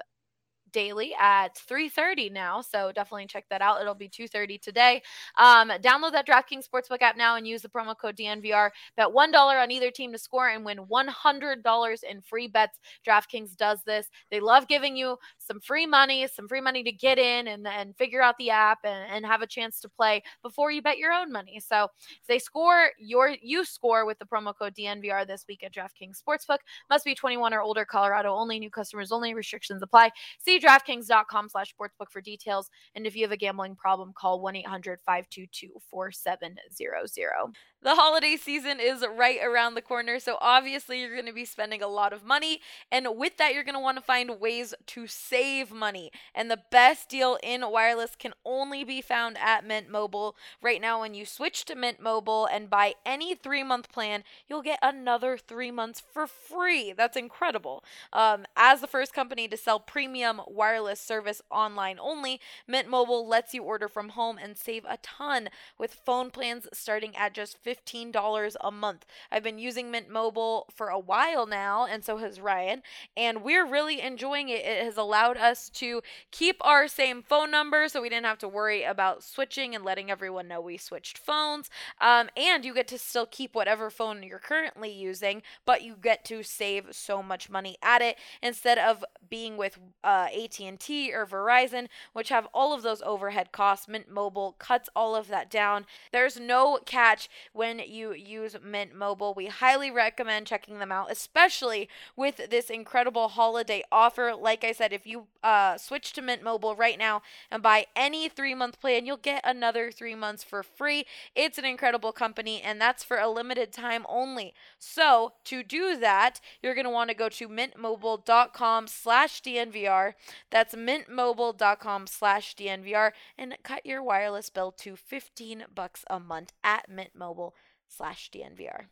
daily 0.74 1.14
at 1.20 1.54
3.30 1.54 2.32
now 2.32 2.60
so 2.60 2.90
definitely 2.92 3.26
check 3.26 3.44
that 3.48 3.62
out 3.62 3.80
it'll 3.80 3.94
be 3.94 4.08
2.30 4.08 4.60
today 4.60 5.00
um, 5.38 5.70
download 5.80 6.10
that 6.10 6.26
draftkings 6.26 6.68
sportsbook 6.68 7.00
app 7.00 7.16
now 7.16 7.36
and 7.36 7.46
use 7.46 7.62
the 7.62 7.68
promo 7.68 7.96
code 7.96 8.16
dnvr 8.16 8.70
bet 8.96 9.06
$1 9.06 9.62
on 9.62 9.70
either 9.70 9.92
team 9.92 10.10
to 10.10 10.18
score 10.18 10.48
and 10.48 10.64
win 10.64 10.78
$100 10.78 12.04
in 12.10 12.20
free 12.20 12.48
bets 12.48 12.80
draftkings 13.06 13.56
does 13.56 13.84
this 13.86 14.08
they 14.32 14.40
love 14.40 14.66
giving 14.66 14.96
you 14.96 15.16
some 15.46 15.60
free 15.60 15.86
money 15.86 16.26
some 16.26 16.48
free 16.48 16.60
money 16.60 16.82
to 16.82 16.92
get 16.92 17.18
in 17.18 17.48
and 17.48 17.64
then 17.64 17.92
figure 17.94 18.22
out 18.22 18.36
the 18.38 18.50
app 18.50 18.78
and, 18.84 19.10
and 19.12 19.26
have 19.26 19.42
a 19.42 19.46
chance 19.46 19.80
to 19.80 19.88
play 19.88 20.22
before 20.42 20.70
you 20.70 20.82
bet 20.82 20.98
your 20.98 21.12
own 21.12 21.30
money 21.30 21.60
so 21.60 21.84
if 22.20 22.26
they 22.26 22.38
score 22.38 22.90
your 22.98 23.34
you 23.42 23.64
score 23.64 24.06
with 24.06 24.18
the 24.18 24.24
promo 24.24 24.52
code 24.56 24.74
dnvr 24.74 25.26
this 25.26 25.44
week 25.48 25.62
at 25.62 25.72
draftkings 25.72 26.20
sportsbook 26.20 26.58
must 26.90 27.04
be 27.04 27.14
21 27.14 27.54
or 27.54 27.60
older 27.60 27.84
colorado 27.84 28.34
only 28.34 28.58
new 28.58 28.70
customers 28.70 29.12
only 29.12 29.34
restrictions 29.34 29.82
apply 29.82 30.10
see 30.38 30.58
DraftKings.com 30.58 31.48
slash 31.48 31.74
sportsbook 31.74 32.10
for 32.10 32.20
details. 32.20 32.70
And 32.94 33.06
if 33.06 33.16
you 33.16 33.22
have 33.22 33.32
a 33.32 33.36
gambling 33.36 33.76
problem, 33.76 34.12
call 34.14 34.40
1 34.40 34.56
800 34.56 35.00
522 35.04 35.68
4700. 35.90 37.54
The 37.84 37.96
holiday 37.96 38.36
season 38.36 38.80
is 38.80 39.04
right 39.14 39.38
around 39.44 39.74
the 39.74 39.82
corner, 39.82 40.18
so 40.18 40.38
obviously 40.40 41.02
you're 41.02 41.12
going 41.12 41.26
to 41.26 41.34
be 41.34 41.44
spending 41.44 41.82
a 41.82 41.86
lot 41.86 42.14
of 42.14 42.24
money. 42.24 42.62
And 42.90 43.06
with 43.14 43.36
that, 43.36 43.52
you're 43.52 43.62
going 43.62 43.74
to 43.74 43.80
want 43.80 43.98
to 43.98 44.02
find 44.02 44.40
ways 44.40 44.72
to 44.86 45.06
save 45.06 45.70
money. 45.70 46.10
And 46.34 46.50
the 46.50 46.62
best 46.70 47.10
deal 47.10 47.38
in 47.42 47.60
wireless 47.70 48.16
can 48.18 48.32
only 48.42 48.84
be 48.84 49.02
found 49.02 49.36
at 49.36 49.66
Mint 49.66 49.90
Mobile. 49.90 50.34
Right 50.62 50.80
now, 50.80 51.02
when 51.02 51.12
you 51.12 51.26
switch 51.26 51.66
to 51.66 51.74
Mint 51.74 52.00
Mobile 52.00 52.46
and 52.46 52.70
buy 52.70 52.94
any 53.04 53.34
three 53.34 53.62
month 53.62 53.92
plan, 53.92 54.24
you'll 54.48 54.62
get 54.62 54.78
another 54.82 55.36
three 55.36 55.70
months 55.70 56.00
for 56.00 56.26
free. 56.26 56.94
That's 56.96 57.18
incredible. 57.18 57.84
Um, 58.14 58.46
as 58.56 58.80
the 58.80 58.86
first 58.86 59.12
company 59.12 59.46
to 59.48 59.58
sell 59.58 59.78
premium 59.78 60.40
wireless 60.46 61.00
service 61.00 61.42
online 61.50 61.98
only, 62.00 62.40
Mint 62.66 62.88
Mobile 62.88 63.28
lets 63.28 63.52
you 63.52 63.62
order 63.62 63.88
from 63.88 64.10
home 64.10 64.38
and 64.42 64.56
save 64.56 64.86
a 64.88 64.96
ton 65.02 65.50
with 65.76 65.92
phone 65.92 66.30
plans 66.30 66.66
starting 66.72 67.14
at 67.14 67.34
just 67.34 67.58
$15 67.74 68.56
a 68.60 68.70
month. 68.70 69.06
I've 69.30 69.42
been 69.42 69.58
using 69.58 69.90
Mint 69.90 70.08
Mobile 70.08 70.66
for 70.74 70.88
a 70.88 70.98
while 70.98 71.46
now, 71.46 71.86
and 71.86 72.04
so 72.04 72.18
has 72.18 72.40
Ryan, 72.40 72.82
and 73.16 73.42
we're 73.42 73.66
really 73.66 74.00
enjoying 74.00 74.48
it. 74.48 74.64
It 74.64 74.84
has 74.84 74.96
allowed 74.96 75.36
us 75.36 75.68
to 75.70 76.02
keep 76.30 76.56
our 76.60 76.88
same 76.88 77.22
phone 77.22 77.50
number 77.50 77.88
so 77.88 78.02
we 78.02 78.08
didn't 78.08 78.26
have 78.26 78.38
to 78.38 78.48
worry 78.48 78.82
about 78.82 79.22
switching 79.22 79.74
and 79.74 79.84
letting 79.84 80.10
everyone 80.10 80.48
know 80.48 80.60
we 80.60 80.76
switched 80.76 81.18
phones. 81.18 81.70
Um, 82.00 82.28
and 82.36 82.64
you 82.64 82.74
get 82.74 82.88
to 82.88 82.98
still 82.98 83.26
keep 83.26 83.54
whatever 83.54 83.90
phone 83.90 84.22
you're 84.22 84.38
currently 84.38 84.90
using, 84.90 85.42
but 85.64 85.82
you 85.82 85.96
get 86.00 86.24
to 86.26 86.42
save 86.42 86.88
so 86.92 87.22
much 87.22 87.50
money 87.50 87.76
at 87.82 88.02
it 88.02 88.16
instead 88.42 88.78
of 88.78 89.04
being 89.28 89.56
with 89.56 89.78
uh, 90.02 90.28
AT&T 90.34 91.12
or 91.12 91.26
Verizon, 91.26 91.88
which 92.12 92.28
have 92.28 92.46
all 92.54 92.72
of 92.72 92.82
those 92.82 93.02
overhead 93.02 93.52
costs. 93.52 93.88
Mint 93.88 94.10
Mobile 94.10 94.54
cuts 94.58 94.88
all 94.94 95.14
of 95.16 95.28
that 95.28 95.50
down. 95.50 95.86
There's 96.12 96.38
no 96.38 96.78
catch 96.84 97.28
when 97.64 97.78
you 97.78 98.12
use 98.12 98.54
Mint 98.62 98.94
Mobile. 98.94 99.32
We 99.32 99.46
highly 99.46 99.90
recommend 99.90 100.46
checking 100.46 100.80
them 100.80 100.92
out, 100.92 101.10
especially 101.10 101.88
with 102.14 102.50
this 102.50 102.68
incredible 102.68 103.28
holiday 103.28 103.82
offer. 103.90 104.34
Like 104.38 104.64
I 104.64 104.72
said, 104.72 104.92
if 104.92 105.06
you 105.06 105.28
uh, 105.42 105.78
switch 105.78 106.12
to 106.12 106.20
Mint 106.20 106.42
Mobile 106.42 106.76
right 106.76 106.98
now 106.98 107.22
and 107.50 107.62
buy 107.62 107.86
any 107.96 108.28
three 108.28 108.54
month 108.54 108.78
plan, 108.82 109.06
you'll 109.06 109.16
get 109.16 109.40
another 109.44 109.90
three 109.90 110.14
months 110.14 110.44
for 110.44 110.62
free. 110.62 111.06
It's 111.34 111.56
an 111.56 111.64
incredible 111.64 112.12
company, 112.12 112.60
and 112.60 112.78
that's 112.78 113.02
for 113.02 113.16
a 113.16 113.30
limited 113.30 113.72
time 113.72 114.04
only. 114.10 114.52
So 114.78 115.32
to 115.44 115.62
do 115.62 115.96
that, 115.96 116.42
you're 116.62 116.74
going 116.74 116.84
to 116.84 116.90
want 116.90 117.08
to 117.08 117.16
go 117.16 117.30
to 117.30 117.48
mintmobile.com 117.48 118.88
slash 118.88 119.40
DNVR. 119.40 120.12
That's 120.50 120.74
mintmobile.com 120.74 122.08
slash 122.08 122.56
DNVR 122.56 123.12
and 123.38 123.56
cut 123.62 123.86
your 123.86 124.02
wireless 124.02 124.50
bill 124.50 124.70
to 124.72 124.96
15 124.96 125.64
bucks 125.74 126.04
a 126.10 126.20
month 126.20 126.52
at 126.62 126.90
Mint 126.90 127.12
Mobile 127.16 127.53
slash 127.96 128.30
DNVR. 128.34 128.84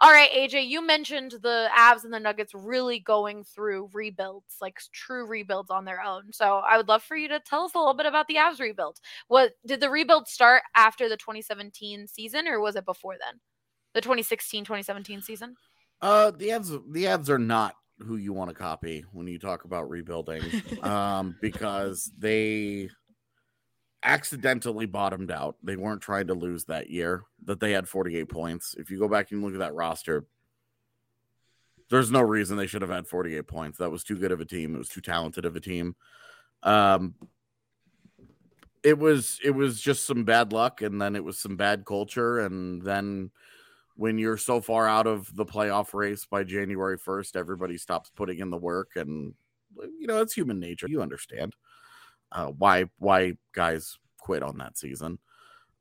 All 0.00 0.10
right, 0.10 0.30
AJ, 0.30 0.68
you 0.68 0.84
mentioned 0.84 1.32
the 1.42 1.68
Avs 1.76 2.04
and 2.04 2.12
the 2.12 2.20
Nuggets 2.20 2.54
really 2.54 2.98
going 2.98 3.44
through 3.44 3.90
rebuilds, 3.92 4.56
like 4.60 4.78
true 4.92 5.26
rebuilds 5.26 5.70
on 5.70 5.84
their 5.84 6.00
own. 6.02 6.32
So 6.32 6.62
I 6.68 6.76
would 6.76 6.88
love 6.88 7.02
for 7.02 7.16
you 7.16 7.28
to 7.28 7.40
tell 7.40 7.64
us 7.64 7.74
a 7.74 7.78
little 7.78 7.94
bit 7.94 8.06
about 8.06 8.28
the 8.28 8.36
Avs 8.36 8.60
rebuild. 8.60 8.98
What 9.28 9.52
did 9.66 9.80
the 9.80 9.90
rebuild 9.90 10.28
start 10.28 10.62
after 10.74 11.08
the 11.08 11.16
2017 11.16 12.06
season 12.06 12.46
or 12.48 12.60
was 12.60 12.76
it 12.76 12.84
before 12.84 13.16
then? 13.18 13.40
The 13.94 14.00
2016-2017 14.00 15.22
season? 15.22 15.54
Uh 16.00 16.32
the 16.32 16.50
ads 16.50 16.72
the 16.90 17.06
ads 17.06 17.30
are 17.30 17.38
not 17.38 17.76
who 18.00 18.16
you 18.16 18.32
want 18.32 18.50
to 18.50 18.54
copy 18.54 19.04
when 19.12 19.28
you 19.28 19.38
talk 19.38 19.64
about 19.64 19.88
rebuilding. 19.88 20.42
um 20.82 21.36
because 21.40 22.10
they 22.18 22.88
accidentally 24.04 24.86
bottomed 24.86 25.30
out. 25.30 25.56
They 25.62 25.76
weren't 25.76 26.02
trying 26.02 26.26
to 26.28 26.34
lose 26.34 26.64
that 26.64 26.90
year 26.90 27.24
that 27.44 27.60
they 27.60 27.72
had 27.72 27.88
48 27.88 28.28
points. 28.28 28.74
If 28.78 28.90
you 28.90 28.98
go 28.98 29.08
back 29.08 29.32
and 29.32 29.42
look 29.42 29.54
at 29.54 29.58
that 29.60 29.74
roster, 29.74 30.26
there's 31.90 32.10
no 32.10 32.20
reason 32.20 32.56
they 32.56 32.66
should 32.66 32.82
have 32.82 32.90
had 32.90 33.06
48 33.06 33.46
points. 33.46 33.78
That 33.78 33.90
was 33.90 34.04
too 34.04 34.16
good 34.16 34.32
of 34.32 34.40
a 34.40 34.44
team. 34.44 34.74
It 34.74 34.78
was 34.78 34.88
too 34.88 35.00
talented 35.00 35.44
of 35.44 35.56
a 35.56 35.60
team. 35.60 35.96
Um 36.62 37.14
it 38.84 38.98
was 38.98 39.40
it 39.42 39.50
was 39.50 39.80
just 39.80 40.04
some 40.04 40.24
bad 40.24 40.52
luck 40.52 40.82
and 40.82 41.00
then 41.00 41.16
it 41.16 41.24
was 41.24 41.38
some 41.38 41.56
bad 41.56 41.84
culture 41.84 42.40
and 42.40 42.82
then 42.82 43.30
when 43.96 44.18
you're 44.18 44.36
so 44.36 44.60
far 44.60 44.86
out 44.86 45.06
of 45.06 45.34
the 45.34 45.44
playoff 45.44 45.94
race 45.94 46.26
by 46.26 46.44
January 46.44 46.98
1st 46.98 47.34
everybody 47.34 47.78
stops 47.78 48.10
putting 48.14 48.38
in 48.38 48.50
the 48.50 48.58
work 48.58 48.90
and 48.96 49.34
you 49.98 50.06
know 50.06 50.20
it's 50.20 50.34
human 50.34 50.60
nature 50.60 50.86
you 50.88 51.00
understand 51.00 51.56
uh, 52.34 52.48
why 52.48 52.84
why 52.98 53.36
guys 53.54 53.98
quit 54.18 54.42
on 54.42 54.58
that 54.58 54.76
season. 54.76 55.18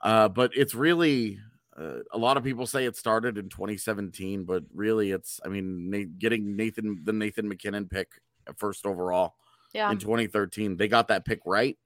Uh, 0.02 0.30
but 0.30 0.52
it's 0.56 0.76
really 0.76 1.40
uh, 1.78 2.00
a 2.12 2.18
lot 2.18 2.38
of 2.38 2.44
people 2.44 2.68
say 2.68 2.86
it 2.86 2.96
started 2.96 3.38
in 3.38 3.50
2017, 3.50 4.46
but 4.46 4.64
really 4.74 5.12
it's 5.12 5.40
I 5.44 5.50
mean 5.50 6.16
getting 6.20 6.56
Nathan 6.56 7.02
the 7.04 7.14
Nathan 7.14 7.50
MacKinnon 7.50 7.90
pick 7.90 8.10
first 8.58 8.86
overall 8.86 9.36
yeah. 9.74 9.92
in 9.92 9.98
2013, 9.98 10.78
they 10.78 10.88
got 10.88 11.08
that 11.08 11.26
pick 11.26 11.40
right, 11.46 11.78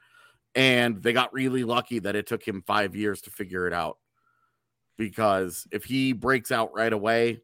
and 0.56 1.02
they 1.02 1.14
got 1.14 1.34
really 1.34 1.64
lucky 1.64 2.00
that 2.00 2.16
it 2.16 2.28
took 2.28 2.46
him 2.46 2.64
five 2.68 2.96
years 2.96 3.22
to 3.22 3.30
figure 3.30 3.68
it 3.68 3.74
out. 3.74 3.98
Because 4.98 5.68
if 5.72 5.86
he 5.86 6.12
breaks 6.14 6.52
out 6.52 6.74
right 6.74 6.92
away, 6.92 7.42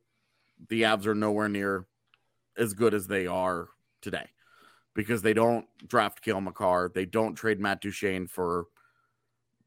the 0.69 0.83
Avs 0.83 1.05
are 1.05 1.15
nowhere 1.15 1.49
near 1.49 1.85
as 2.57 2.73
good 2.73 2.93
as 2.93 3.07
they 3.07 3.27
are 3.27 3.69
today 4.01 4.27
because 4.93 5.21
they 5.21 5.33
don't 5.33 5.65
draft 5.87 6.21
Cale 6.21 6.41
Makar. 6.41 6.91
They 6.93 7.05
don't 7.05 7.35
trade 7.35 7.59
Matt 7.59 7.81
Duchene 7.81 8.27
for 8.27 8.65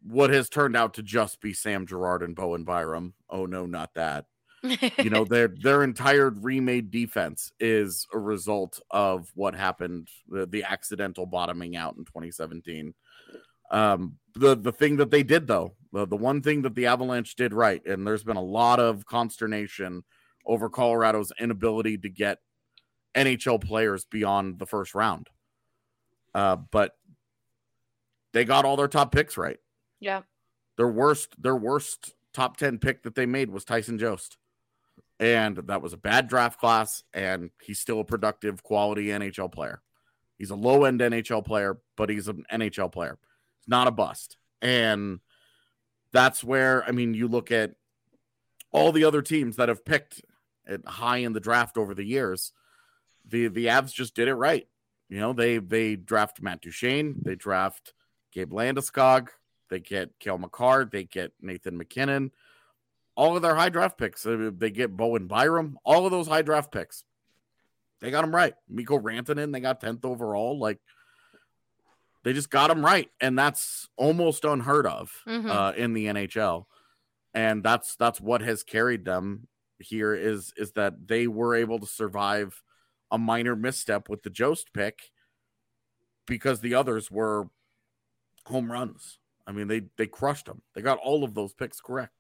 what 0.03 0.31
has 0.31 0.49
turned 0.49 0.77
out 0.77 0.95
to 0.95 1.03
just 1.03 1.41
be 1.41 1.53
Sam 1.53 1.87
Girard 1.87 2.23
and 2.23 2.37
Bowen 2.37 2.65
Byram. 2.65 3.15
Oh 3.29 3.47
no, 3.47 3.67
not 3.67 3.95
that. 3.95 4.27
you 4.63 5.11
know, 5.11 5.25
their 5.25 5.49
their 5.63 5.83
entire 5.83 6.31
remade 6.31 6.91
defense 6.91 7.53
is 7.61 8.07
a 8.13 8.19
result 8.19 8.81
of 8.91 9.31
what 9.35 9.55
happened, 9.55 10.09
the, 10.29 10.47
the 10.47 10.65
accidental 10.65 11.27
bottoming 11.27 11.77
out 11.77 11.97
in 11.97 12.05
2017. 12.05 12.95
Um, 13.71 14.17
the 14.35 14.55
the 14.55 14.73
thing 14.73 14.97
that 14.97 15.11
they 15.11 15.23
did 15.23 15.47
though, 15.47 15.75
the, 15.93 16.07
the 16.07 16.17
one 16.17 16.41
thing 16.41 16.63
that 16.63 16.75
the 16.75 16.87
Avalanche 16.87 17.35
did 17.35 17.53
right, 17.53 17.85
and 17.85 18.07
there's 18.07 18.25
been 18.25 18.37
a 18.37 18.43
lot 18.43 18.79
of 18.79 19.07
consternation 19.07 20.05
over 20.47 20.69
Colorado's 20.71 21.33
inability 21.41 21.99
to 21.99 22.09
get 22.09 22.39
NHL 23.17 23.65
players 23.65 24.05
beyond 24.05 24.59
the 24.59 24.67
first 24.67 24.95
round. 24.95 25.29
Uh, 26.35 26.57
but 26.57 26.97
they 28.33 28.45
got 28.45 28.65
all 28.65 28.77
their 28.77 28.89
top 28.89 29.13
picks 29.13 29.37
right. 29.37 29.59
Yeah. 29.99 30.23
Their 30.77 30.89
worst, 30.89 31.41
their 31.43 31.57
worst 31.57 32.15
top 32.35 32.59
10 32.59 32.79
pick 32.79 33.03
that 33.05 33.15
they 33.15 33.27
made 33.27 33.51
was 33.51 33.65
Tyson 33.65 33.99
Jost. 33.99 34.37
And 35.19 35.57
that 35.57 35.81
was 35.81 35.95
a 35.95 35.97
bad 35.97 36.29
draft 36.29 36.61
class, 36.61 37.03
and 37.15 37.49
he's 37.63 37.79
still 37.79 38.01
a 38.01 38.05
productive, 38.05 38.63
quality 38.63 39.07
NHL 39.07 39.51
player. 39.51 39.81
He's 40.37 40.51
a 40.51 40.55
low 40.55 40.85
end 40.85 41.01
NHL 41.01 41.43
player, 41.43 41.79
but 41.97 42.11
he's 42.11 42.29
an 42.29 42.45
NHL 42.53 42.93
player. 42.93 43.19
He's 43.59 43.69
not 43.69 43.89
a 43.89 43.91
bust. 43.91 44.37
And 44.61 45.21
that's 46.13 46.45
where, 46.45 46.85
I 46.85 46.93
mean, 46.93 47.15
you 47.15 47.29
look 47.29 47.51
at 47.51 47.77
all 48.73 48.93
the 48.93 49.05
other 49.05 49.23
teams 49.23 49.57
that 49.57 49.71
have 49.71 49.87
picked 49.87 50.23
high 50.87 51.19
in 51.19 51.33
the 51.33 51.41
draft 51.41 51.79
over 51.79 51.95
the 51.95 52.05
years. 52.05 52.53
The 53.29 53.49
the 53.49 53.67
Avs 53.67 53.93
just 53.93 54.15
did 54.15 54.29
it 54.29 54.35
right. 54.35 54.67
You 55.09 55.19
know, 55.21 55.33
they 55.33 55.59
they 55.59 55.97
draft 55.97 56.41
Matt 56.43 56.61
Duchene, 56.63 57.17
they 57.23 57.35
draft 57.35 57.93
Gabe 58.33 58.53
Landeskog, 58.53 59.29
they 59.71 59.81
get 59.81 60.19
Cale 60.21 60.39
Makar, 60.39 60.85
they 60.85 61.05
get 61.05 61.33
Nathan 61.41 61.77
MacKinnon, 61.77 62.33
All 63.17 63.35
of 63.37 63.43
their 63.43 63.55
high 63.55 63.69
draft 63.71 63.99
picks. 63.99 64.27
uh, 64.27 64.51
They 64.57 64.71
get 64.71 64.97
Bowen 64.97 65.27
Byram. 65.27 65.79
All 65.85 66.05
of 66.05 66.11
those 66.11 66.29
high 66.29 66.43
draft 66.43 66.71
picks. 66.73 67.05
They 68.01 68.11
got 68.11 68.23
them 68.23 68.35
right. 68.35 68.55
Mikko 68.69 68.99
Rantanen, 68.99 69.53
they 69.53 69.61
got 69.61 69.81
10th 69.81 70.05
overall. 70.05 70.59
Like 70.59 70.81
they 72.25 72.33
just 72.33 72.51
got 72.51 72.69
them 72.69 72.85
right. 72.85 73.11
And 73.21 73.39
that's 73.39 73.89
almost 73.97 74.45
unheard 74.45 74.87
of 74.87 75.13
Mhm. 75.27 75.49
uh, 75.51 75.73
in 75.77 75.95
the 75.95 76.07
NHL. 76.07 76.67
And 77.33 77.63
that's 77.63 77.97
that's 77.97 78.21
what 78.21 78.41
has 78.43 78.63
carried 78.63 79.05
them 79.05 79.49
here 79.79 80.15
is 80.15 80.53
is 80.57 80.73
that 80.73 81.07
they 81.07 81.27
were 81.27 81.55
able 81.55 81.79
to 81.79 81.87
survive 81.87 82.63
a 83.11 83.19
minor 83.19 83.57
misstep 83.57 84.09
with 84.09 84.23
the 84.23 84.31
Jost 84.31 84.73
pick 84.73 85.11
because 86.27 86.61
the 86.61 86.75
others 86.75 87.11
were 87.11 87.49
home 88.47 88.71
runs. 88.71 89.19
I 89.47 89.53
mean, 89.53 89.69
they 89.69 89.83
they 89.97 90.07
crushed 90.07 90.47
them. 90.47 90.63
They 90.75 90.83
got 90.83 90.99
all 90.99 91.25
of 91.25 91.35
those 91.35 91.55
picks 91.55 91.81
correct. 91.81 92.13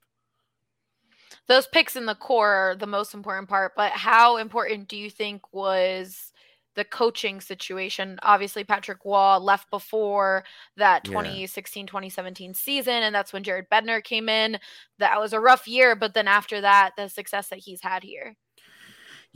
Those 1.48 1.66
picks 1.66 1.96
in 1.96 2.06
the 2.06 2.14
core 2.14 2.52
are 2.52 2.76
the 2.76 2.86
most 2.86 3.14
important 3.14 3.48
part, 3.48 3.72
but 3.76 3.92
how 3.92 4.36
important 4.36 4.88
do 4.88 4.96
you 4.96 5.10
think 5.10 5.42
was 5.52 6.32
the 6.74 6.84
coaching 6.84 7.40
situation? 7.40 8.18
Obviously, 8.22 8.64
Patrick 8.64 9.04
Roy 9.04 9.36
left 9.38 9.70
before 9.70 10.44
that 10.76 11.04
Yeah. 11.04 11.38
2016 11.40 11.86
2017 11.86 12.54
season, 12.54 13.02
and 13.02 13.14
that's 13.14 13.32
when 13.32 13.44
Jared 13.44 13.68
Bednar 13.70 14.02
came 14.02 14.28
in. 14.28 14.58
That 14.98 15.18
was 15.20 15.32
a 15.32 15.40
rough 15.40 15.66
year, 15.66 15.96
but 15.96 16.14
then 16.14 16.28
after 16.28 16.60
that, 16.60 16.92
the 16.96 17.08
success 17.08 17.48
that 17.48 17.60
he's 17.60 17.82
had 17.82 18.02
here. 18.02 18.36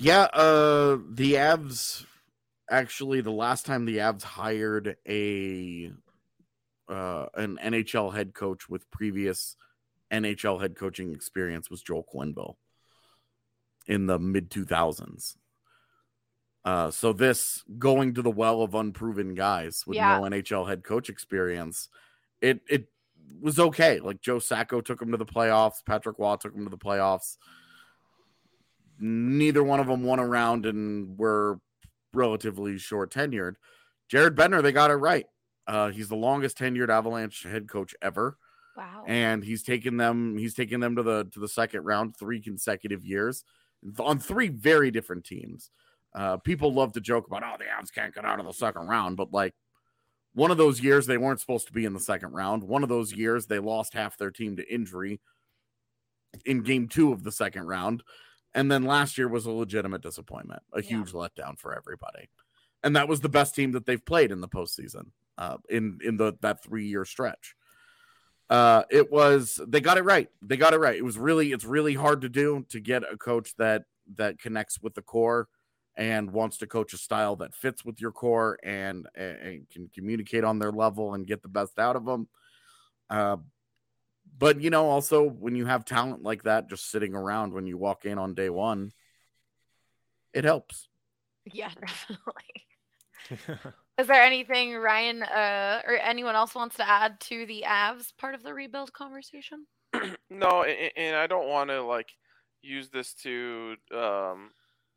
Yeah, 0.03 0.23
uh 0.33 0.97
the 1.11 1.35
Avs 1.35 2.07
actually 2.71 3.21
the 3.21 3.31
last 3.31 3.67
time 3.67 3.85
the 3.85 3.99
Avs 3.99 4.23
hired 4.23 4.97
a 5.07 5.93
uh 6.89 7.27
an 7.35 7.59
NHL 7.63 8.15
head 8.15 8.33
coach 8.33 8.67
with 8.67 8.91
previous 8.91 9.57
NHL 10.11 10.59
head 10.59 10.75
coaching 10.75 11.13
experience 11.13 11.69
was 11.69 11.83
Joel 11.83 12.07
Quenneville 12.13 12.57
in 13.87 14.07
the 14.07 14.19
mid 14.19 14.51
2000s. 14.51 15.37
Uh 16.65 16.91
so 16.91 17.13
this 17.13 17.63
going 17.79 18.15
to 18.15 18.23
the 18.23 18.31
well 18.31 18.63
of 18.63 18.75
unproven 18.75 19.35
guys 19.35 19.85
with 19.87 19.97
Yeah. 19.97 20.19
no 20.19 20.25
NHL 20.25 20.67
head 20.67 20.83
coach 20.83 21.11
experience, 21.11 21.91
it 22.41 22.63
it 22.71 22.89
was 23.39 23.61
okay. 23.61 24.01
Like 24.01 24.23
Joe 24.23 24.39
Sacco 24.39 24.81
took 24.81 25.03
him 25.03 25.11
to 25.11 25.19
the 25.19 25.27
playoffs, 25.27 25.85
Patrick 25.85 26.19
Roy 26.19 26.37
took 26.37 26.55
him 26.55 26.65
to 26.65 26.71
the 26.71 26.79
playoffs 26.79 27.37
neither 29.01 29.63
one 29.65 29.81
of 29.81 29.87
them 29.87 30.03
won 30.05 30.19
a 30.19 30.27
round 30.27 30.67
and 30.67 31.19
were 31.19 31.59
relatively 32.13 32.79
short 32.79 33.13
tenured. 33.13 33.55
Jared 34.09 34.37
Bednar, 34.37 34.63
they 34.63 34.73
got 34.73 34.91
it 34.91 34.97
right. 34.97 35.27
Uh, 35.67 35.89
he's 35.91 36.09
the 36.09 36.17
longest 36.17 36.59
tenured 36.59 36.89
Avalanche 36.89 37.45
head 37.45 37.69
coach 37.69 37.95
ever, 38.03 38.37
Wow. 38.77 39.05
and 39.07 39.45
he's 39.45 39.63
taken 39.63 39.97
them. 39.97 40.37
He's 40.37 40.55
taken 40.55 40.81
them 40.81 40.97
to 40.97 41.03
the 41.03 41.25
to 41.33 41.41
the 41.41 41.49
second 41.49 41.85
round 41.85 42.17
three 42.17 42.41
consecutive 42.41 43.05
years 43.05 43.45
on 43.99 44.19
three 44.19 44.49
very 44.49 44.91
different 44.91 45.25
teams. 45.25 45.71
Uh, 46.15 46.37
people 46.39 46.73
love 46.75 46.93
to 46.93 47.01
joke 47.01 47.27
about, 47.29 47.43
oh, 47.45 47.57
the 47.57 47.65
Avs 47.65 47.93
can't 47.95 48.13
get 48.15 48.25
out 48.25 48.41
of 48.41 48.47
the 48.47 48.53
second 48.53 48.89
round, 48.89 49.17
but 49.17 49.33
like 49.33 49.55
one 50.35 50.51
of 50.51 50.57
those 50.59 50.81
years 50.81 51.07
they 51.07 51.19
weren't 51.19 51.41
supposed 51.41 51.67
to 51.69 51.73
be 51.73 51.85
in 51.85 51.93
the 51.93 52.01
second 52.01 52.33
round. 52.33 52.65
One 52.65 52.83
of 52.83 52.89
those 52.89 53.13
years 53.13 53.47
they 53.47 53.59
lost 53.61 53.95
half 53.95 54.19
their 54.19 54.31
team 54.33 54.57
to 54.57 54.73
injury 54.75 55.21
in 56.45 56.63
game 56.63 56.89
two 56.89 57.13
of 57.13 57.23
the 57.23 57.33
second 57.33 57.67
round. 57.67 58.03
And 58.55 58.71
then 58.71 58.85
last 58.85 59.17
year 59.17 59.29
was 59.29 59.47
a 59.47 59.51
legitimate 59.51 60.03
disappointment, 60.03 60.63
a 60.73 60.83
Yeah. 60.83 60.89
huge 60.89 61.13
letdown 61.13 61.59
for 61.59 61.75
everybody. 61.77 62.29
And 62.83 62.97
that 62.97 63.09
was 63.09 63.21
the 63.21 63.29
best 63.29 63.55
team 63.55 63.73
that 63.73 63.87
they've 63.87 64.05
played 64.05 64.33
in 64.33 64.41
the 64.41 64.49
postseason, 64.49 65.11
uh, 65.39 65.59
in 65.69 65.99
in 66.03 66.17
the 66.17 66.35
that 66.41 66.63
three 66.63 66.87
year 66.87 67.05
stretch. 67.05 67.55
Uh, 68.49 68.83
it 68.91 69.13
was 69.13 69.61
they 69.69 69.81
got 69.81 69.99
it 69.99 70.03
right. 70.03 70.29
They 70.43 70.57
got 70.57 70.75
it 70.75 70.79
right. 70.81 70.97
It 70.97 71.05
was 71.05 71.19
really 71.19 71.53
it's 71.53 71.65
really 71.65 71.95
hard 71.95 72.23
to 72.23 72.29
do 72.29 72.65
to 72.71 72.81
get 72.81 73.05
a 73.05 73.17
coach 73.17 73.55
that 73.57 73.85
that 74.17 74.41
connects 74.41 74.81
with 74.81 74.95
the 74.95 75.03
core 75.03 75.49
and 75.97 76.33
wants 76.33 76.57
to 76.59 76.67
coach 76.67 76.93
a 76.95 76.97
style 76.97 77.37
that 77.37 77.55
fits 77.55 77.85
with 77.85 78.01
your 78.01 78.11
core 78.11 78.59
and, 78.65 79.07
and, 79.15 79.37
and 79.37 79.71
can 79.71 79.89
communicate 79.95 80.43
on 80.45 80.59
their 80.59 80.73
level 80.73 81.15
and 81.15 81.27
get 81.27 81.43
the 81.43 81.49
best 81.49 81.79
out 81.79 81.95
of 81.95 82.05
them. 82.05 82.29
Uh, 83.11 83.37
but 84.41 84.61
you 84.61 84.71
know, 84.71 84.89
also 84.89 85.23
when 85.23 85.55
you 85.55 85.67
have 85.67 85.85
talent 85.85 86.23
like 86.23 86.43
that 86.45 86.69
just 86.69 86.91
sitting 86.91 87.15
around 87.15 87.53
when 87.53 87.67
you 87.67 87.79
walk 87.79 88.05
in 88.07 88.19
on 88.19 88.35
day 88.35 88.51
one, 88.51 88.93
it 90.33 90.45
helps. 90.45 90.89
Yeah, 91.53 91.71
definitely. 91.81 92.67
Is 93.99 94.07
there 94.07 94.23
anything 94.23 94.75
Ryan 94.75 95.23
uh, 95.23 95.83
or 95.87 95.95
anyone 95.95 96.35
else 96.35 96.55
wants 96.55 96.77
to 96.77 96.89
add 96.89 97.21
to 97.21 97.45
the 97.45 97.65
Avs 97.67 98.17
part 98.17 98.35
of 98.35 98.43
the 98.43 98.55
rebuild 98.55 98.93
conversation? 98.93 99.67
No, 100.31 100.63
and, 100.63 100.91
and 100.97 101.17
I 101.17 101.27
don't 101.27 101.49
want 101.49 101.71
to 101.71 101.83
like 101.83 102.09
use 102.63 102.89
this 102.89 103.13
to 103.15 103.75
um, 103.95 104.51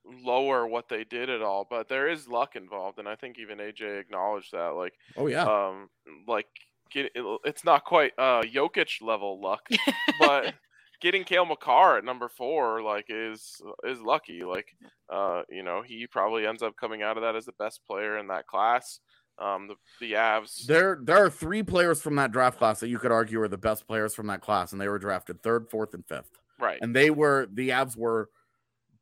lower 0.06 0.68
what 0.68 0.88
they 0.88 1.04
did 1.04 1.30
at 1.30 1.42
all, 1.42 1.68
but 1.70 1.90
there 1.90 2.08
is 2.08 2.28
luck 2.28 2.56
involved, 2.56 3.00
and 3.00 3.08
I 3.10 3.16
think 3.16 3.40
even 3.40 3.60
AJ 3.60 4.00
acknowledged 4.00 4.52
that. 4.54 4.70
Like, 4.70 4.94
Oh 5.18 5.28
yeah. 5.28 5.50
um, 5.50 5.90
like 6.28 6.48
get 6.94 7.12
it's 7.44 7.66
not 7.66 7.84
quite 7.86 8.14
uh 8.18 8.42
Jokic 8.44 9.02
level 9.02 9.42
luck, 9.42 9.68
but 10.20 10.54
getting 11.02 11.24
Cale 11.24 11.46
Makar 11.46 11.98
at 11.98 12.06
number 12.06 12.30
four 12.30 12.82
like 12.82 13.06
is 13.10 13.62
is 13.84 14.00
lucky. 14.00 14.44
Like, 14.44 14.68
uh, 15.12 15.44
you 15.50 15.64
know, 15.64 15.82
he 15.82 16.08
probably 16.08 16.48
ends 16.48 16.64
up 16.64 16.76
coming 16.78 17.04
out 17.04 17.18
of 17.18 17.24
that 17.24 17.36
as 17.36 17.46
the 17.46 17.54
best 17.54 17.82
player 17.86 18.18
in 18.18 18.28
that 18.28 18.48
class. 18.48 19.00
Um, 19.40 19.68
the 19.68 19.76
the 20.00 20.14
Avs. 20.14 20.66
There, 20.66 21.00
there 21.02 21.18
are 21.18 21.30
three 21.30 21.64
players 21.64 22.02
from 22.02 22.16
that 22.16 22.32
draft 22.32 22.58
class 22.58 22.80
that 22.80 22.90
you 22.90 23.00
could 23.00 23.12
argue 23.12 23.42
are 23.42 23.48
the 23.48 23.58
best 23.58 23.88
players 23.88 24.14
from 24.14 24.28
that 24.28 24.42
class, 24.42 24.72
and 24.72 24.80
they 24.80 24.88
were 24.88 25.00
drafted 25.00 25.42
third, 25.42 25.70
fourth, 25.70 25.94
and 25.94 26.06
fifth. 26.08 26.30
Right. 26.60 26.78
And 26.82 26.96
they 26.96 27.10
were 27.10 27.48
the 27.52 27.70
Avs 27.70 27.98
were 27.98 28.30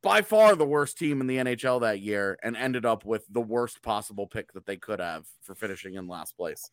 by 0.02 0.22
far 0.22 0.56
the 0.56 0.66
worst 0.66 0.98
team 0.98 1.22
in 1.22 1.28
the 1.28 1.38
NHL 1.38 1.82
that 1.82 2.00
year, 2.00 2.38
and 2.44 2.58
ended 2.58 2.86
up 2.86 3.06
with 3.06 3.26
the 3.30 3.42
worst 3.42 3.82
possible 3.82 4.26
pick 4.28 4.52
that 4.54 4.66
they 4.66 4.78
could 4.78 5.00
have 5.00 5.26
for 5.42 5.54
finishing 5.56 5.96
in 5.96 6.08
last 6.08 6.36
place. 6.36 6.72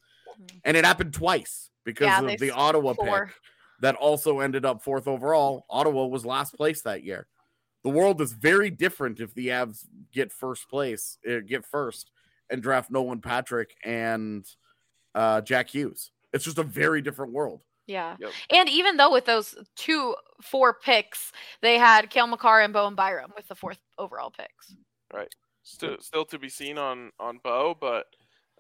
And 0.65 0.77
it 0.77 0.85
happened 0.85 1.13
twice 1.13 1.71
because 1.85 2.07
Yeah, 2.07 2.23
of 2.23 2.39
the 2.39 2.51
Ottawa 2.51 2.95
four. 2.95 3.27
pick 3.27 3.35
that 3.81 3.95
also 3.97 4.41
ended 4.41 4.65
up 4.65 4.83
fourth 4.83 5.07
overall. 5.07 5.65
Ottawa 5.69 6.07
was 6.07 6.25
last 6.25 6.55
place 6.55 6.83
that 6.83 7.05
year. 7.05 7.27
The 7.85 7.91
world 7.91 8.21
is 8.21 8.33
very 8.33 8.71
different 8.71 9.21
if 9.21 9.35
the 9.35 9.49
Avs 9.49 9.87
get 10.13 10.33
first 10.33 10.69
place, 10.69 11.19
uh, 11.29 11.41
get 11.47 11.65
first, 11.65 12.11
and 12.51 12.63
draft 12.63 12.91
Nolan 12.91 13.21
Patrick 13.21 13.77
and 13.85 14.47
uh, 15.15 15.41
Jack 15.43 15.71
Hughes. 15.71 16.11
It's 16.33 16.45
just 16.45 16.59
a 16.59 16.65
very 16.65 17.03
different 17.03 17.33
world. 17.33 17.63
Yeah. 17.89 18.17
Yep. 18.21 18.31
And 18.51 18.69
even 18.69 18.97
though 18.99 19.11
with 19.11 19.25
those 19.25 19.57
two 19.75 20.15
four 20.43 20.75
picks, 20.75 21.33
they 21.63 21.79
had 21.79 22.11
Cale 22.11 22.29
Makar 22.29 22.61
and 22.61 22.73
Bowen 22.73 22.95
Byram 22.95 23.33
with 23.35 23.49
the 23.49 23.55
fourth 23.57 23.79
overall 23.99 24.31
picks. 24.31 24.77
Right. 25.13 25.35
Still, 25.65 25.97
still 26.01 26.25
to 26.27 26.39
be 26.39 26.49
seen 26.49 26.79
on 26.79 27.11
on 27.19 27.41
Bo, 27.43 27.77
but 27.81 28.07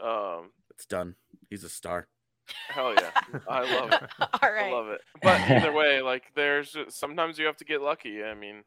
um, 0.04 0.50
It's 0.70 0.86
done. 0.86 1.14
He's 1.50 1.62
a 1.64 1.68
star. 1.68 2.08
hell 2.70 2.94
yeah, 2.94 3.10
I 3.48 3.60
love 3.74 3.92
it. 3.92 4.02
All 4.20 4.28
I 4.42 4.70
love 4.70 4.88
it. 4.88 5.00
But 5.22 5.40
either 5.50 5.72
way, 5.80 6.00
like 6.00 6.24
there's 6.34 6.74
sometimes 6.88 7.38
you 7.38 7.46
have 7.46 7.56
to 7.58 7.64
get 7.64 7.82
lucky. 7.82 8.24
I 8.24 8.34
mean, 8.34 8.62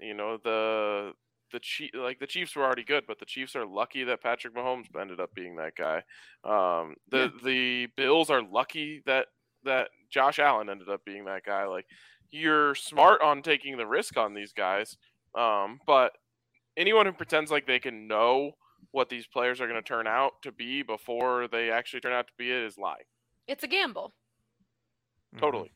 You 0.00 0.14
know 0.14 0.38
the 0.42 1.12
the 1.52 1.60
Chief, 1.60 1.90
like 1.94 2.18
the 2.18 2.26
Chiefs 2.26 2.54
were 2.56 2.64
already 2.64 2.84
good, 2.84 3.04
but 3.06 3.18
the 3.18 3.24
Chiefs 3.26 3.56
are 3.56 3.66
lucky 3.66 4.04
that 4.04 4.22
Patrick 4.22 4.54
Mahomes 4.54 4.86
ended 4.98 5.20
up 5.20 5.34
being 5.34 5.56
that 5.56 5.74
guy. 5.76 5.98
Um, 6.44 6.96
the 7.10 7.30
yeah. 7.32 7.40
the 7.44 7.86
Bills 7.96 8.30
are 8.30 8.42
lucky 8.42 9.02
that 9.06 9.26
that 9.64 9.88
Josh 10.10 10.38
Allen 10.38 10.70
ended 10.70 10.88
up 10.88 11.04
being 11.04 11.24
that 11.26 11.44
guy. 11.44 11.66
Like 11.66 11.86
you're 12.30 12.74
smart 12.74 13.22
on 13.22 13.42
taking 13.42 13.76
the 13.76 13.86
risk 13.86 14.16
on 14.16 14.34
these 14.34 14.52
guys, 14.52 14.96
um, 15.34 15.80
but 15.86 16.12
anyone 16.76 17.06
who 17.06 17.12
pretends 17.12 17.50
like 17.50 17.66
they 17.66 17.78
can 17.78 18.06
know 18.06 18.52
what 18.92 19.08
these 19.08 19.26
players 19.26 19.60
are 19.60 19.66
going 19.66 19.80
to 19.80 19.86
turn 19.86 20.06
out 20.06 20.32
to 20.42 20.52
be 20.52 20.82
before 20.82 21.48
they 21.48 21.70
actually 21.70 22.00
turn 22.00 22.12
out 22.12 22.26
to 22.26 22.32
be 22.38 22.50
it 22.50 22.62
is 22.62 22.78
lie. 22.78 23.02
It's 23.46 23.64
a 23.64 23.68
gamble. 23.68 24.14
Totally. 25.38 25.72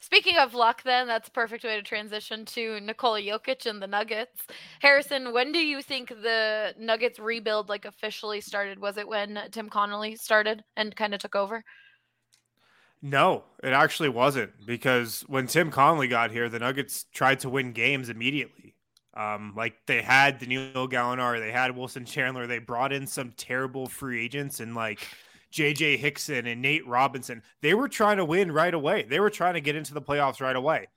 Speaking 0.00 0.36
of 0.36 0.54
luck, 0.54 0.82
then 0.84 1.08
that's 1.08 1.28
a 1.28 1.32
perfect 1.32 1.64
way 1.64 1.74
to 1.74 1.82
transition 1.82 2.44
to 2.46 2.78
Nikola 2.80 3.20
Jokic 3.20 3.66
and 3.66 3.82
the 3.82 3.86
Nuggets. 3.86 4.46
Harrison, 4.80 5.32
when 5.32 5.50
do 5.50 5.58
you 5.58 5.82
think 5.82 6.08
the 6.08 6.72
Nuggets 6.78 7.18
rebuild 7.18 7.68
like 7.68 7.84
officially 7.84 8.40
started? 8.40 8.78
Was 8.78 8.96
it 8.96 9.08
when 9.08 9.40
Tim 9.50 9.68
Connolly 9.68 10.14
started 10.14 10.62
and 10.76 10.94
kind 10.94 11.14
of 11.14 11.20
took 11.20 11.34
over? 11.34 11.64
No, 13.00 13.44
it 13.62 13.72
actually 13.72 14.08
wasn't 14.08 14.52
because 14.66 15.22
when 15.28 15.46
Tim 15.46 15.70
Connolly 15.70 16.08
got 16.08 16.30
here, 16.30 16.48
the 16.48 16.58
Nuggets 16.58 17.04
tried 17.12 17.40
to 17.40 17.48
win 17.48 17.72
games 17.72 18.08
immediately. 18.08 18.74
Um, 19.14 19.54
like 19.56 19.74
they 19.86 20.02
had 20.02 20.38
Danilo 20.38 20.86
Gallinari, 20.86 21.40
they 21.40 21.52
had 21.52 21.76
Wilson 21.76 22.04
Chandler, 22.04 22.46
they 22.46 22.58
brought 22.58 22.92
in 22.92 23.06
some 23.06 23.32
terrible 23.36 23.86
free 23.86 24.24
agents 24.24 24.60
and 24.60 24.74
like 24.74 25.00
JJ 25.52 25.98
Hickson 25.98 26.46
and 26.46 26.62
Nate 26.62 26.86
Robinson. 26.86 27.42
They 27.62 27.74
were 27.74 27.88
trying 27.88 28.18
to 28.18 28.24
win 28.24 28.52
right 28.52 28.74
away. 28.74 29.04
They 29.04 29.20
were 29.20 29.30
trying 29.30 29.54
to 29.54 29.60
get 29.60 29.76
into 29.76 29.94
the 29.94 30.02
playoffs 30.02 30.40
right 30.40 30.54
away. 30.54 30.88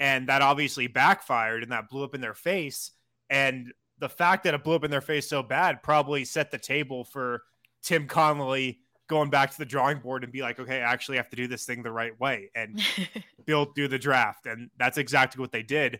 And 0.00 0.28
that 0.28 0.42
obviously 0.42 0.86
backfired 0.86 1.62
and 1.62 1.72
that 1.72 1.88
blew 1.88 2.04
up 2.04 2.14
in 2.14 2.20
their 2.20 2.34
face. 2.34 2.92
And 3.30 3.72
the 3.98 4.08
fact 4.08 4.44
that 4.44 4.54
it 4.54 4.64
blew 4.64 4.74
up 4.74 4.84
in 4.84 4.90
their 4.90 5.00
face 5.00 5.28
so 5.28 5.42
bad 5.42 5.82
probably 5.82 6.24
set 6.24 6.50
the 6.50 6.58
table 6.58 7.04
for 7.04 7.42
Tim 7.82 8.06
Connolly 8.06 8.80
going 9.08 9.30
back 9.30 9.50
to 9.50 9.58
the 9.58 9.64
drawing 9.64 9.98
board 9.98 10.22
and 10.22 10.32
be 10.32 10.42
like, 10.42 10.60
okay, 10.60 10.76
I 10.76 10.92
actually 10.92 11.16
have 11.16 11.30
to 11.30 11.36
do 11.36 11.48
this 11.48 11.64
thing 11.64 11.82
the 11.82 11.90
right 11.90 12.18
way 12.20 12.50
and 12.54 12.80
build 13.46 13.74
through 13.74 13.88
the 13.88 13.98
draft. 13.98 14.46
And 14.46 14.70
that's 14.78 14.98
exactly 14.98 15.40
what 15.40 15.52
they 15.52 15.62
did 15.62 15.98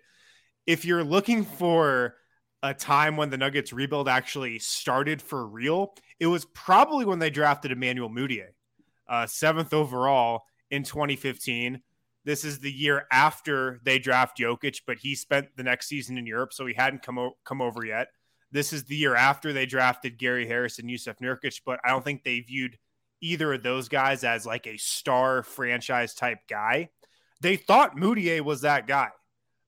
if 0.68 0.84
you're 0.84 1.02
looking 1.02 1.46
for 1.46 2.16
a 2.62 2.74
time 2.74 3.16
when 3.16 3.30
the 3.30 3.38
Nuggets 3.38 3.72
rebuild 3.72 4.06
actually 4.06 4.58
started 4.58 5.22
for 5.22 5.46
real, 5.46 5.94
it 6.20 6.26
was 6.26 6.44
probably 6.44 7.06
when 7.06 7.18
they 7.18 7.30
drafted 7.30 7.72
Emmanuel 7.72 8.10
Mudiay, 8.10 8.48
uh, 9.08 9.26
seventh 9.26 9.72
overall 9.72 10.42
in 10.70 10.82
2015. 10.82 11.80
This 12.26 12.44
is 12.44 12.58
the 12.58 12.70
year 12.70 13.06
after 13.10 13.80
they 13.82 13.98
draft 13.98 14.38
Jokic, 14.38 14.82
but 14.86 14.98
he 14.98 15.14
spent 15.14 15.46
the 15.56 15.62
next 15.62 15.88
season 15.88 16.18
in 16.18 16.26
Europe, 16.26 16.52
so 16.52 16.66
he 16.66 16.74
hadn't 16.74 17.02
come 17.02 17.18
o- 17.18 17.38
come 17.46 17.62
over 17.62 17.82
yet. 17.86 18.08
This 18.52 18.74
is 18.74 18.84
the 18.84 18.96
year 18.96 19.14
after 19.14 19.54
they 19.54 19.64
drafted 19.64 20.18
Gary 20.18 20.46
Harris 20.46 20.78
and 20.78 20.90
Jusuf 20.90 21.18
Nurkic, 21.22 21.62
but 21.64 21.80
I 21.82 21.88
don't 21.88 22.04
think 22.04 22.24
they 22.24 22.40
viewed 22.40 22.76
either 23.20 23.54
of 23.54 23.62
those 23.62 23.88
guys 23.88 24.24
as 24.24 24.46
like 24.46 24.66
a 24.66 24.76
star 24.76 25.42
franchise 25.42 26.14
type 26.14 26.40
guy. 26.48 26.90
They 27.40 27.56
thought 27.56 27.96
Mudiay 27.96 28.40
was 28.40 28.62
that 28.62 28.86
guy. 28.86 29.08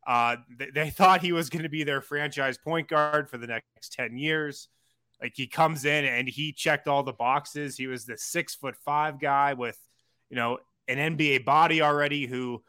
Uh, 0.06 0.36
they, 0.58 0.70
they 0.70 0.90
thought 0.90 1.20
he 1.20 1.32
was 1.32 1.50
going 1.50 1.62
to 1.62 1.68
be 1.68 1.84
their 1.84 2.00
franchise 2.00 2.58
point 2.58 2.88
guard 2.88 3.28
for 3.28 3.38
the 3.38 3.46
next 3.46 3.92
10 3.92 4.16
years. 4.16 4.68
Like 5.20 5.32
he 5.36 5.46
comes 5.46 5.84
in 5.84 6.04
and 6.04 6.28
he 6.28 6.52
checked 6.52 6.88
all 6.88 7.02
the 7.02 7.12
boxes. 7.12 7.76
He 7.76 7.86
was 7.86 8.06
the 8.06 8.16
six 8.16 8.54
foot 8.54 8.76
five 8.84 9.20
guy 9.20 9.54
with, 9.54 9.78
you 10.30 10.36
know, 10.36 10.58
an 10.88 11.16
NBA 11.16 11.44
body 11.44 11.82
already 11.82 12.26
who 12.26 12.62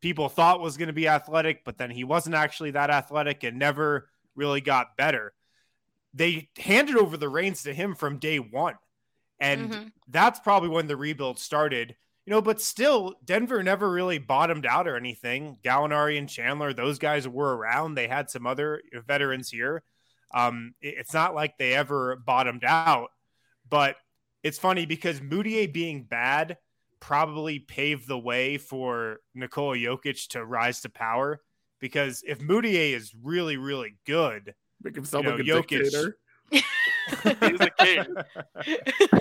people 0.00 0.28
thought 0.28 0.60
was 0.60 0.76
going 0.76 0.88
to 0.88 0.92
be 0.92 1.06
athletic, 1.06 1.64
but 1.64 1.78
then 1.78 1.90
he 1.90 2.04
wasn't 2.04 2.34
actually 2.34 2.72
that 2.72 2.90
athletic 2.90 3.44
and 3.44 3.58
never 3.58 4.08
really 4.34 4.60
got 4.60 4.96
better. 4.96 5.32
They 6.14 6.48
handed 6.58 6.96
over 6.96 7.16
the 7.16 7.28
reins 7.28 7.62
to 7.62 7.72
him 7.74 7.94
from 7.94 8.18
day 8.18 8.38
one. 8.38 8.74
And 9.42 9.70
mm-hmm. 9.70 9.88
that's 10.08 10.40
probably 10.40 10.68
when 10.70 10.86
the 10.86 10.96
rebuild 10.96 11.38
started 11.38 11.96
you 12.24 12.30
know, 12.30 12.40
but 12.40 12.60
still, 12.60 13.14
Denver 13.24 13.62
never 13.62 13.90
really 13.90 14.18
bottomed 14.18 14.64
out 14.64 14.86
or 14.86 14.96
anything. 14.96 15.56
Gallinari 15.64 16.18
and 16.18 16.28
Chandler, 16.28 16.72
those 16.72 16.98
guys 16.98 17.26
were 17.26 17.56
around. 17.56 17.94
They 17.94 18.06
had 18.06 18.30
some 18.30 18.46
other 18.46 18.80
veterans 19.06 19.50
here. 19.50 19.82
Um, 20.32 20.74
it's 20.80 21.12
not 21.12 21.34
like 21.34 21.58
they 21.58 21.74
ever 21.74 22.16
bottomed 22.24 22.64
out, 22.64 23.08
but 23.68 23.96
it's 24.42 24.58
funny 24.58 24.86
because 24.86 25.20
Mudiay 25.20 25.70
being 25.72 26.04
bad 26.04 26.58
probably 27.00 27.58
paved 27.58 28.06
the 28.06 28.18
way 28.18 28.56
for 28.56 29.18
Nikola 29.34 29.76
Jokic 29.76 30.28
to 30.28 30.44
rise 30.44 30.80
to 30.82 30.88
power. 30.88 31.40
Because 31.80 32.22
if 32.24 32.38
Mudiay 32.38 32.92
is 32.92 33.12
really, 33.20 33.56
really 33.56 33.96
good, 34.06 34.54
make 34.80 34.94
himself 34.94 35.24
you 35.24 35.30
know, 35.30 35.36
like 35.36 35.44
a 35.44 35.50
Jokic, 35.50 35.82
dictator. 35.82 36.18
He's 37.22 37.60
a 37.60 37.70
king. 37.78 38.06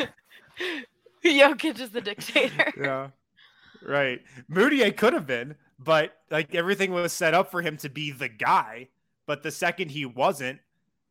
Jokic 1.23 1.79
is 1.79 1.91
the 1.91 2.01
dictator. 2.01 2.73
yeah. 2.81 3.09
Right. 3.83 4.21
Mudiay 4.49 4.95
could 4.95 5.13
have 5.13 5.27
been, 5.27 5.55
but 5.79 6.13
like 6.29 6.53
everything 6.55 6.91
was 6.91 7.13
set 7.13 7.33
up 7.33 7.51
for 7.51 7.61
him 7.61 7.77
to 7.77 7.89
be 7.89 8.11
the 8.11 8.29
guy. 8.29 8.89
But 9.25 9.43
the 9.43 9.51
second 9.51 9.91
he 9.91 10.05
wasn't, 10.05 10.59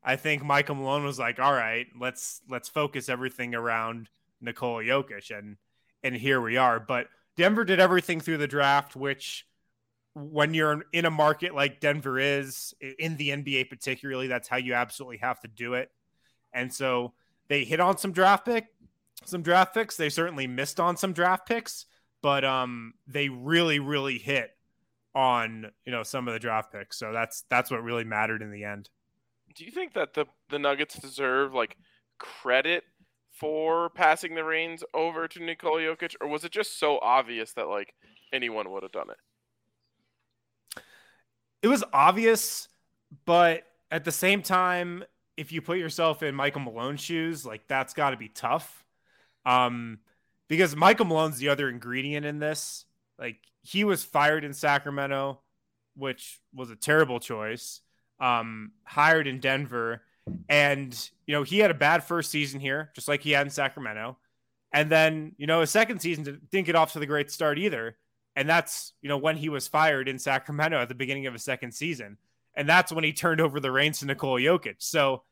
I 0.02 0.16
think 0.16 0.42
Michael 0.42 0.76
Malone 0.76 1.04
was 1.04 1.18
like, 1.18 1.38
"All 1.38 1.52
right, 1.52 1.86
let's 1.98 2.42
let's 2.48 2.68
focus 2.68 3.08
everything 3.08 3.54
around 3.54 4.08
Nikola 4.40 4.82
Jokic," 4.82 5.36
and 5.36 5.56
and 6.02 6.14
here 6.14 6.40
we 6.40 6.56
are. 6.56 6.80
But 6.80 7.08
Denver 7.36 7.64
did 7.64 7.80
everything 7.80 8.20
through 8.20 8.38
the 8.38 8.46
draft, 8.46 8.96
which 8.96 9.46
when 10.14 10.54
you're 10.54 10.84
in 10.92 11.04
a 11.04 11.10
market 11.10 11.54
like 11.54 11.80
Denver 11.80 12.18
is 12.18 12.74
in 12.98 13.16
the 13.16 13.30
NBA, 13.30 13.68
particularly, 13.68 14.26
that's 14.26 14.48
how 14.48 14.56
you 14.56 14.74
absolutely 14.74 15.18
have 15.18 15.40
to 15.40 15.48
do 15.48 15.74
it. 15.74 15.90
And 16.52 16.72
so 16.72 17.12
they 17.48 17.64
hit 17.64 17.80
on 17.80 17.98
some 17.98 18.12
draft 18.12 18.44
pick 18.44 18.66
some 19.24 19.42
draft 19.42 19.74
picks. 19.74 19.96
They 19.96 20.08
certainly 20.08 20.46
missed 20.46 20.80
on 20.80 20.96
some 20.96 21.12
draft 21.12 21.46
picks, 21.46 21.86
but 22.22 22.44
um, 22.44 22.94
they 23.06 23.28
really, 23.28 23.78
really 23.78 24.18
hit 24.18 24.50
on 25.12 25.66
you 25.84 25.90
know 25.90 26.04
some 26.04 26.28
of 26.28 26.34
the 26.34 26.40
draft 26.40 26.72
picks. 26.72 26.98
So 26.98 27.12
that's 27.12 27.44
that's 27.48 27.70
what 27.70 27.82
really 27.82 28.04
mattered 28.04 28.42
in 28.42 28.50
the 28.50 28.64
end. 28.64 28.88
Do 29.54 29.64
you 29.64 29.70
think 29.70 29.94
that 29.94 30.14
the 30.14 30.26
the 30.48 30.58
Nuggets 30.58 30.98
deserve 30.98 31.54
like 31.54 31.76
credit 32.18 32.84
for 33.32 33.88
passing 33.90 34.34
the 34.34 34.44
reins 34.44 34.84
over 34.94 35.26
to 35.28 35.42
Nikola 35.42 35.80
Jokic, 35.80 36.14
or 36.20 36.28
was 36.28 36.44
it 36.44 36.52
just 36.52 36.78
so 36.78 36.98
obvious 37.00 37.52
that 37.54 37.68
like 37.68 37.94
anyone 38.32 38.70
would 38.70 38.82
have 38.82 38.92
done 38.92 39.10
it? 39.10 40.82
It 41.62 41.68
was 41.68 41.84
obvious, 41.92 42.68
but 43.26 43.64
at 43.90 44.04
the 44.04 44.12
same 44.12 44.40
time, 44.40 45.04
if 45.40 45.52
you 45.52 45.62
put 45.62 45.78
yourself 45.78 46.22
in 46.22 46.34
Michael 46.34 46.60
Malone's 46.60 47.00
shoes, 47.00 47.46
like 47.46 47.66
that's 47.66 47.94
got 47.94 48.10
to 48.10 48.18
be 48.18 48.28
tough. 48.28 48.84
Um, 49.46 50.00
because 50.48 50.76
Michael 50.76 51.06
Malone's 51.06 51.38
the 51.38 51.48
other 51.48 51.70
ingredient 51.70 52.26
in 52.26 52.38
this. 52.38 52.84
Like 53.18 53.38
he 53.62 53.84
was 53.84 54.04
fired 54.04 54.44
in 54.44 54.52
Sacramento, 54.52 55.40
which 55.96 56.40
was 56.54 56.70
a 56.70 56.76
terrible 56.76 57.20
choice. 57.20 57.80
Um, 58.20 58.72
hired 58.84 59.26
in 59.26 59.40
Denver, 59.40 60.02
and 60.50 61.10
you 61.26 61.34
know 61.34 61.42
he 61.42 61.58
had 61.58 61.70
a 61.70 61.74
bad 61.74 62.04
first 62.04 62.30
season 62.30 62.60
here, 62.60 62.90
just 62.94 63.08
like 63.08 63.22
he 63.22 63.30
had 63.30 63.46
in 63.46 63.50
Sacramento. 63.50 64.18
And 64.74 64.92
then 64.92 65.32
you 65.38 65.46
know 65.46 65.62
his 65.62 65.70
second 65.70 66.00
season 66.00 66.24
didn't 66.50 66.66
get 66.66 66.76
off 66.76 66.92
to 66.92 66.98
the 66.98 67.06
great 67.06 67.30
start 67.30 67.58
either. 67.58 67.96
And 68.36 68.46
that's 68.46 68.92
you 69.00 69.08
know 69.08 69.16
when 69.16 69.38
he 69.38 69.48
was 69.48 69.68
fired 69.68 70.06
in 70.06 70.18
Sacramento 70.18 70.78
at 70.78 70.90
the 70.90 70.94
beginning 70.94 71.26
of 71.26 71.32
his 71.32 71.44
second 71.44 71.72
season, 71.72 72.18
and 72.54 72.68
that's 72.68 72.92
when 72.92 73.04
he 73.04 73.14
turned 73.14 73.40
over 73.40 73.58
the 73.58 73.72
reins 73.72 74.00
to 74.00 74.06
Nikola 74.06 74.40
Jokic. 74.40 74.76
So 74.80 75.22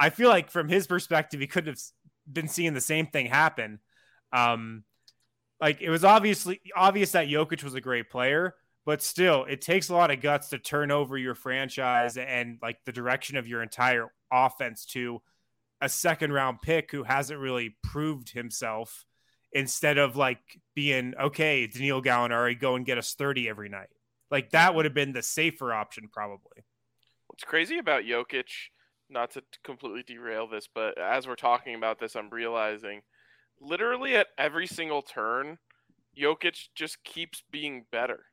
I 0.00 0.08
feel 0.08 0.30
like 0.30 0.50
from 0.50 0.70
his 0.70 0.86
perspective, 0.86 1.40
he 1.40 1.46
couldn't 1.46 1.74
have 1.74 1.82
been 2.32 2.48
seeing 2.48 2.72
the 2.72 2.80
same 2.80 3.06
thing 3.06 3.26
happen. 3.26 3.80
Um, 4.32 4.84
like 5.60 5.82
it 5.82 5.90
was 5.90 6.04
obviously 6.04 6.62
obvious 6.74 7.12
that 7.12 7.28
Jokic 7.28 7.62
was 7.62 7.74
a 7.74 7.82
great 7.82 8.08
player, 8.08 8.54
but 8.86 9.02
still, 9.02 9.44
it 9.44 9.60
takes 9.60 9.90
a 9.90 9.94
lot 9.94 10.10
of 10.10 10.22
guts 10.22 10.48
to 10.48 10.58
turn 10.58 10.90
over 10.90 11.18
your 11.18 11.34
franchise 11.34 12.16
and 12.16 12.58
like 12.62 12.78
the 12.86 12.92
direction 12.92 13.36
of 13.36 13.46
your 13.46 13.62
entire 13.62 14.06
offense 14.32 14.86
to 14.86 15.20
a 15.82 15.88
second 15.88 16.32
round 16.32 16.62
pick 16.62 16.90
who 16.90 17.02
hasn't 17.02 17.38
really 17.38 17.76
proved 17.82 18.30
himself 18.30 19.04
instead 19.52 19.98
of 19.98 20.16
like 20.16 20.60
being 20.74 21.12
okay, 21.20 21.66
Danilo 21.66 22.00
Gallinari, 22.00 22.58
go 22.58 22.74
and 22.74 22.86
get 22.86 22.96
us 22.96 23.12
30 23.12 23.50
every 23.50 23.68
night. 23.68 23.88
Like 24.30 24.50
that 24.52 24.74
would 24.74 24.86
have 24.86 24.94
been 24.94 25.12
the 25.12 25.22
safer 25.22 25.74
option, 25.74 26.08
probably. 26.10 26.64
What's 27.26 27.44
crazy 27.44 27.76
about 27.76 28.04
Jokic 28.04 28.46
not 29.10 29.30
to 29.32 29.42
completely 29.64 30.02
derail 30.02 30.48
this, 30.48 30.68
but 30.72 30.98
as 30.98 31.26
we're 31.26 31.36
talking 31.36 31.74
about 31.74 31.98
this, 31.98 32.14
I'm 32.14 32.30
realizing 32.30 33.02
literally 33.60 34.16
at 34.16 34.28
every 34.38 34.66
single 34.66 35.02
turn, 35.02 35.58
Jokic 36.18 36.68
just 36.74 37.02
keeps 37.04 37.42
being 37.50 37.84
better. 37.90 38.24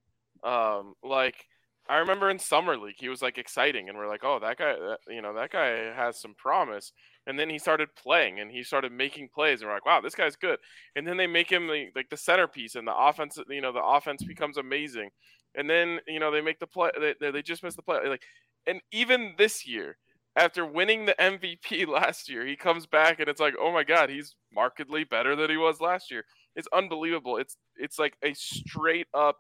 Um, 0.44 0.94
like 1.04 1.46
I 1.90 1.98
remember 1.98 2.30
in 2.30 2.40
summer 2.40 2.78
league 2.78 2.96
he 2.98 3.10
was 3.10 3.22
like 3.22 3.38
exciting, 3.38 3.90
and 3.90 3.98
we're 3.98 4.10
like, 4.10 4.24
oh, 4.24 4.40
that 4.40 4.58
guy, 4.58 4.74
that, 4.74 5.00
you 5.08 5.22
know, 5.22 5.34
that 5.34 5.52
guy 5.52 5.94
has 5.94 6.20
some 6.20 6.34
promise. 6.36 6.92
And 7.26 7.38
then 7.38 7.50
he 7.50 7.60
started 7.60 7.90
playing, 7.96 8.40
and 8.40 8.52
he 8.52 8.64
started 8.64 8.92
making 8.92 9.30
plays, 9.34 9.62
and 9.62 9.68
we're 9.68 9.76
like, 9.76 9.86
wow, 9.86 10.02
this 10.02 10.16
guy's 10.16 10.36
good. 10.36 10.60
And 10.96 11.06
then 11.08 11.18
they 11.18 11.28
make 11.28 11.50
him 11.50 11.68
the, 11.68 11.88
like 11.96 12.10
the 12.10 12.18
centerpiece, 12.18 12.76
and 12.76 12.88
the 12.88 12.96
offense, 12.96 13.38
you 13.50 13.62
know, 13.62 13.72
the 13.72 13.84
offense 13.84 14.24
becomes 14.24 14.58
amazing. 14.58 15.10
And 15.56 15.70
then 15.70 16.00
you 16.08 16.20
know 16.20 16.32
they 16.32 16.42
make 16.42 16.60
the 16.60 16.68
play, 16.68 16.92
they, 17.00 17.32
they 17.32 17.42
just 17.42 17.64
miss 17.64 17.76
the 17.76 17.82
play, 17.82 18.00
like, 18.08 18.24
and 18.66 18.82
even 18.92 19.36
this 19.38 19.66
year, 19.66 19.98
after 20.38 20.66
winning 20.66 21.06
the 21.06 21.20
MVP 21.22 21.86
last 21.88 22.30
year, 22.30 22.46
he 22.46 22.56
comes 22.56 22.86
back, 22.86 23.20
and 23.20 23.28
it's 23.28 23.42
like, 23.42 23.56
oh 23.60 23.72
my 23.74 23.84
god, 23.84 24.10
he's 24.10 24.36
markedly 24.54 25.04
better 25.04 25.36
than 25.36 25.50
he 25.50 25.58
was 25.58 25.82
last 25.82 26.12
year. 26.12 26.24
It's 26.56 26.68
unbelievable. 26.74 27.38
It's 27.38 27.58
it's 27.76 28.00
like 28.00 28.18
a 28.24 28.34
straight 28.34 29.08
up 29.14 29.38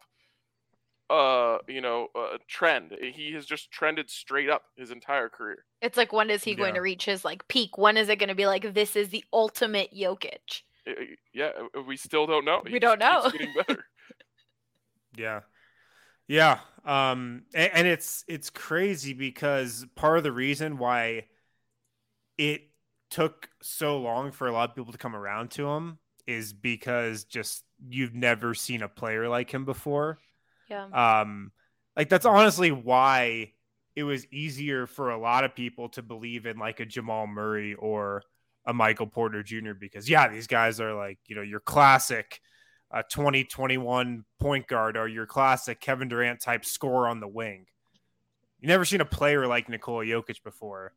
uh 1.10 1.60
you 1.70 1.80
know 1.80 2.08
uh, 2.16 2.38
trend 2.50 2.92
he 3.14 3.32
has 3.32 3.46
just 3.46 3.72
trended 3.72 4.10
straight 4.10 4.50
up 4.50 4.64
his 4.76 4.92
entire 4.92 5.30
career 5.30 5.64
It's 5.82 5.96
like 5.96 6.12
when 6.12 6.30
is 6.30 6.44
he 6.44 6.54
going 6.54 6.74
to 6.74 6.82
reach 6.82 7.06
his 7.06 7.24
like 7.24 7.48
peak? 7.48 7.78
When 7.78 7.96
is 7.96 8.10
it 8.10 8.18
going 8.18 8.28
to 8.28 8.36
be 8.36 8.46
like 8.46 8.74
this 8.74 8.98
is 8.98 9.08
the 9.08 9.24
ultimate 9.32 9.90
Jokic? 9.96 10.64
Uh, 10.86 10.92
yeah 11.34 11.52
we 11.88 11.96
still 11.96 12.28
don't 12.28 12.44
know 12.44 12.62
We 12.66 12.72
He 12.72 12.80
don't 12.80 13.00
know. 13.00 13.22
keeps 13.22 13.38
getting 13.38 13.54
better 13.54 13.86
Yeah. 15.18 15.42
Yeah. 16.28 16.60
Um 16.88 17.44
and, 17.54 17.72
and 17.74 17.88
it's 17.88 18.24
it's 18.28 18.50
crazy 18.50 19.14
because 19.14 19.86
part 19.96 20.18
of 20.18 20.24
the 20.24 20.32
reason 20.32 20.78
why 20.78 21.26
it 22.38 22.62
took 23.10 23.50
so 23.62 24.00
long 24.00 24.32
for 24.32 24.48
a 24.48 24.52
lot 24.52 24.70
of 24.70 24.76
people 24.76 24.92
to 24.92 24.98
come 24.98 25.16
around 25.16 25.52
to 25.52 25.68
him 25.68 26.00
is 26.26 26.54
because 26.54 27.26
just 27.26 27.64
you've 27.90 28.16
never 28.16 28.54
seen 28.54 28.82
a 28.82 28.90
player 28.90 29.30
like 29.30 29.54
him 29.54 29.66
before. 29.66 30.20
Yeah. 30.70 30.88
Um 31.22 31.52
like 31.96 32.10
that's 32.10 32.26
honestly 32.26 32.72
why 32.72 33.52
it 33.96 34.04
was 34.04 34.28
easier 34.32 34.86
for 34.86 35.10
a 35.10 35.18
lot 35.18 35.44
of 35.44 35.56
people 35.56 35.90
to 35.90 36.04
believe 36.04 36.46
in 36.46 36.58
like 36.58 36.80
a 36.80 36.86
Jamal 36.86 37.26
Murray 37.26 37.74
or 37.74 38.22
a 38.66 38.74
Michael 38.74 39.08
Porter 39.08 39.42
Jr. 39.42 39.74
because 39.80 40.08
yeah, 40.08 40.28
these 40.28 40.46
guys 40.46 40.80
are 40.80 40.94
like, 40.94 41.18
you 41.26 41.36
know, 41.36 41.42
your 41.42 41.60
classic 41.60 42.40
uh 42.92 43.04
2021 43.10 44.24
point 44.40 44.68
guard 44.68 44.98
or 44.98 45.08
your 45.08 45.26
classic 45.26 45.80
Kevin 45.80 46.08
Durant 46.08 46.42
type 46.42 46.66
score 46.66 47.08
on 47.08 47.20
the 47.20 47.28
wing. 47.28 47.66
You 48.60 48.68
never 48.68 48.86
seen 48.86 49.02
a 49.02 49.06
player 49.06 49.46
like 49.48 49.70
Nikola 49.70 50.06
Jokic 50.06 50.44
before. 50.44 50.94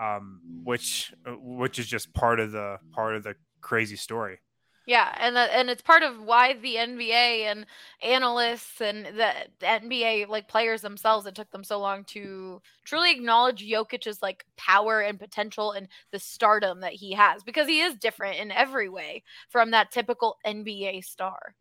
Um 0.00 0.40
which 0.64 1.12
uh, 1.26 1.32
which 1.32 1.78
is 1.78 1.86
just 1.86 2.12
part 2.14 2.40
of 2.40 2.52
the 2.52 2.78
part 2.92 3.16
of 3.16 3.22
the 3.22 3.34
crazy 3.60 3.96
story. 3.96 4.38
Yeah, 4.86 5.14
and 5.18 5.34
that, 5.34 5.50
and 5.50 5.70
it's 5.70 5.80
part 5.80 6.02
of 6.02 6.20
why 6.20 6.52
the 6.54 6.74
NBA 6.74 7.44
and 7.44 7.64
analysts 8.02 8.82
and 8.82 9.06
the, 9.06 9.32
the 9.60 9.66
NBA 9.66 10.28
like 10.28 10.46
players 10.46 10.82
themselves 10.82 11.24
it 11.26 11.34
took 11.34 11.50
them 11.52 11.64
so 11.64 11.80
long 11.80 12.04
to 12.04 12.60
truly 12.84 13.10
acknowledge 13.10 13.66
Jokic's 13.66 14.20
like 14.20 14.44
power 14.58 15.00
and 15.00 15.18
potential 15.18 15.72
and 15.72 15.88
the 16.10 16.18
stardom 16.18 16.80
that 16.80 16.92
he 16.92 17.12
has 17.12 17.42
because 17.42 17.66
he 17.66 17.80
is 17.80 17.94
different 17.94 18.38
in 18.38 18.52
every 18.52 18.90
way 18.90 19.22
from 19.48 19.70
that 19.70 19.90
typical 19.90 20.36
NBA 20.46 21.02
star. 21.04 21.54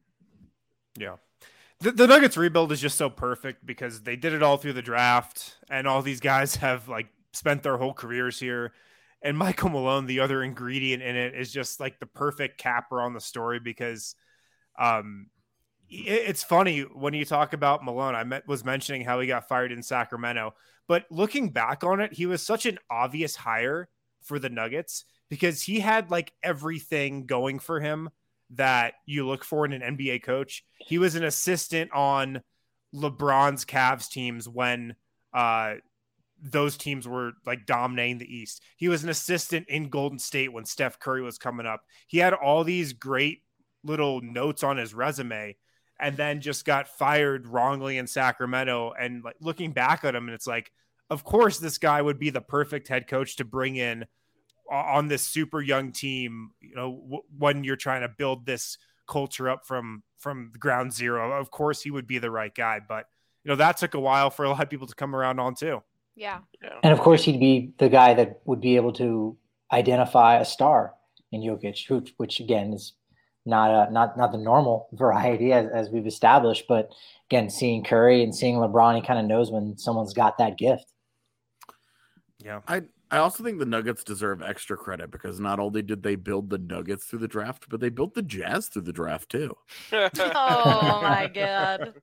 Yeah. 0.98 1.16
The, 1.80 1.92
the 1.92 2.08
Nuggets 2.08 2.38
rebuild 2.38 2.72
is 2.72 2.82
just 2.82 2.98
so 2.98 3.10
perfect 3.10 3.66
because 3.66 4.02
they 4.02 4.16
did 4.16 4.34
it 4.34 4.44
all 4.44 4.58
through 4.58 4.74
the 4.74 4.82
draft, 4.82 5.58
and 5.70 5.88
all 5.88 6.02
these 6.02 6.20
guys 6.20 6.56
have 6.58 6.88
like 6.88 7.08
spent 7.32 7.64
their 7.64 7.78
whole 7.78 7.94
careers 7.94 8.40
here. 8.40 8.74
And 9.24 9.38
Michael 9.38 9.70
Malone, 9.70 10.06
the 10.06 10.20
other 10.20 10.44
ingredient 10.44 11.02
in 11.02 11.16
it, 11.16 11.34
is 11.36 11.52
just 11.52 11.80
like 11.80 12.00
the 12.00 12.06
perfect 12.06 12.58
capper 12.58 13.02
on 13.02 13.14
the 13.14 13.22
story 13.22 13.60
because 13.60 14.16
um, 14.78 15.28
it- 15.90 16.30
it's 16.30 16.44
funny 16.44 16.82
when 16.82 17.14
you 17.14 17.26
talk 17.26 17.54
about 17.54 17.84
Malone. 17.84 18.16
I 18.16 18.24
met, 18.24 18.48
was 18.48 18.66
mentioning 18.66 19.04
how 19.04 19.20
he 19.20 19.28
got 19.28 19.48
fired 19.48 19.72
in 19.72 19.84
Sacramento, 19.84 20.56
but 20.88 21.06
looking 21.10 21.50
back 21.52 21.84
on 21.84 22.00
it, 22.00 22.14
he 22.14 22.26
was 22.26 22.42
such 22.46 22.66
an 22.66 22.80
obvious 22.90 23.36
hire 23.36 23.90
for 24.24 24.40
the 24.40 24.50
Nuggets 24.50 25.06
because 25.30 25.62
he 25.62 25.80
had 25.80 26.12
like 26.12 26.34
everything 26.44 27.26
going 27.26 27.60
for 27.60 27.80
him 27.80 28.10
that 28.52 28.94
you 29.06 29.26
look 29.26 29.44
for 29.44 29.66
in 29.66 29.74
an 29.74 29.82
NBA 29.82 30.20
coach. 30.20 30.64
He 30.78 30.98
was 30.98 31.16
an 31.16 31.24
assistant 31.24 31.92
on 31.94 32.42
LeBron's 32.94 33.66
Cavs 33.66 34.10
teams 34.10 34.48
when 34.48 34.96
uh, 35.34 35.76
those 36.44 36.76
teams 36.76 37.08
were 37.08 37.32
like 37.46 37.66
dominating 37.66 38.18
the 38.18 38.36
East. 38.36 38.62
He 38.76 38.90
was 38.90 39.04
an 39.04 39.10
assistant 39.10 39.68
in 39.70 39.90
Golden 39.90 40.20
State 40.20 40.52
when 40.52 40.66
Steph 40.66 41.00
Curry 41.00 41.22
was 41.22 41.38
coming 41.38 41.66
up. 41.66 41.86
He 42.08 42.18
had 42.18 42.34
all 42.34 42.64
these 42.64 42.92
great 42.92 43.44
little 43.84 44.22
notes 44.22 44.62
on 44.62 44.78
his 44.78 44.94
resume 44.94 45.56
and 46.00 46.18
then 46.18 46.42
just 46.42 46.66
got 46.66 46.90
fired 46.90 47.48
wrongly 47.48 47.98
in 47.98 48.08
Sacramento. 48.08 48.94
And 49.00 49.24
like 49.24 49.38
looking 49.40 49.72
back 49.72 50.04
at 50.04 50.16
him, 50.16 50.28
and 50.28 50.36
it's 50.36 50.48
like, 50.48 50.72
of 51.10 51.24
course, 51.24 51.60
this 51.60 51.78
guy 51.78 52.02
would 52.02 52.20
be 52.20 52.30
the 52.30 52.42
perfect 52.42 52.90
head 52.90 53.08
coach 53.08 53.38
to 53.38 53.46
bring 53.46 53.78
in 53.78 54.06
on 54.70 55.08
this 55.08 55.24
super 55.24 55.62
young 55.62 55.94
team. 55.94 56.52
You 56.60 56.76
know, 56.76 57.00
w- 57.04 57.24
when 57.38 57.64
you're 57.64 57.78
trying 57.78 58.02
to 58.02 58.10
build 58.10 58.46
this 58.46 58.78
culture 59.08 59.50
up 59.50 59.66
from 59.66 60.04
from 60.18 60.52
ground 60.60 60.92
zero, 60.92 61.32
of 61.40 61.52
course, 61.52 61.82
he 61.82 61.92
would 61.92 62.08
be 62.08 62.18
the 62.18 62.32
right 62.32 62.54
guy. 62.54 62.82
But 62.86 63.06
you 63.46 63.50
know, 63.50 63.56
that 63.56 63.78
took 63.78 63.94
a 63.94 64.00
while 64.00 64.30
for 64.30 64.44
a 64.44 64.50
lot 64.50 64.64
of 64.64 64.70
people 64.70 64.88
to 64.88 64.96
come 64.96 65.16
around 65.16 65.40
on 65.40 65.56
too. 65.56 65.84
Yeah. 66.16 66.40
yeah 66.62 66.80
And 66.84 66.94
of 66.94 67.00
course, 67.00 67.24
he'd 67.24 67.40
be 67.40 67.74
the 67.78 67.90
guy 67.90 68.14
that 68.14 68.42
would 68.46 68.62
be 68.62 68.76
able 68.76 68.94
to 68.94 69.38
identify 69.72 70.38
a 70.40 70.46
star 70.46 70.94
in 71.32 71.42
Jokic, 71.42 71.88
who, 71.88 72.04
which 72.18 72.40
again 72.40 72.74
is 72.74 72.94
not 73.46 73.72
a, 73.72 73.92
not 73.92 74.18
not 74.18 74.32
the 74.32 74.38
normal 74.38 74.88
variety 74.94 75.52
as, 75.52 75.70
as 75.74 75.90
we've 75.90 76.08
established. 76.08 76.66
But 76.68 76.90
again, 77.30 77.50
seeing 77.50 77.84
Curry 77.84 78.24
and 78.24 78.34
seeing 78.34 78.56
LeBron, 78.56 78.96
he 78.96 79.02
kind 79.02 79.20
of 79.20 79.26
knows 79.26 79.52
when 79.52 79.78
someone's 79.78 80.14
got 80.14 80.38
that 80.38 80.58
gift. 80.58 80.86
Yeah. 82.40 82.62
I 82.68 82.84
I 83.10 83.18
also 83.18 83.44
think 83.44 83.60
the 83.60 83.66
Nuggets 83.66 84.04
deserve 84.04 84.42
extra 84.42 84.76
credit 84.76 85.12
because 85.12 85.40
not 85.40 85.60
only 85.60 85.84
did 85.84 86.02
they 86.02 86.16
build 86.16 86.50
the 86.50 86.58
Nuggets 86.58 87.06
through 87.06 87.20
the 87.20 87.28
draft, 87.28 87.68
but 87.70 87.80
they 87.80 87.90
built 87.90 88.16
the 88.16 88.24
Jazz 88.24 88.68
through 88.70 88.82
the 88.84 88.94
draft 88.94 89.30
too. 89.30 89.56
Oh 89.92 91.00
my 91.04 91.30
god. 91.34 91.94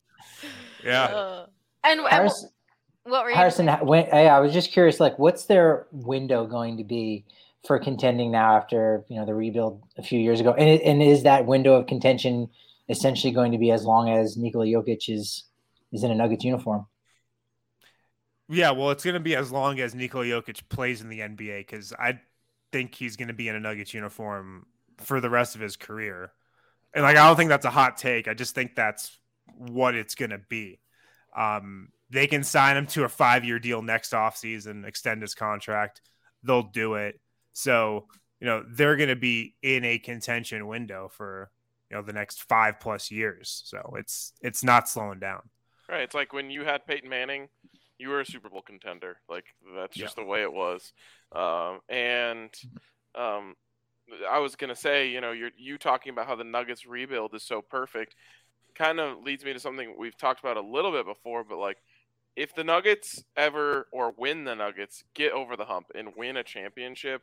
Yeah. 0.84 1.04
Uh, 1.04 1.46
and, 1.82 2.00
and 2.00 2.08
Harrison, 2.08 2.50
what 3.10 3.24
were 3.24 3.30
you 3.30 3.36
Harrison, 3.36 3.68
when, 3.86 4.06
hey, 4.06 4.28
I 4.28 4.40
was 4.40 4.52
just 4.52 4.72
curious, 4.72 5.00
like, 5.00 5.18
what's 5.18 5.46
their 5.46 5.86
window 5.92 6.46
going 6.46 6.76
to 6.78 6.84
be 6.84 7.24
for 7.66 7.78
contending 7.78 8.32
now 8.32 8.56
after 8.56 9.04
you 9.08 9.16
know 9.16 9.26
the 9.26 9.34
rebuild 9.34 9.82
a 9.96 10.02
few 10.02 10.18
years 10.18 10.40
ago? 10.40 10.52
And 10.52 10.80
and 10.80 11.02
is 11.02 11.24
that 11.24 11.46
window 11.46 11.74
of 11.74 11.86
contention 11.86 12.48
essentially 12.88 13.32
going 13.32 13.52
to 13.52 13.58
be 13.58 13.70
as 13.70 13.84
long 13.84 14.10
as 14.10 14.36
Nikola 14.36 14.66
Jokic 14.66 15.08
is 15.08 15.44
is 15.92 16.04
in 16.04 16.10
a 16.10 16.14
Nuggets 16.14 16.44
uniform? 16.44 16.86
Yeah, 18.48 18.72
well, 18.72 18.90
it's 18.90 19.04
going 19.04 19.14
to 19.14 19.20
be 19.20 19.36
as 19.36 19.52
long 19.52 19.78
as 19.78 19.94
Nikola 19.94 20.24
Jokic 20.24 20.68
plays 20.68 21.00
in 21.00 21.08
the 21.08 21.20
NBA 21.20 21.60
because 21.60 21.92
I 21.92 22.18
think 22.72 22.96
he's 22.96 23.16
going 23.16 23.28
to 23.28 23.34
be 23.34 23.48
in 23.48 23.54
a 23.54 23.60
Nuggets 23.60 23.94
uniform 23.94 24.66
for 24.98 25.20
the 25.20 25.30
rest 25.30 25.54
of 25.54 25.60
his 25.60 25.76
career. 25.76 26.32
And 26.92 27.04
like, 27.04 27.16
I 27.16 27.28
don't 27.28 27.36
think 27.36 27.48
that's 27.48 27.64
a 27.64 27.70
hot 27.70 27.96
take. 27.96 28.26
I 28.26 28.34
just 28.34 28.56
think 28.56 28.74
that's 28.74 29.16
what 29.56 29.94
it's 29.94 30.16
going 30.16 30.32
to 30.32 30.40
be. 30.48 30.80
Um, 31.36 31.90
they 32.10 32.26
can 32.26 32.42
sign 32.42 32.76
him 32.76 32.86
to 32.88 33.04
a 33.04 33.08
five-year 33.08 33.58
deal 33.58 33.82
next 33.82 34.12
offseason, 34.12 34.86
extend 34.86 35.22
his 35.22 35.34
contract. 35.34 36.00
They'll 36.42 36.62
do 36.62 36.94
it. 36.94 37.20
So 37.52 38.06
you 38.40 38.46
know 38.46 38.64
they're 38.68 38.96
going 38.96 39.08
to 39.08 39.16
be 39.16 39.54
in 39.62 39.84
a 39.84 39.98
contention 39.98 40.66
window 40.66 41.10
for 41.12 41.50
you 41.90 41.96
know 41.96 42.02
the 42.02 42.12
next 42.12 42.42
five 42.44 42.80
plus 42.80 43.10
years. 43.10 43.62
So 43.66 43.94
it's 43.98 44.32
it's 44.40 44.64
not 44.64 44.88
slowing 44.88 45.20
down. 45.20 45.42
Right. 45.88 46.02
It's 46.02 46.14
like 46.14 46.32
when 46.32 46.50
you 46.50 46.64
had 46.64 46.86
Peyton 46.86 47.08
Manning, 47.08 47.48
you 47.98 48.08
were 48.08 48.20
a 48.20 48.26
Super 48.26 48.48
Bowl 48.48 48.62
contender. 48.62 49.16
Like 49.28 49.44
that's 49.76 49.96
just 49.96 50.16
the 50.16 50.24
way 50.24 50.42
it 50.42 50.52
was. 50.52 50.92
Um, 51.32 51.80
and 51.88 52.50
um, 53.14 53.56
I 54.28 54.38
was 54.38 54.56
gonna 54.56 54.76
say, 54.76 55.08
you 55.08 55.20
know, 55.20 55.32
you're 55.32 55.50
you 55.56 55.78
talking 55.78 56.12
about 56.12 56.26
how 56.26 56.36
the 56.36 56.44
Nuggets 56.44 56.86
rebuild 56.86 57.34
is 57.34 57.42
so 57.42 57.60
perfect, 57.60 58.14
kind 58.74 59.00
of 59.00 59.22
leads 59.22 59.44
me 59.44 59.52
to 59.52 59.60
something 59.60 59.94
we've 59.98 60.16
talked 60.16 60.40
about 60.40 60.56
a 60.56 60.62
little 60.62 60.92
bit 60.92 61.06
before. 61.06 61.44
But 61.44 61.58
like, 61.58 61.78
if 62.40 62.54
the 62.54 62.64
Nuggets 62.64 63.22
ever 63.36 63.88
or 63.92 64.12
when 64.16 64.44
the 64.44 64.54
Nuggets 64.54 65.04
get 65.14 65.32
over 65.32 65.56
the 65.56 65.66
hump 65.66 65.88
and 65.94 66.16
win 66.16 66.36
a 66.38 66.44
championship, 66.44 67.22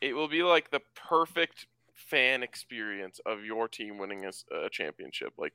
it 0.00 0.14
will 0.14 0.28
be 0.28 0.42
like 0.42 0.70
the 0.70 0.80
perfect 0.94 1.66
fan 1.94 2.42
experience 2.42 3.20
of 3.26 3.44
your 3.44 3.68
team 3.68 3.98
winning 3.98 4.24
a 4.26 4.68
championship. 4.70 5.32
Like 5.38 5.54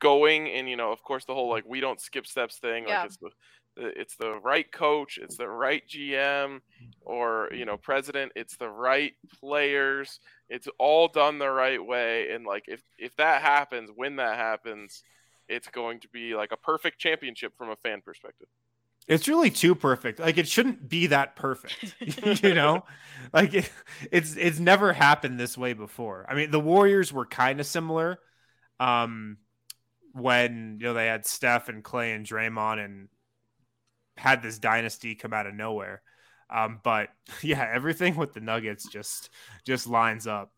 going 0.00 0.48
and 0.50 0.68
you 0.68 0.76
know 0.76 0.90
of 0.92 1.02
course 1.02 1.24
the 1.24 1.34
whole 1.34 1.48
like 1.48 1.64
we 1.66 1.80
don't 1.80 2.00
skip 2.00 2.26
steps 2.26 2.58
thing 2.58 2.86
Yeah. 2.88 3.02
like 3.02 3.06
it's 3.06 3.16
the 3.18 3.30
the- 3.76 4.00
it's 4.00 4.16
the 4.16 4.32
right 4.40 4.70
coach 4.70 5.18
it's 5.22 5.36
the 5.38 5.48
right 5.48 5.82
gm 5.88 6.60
or 7.02 7.48
you 7.54 7.64
know 7.64 7.76
president 7.78 8.32
it's 8.36 8.56
the 8.56 8.68
right 8.68 9.14
players 9.40 10.20
it's 10.48 10.68
all 10.78 11.08
done 11.08 11.38
the 11.38 11.50
right 11.50 11.84
way 11.84 12.30
and 12.32 12.44
like 12.44 12.64
if 12.68 12.82
if 12.98 13.16
that 13.16 13.42
happens 13.42 13.90
when 13.94 14.16
that 14.16 14.36
happens 14.36 15.04
it's 15.48 15.68
going 15.68 16.00
to 16.00 16.08
be 16.08 16.34
like 16.34 16.52
a 16.52 16.56
perfect 16.56 16.98
championship 16.98 17.52
from 17.56 17.70
a 17.70 17.76
fan 17.76 18.00
perspective 18.02 18.48
It's 19.08 19.26
really 19.26 19.50
too 19.50 19.74
perfect. 19.74 20.20
Like 20.20 20.38
it 20.38 20.46
shouldn't 20.46 20.88
be 20.88 21.08
that 21.08 21.34
perfect. 21.34 21.94
you 22.00 22.54
know? 22.54 22.84
Like 23.32 23.52
it, 23.54 23.70
it's 24.10 24.36
it's 24.36 24.58
never 24.60 24.92
happened 24.92 25.40
this 25.40 25.58
way 25.58 25.72
before. 25.72 26.24
I 26.28 26.34
mean, 26.34 26.50
the 26.50 26.60
Warriors 26.60 27.12
were 27.12 27.26
kind 27.26 27.58
of 27.60 27.66
similar. 27.66 28.20
Um 28.80 29.38
when 30.12 30.78
you 30.80 30.88
know 30.88 30.94
they 30.94 31.06
had 31.06 31.26
Steph 31.26 31.68
and 31.68 31.84
Clay 31.84 32.12
and 32.12 32.26
Draymond 32.26 32.84
and 32.84 33.08
had 34.16 34.42
this 34.42 34.58
dynasty 34.58 35.14
come 35.14 35.32
out 35.32 35.46
of 35.46 35.54
nowhere. 35.54 36.02
Um, 36.50 36.80
but 36.82 37.08
yeah, 37.42 37.68
everything 37.72 38.16
with 38.16 38.32
the 38.34 38.40
Nuggets 38.40 38.86
just 38.88 39.30
just 39.64 39.86
lines 39.86 40.26
up. 40.26 40.52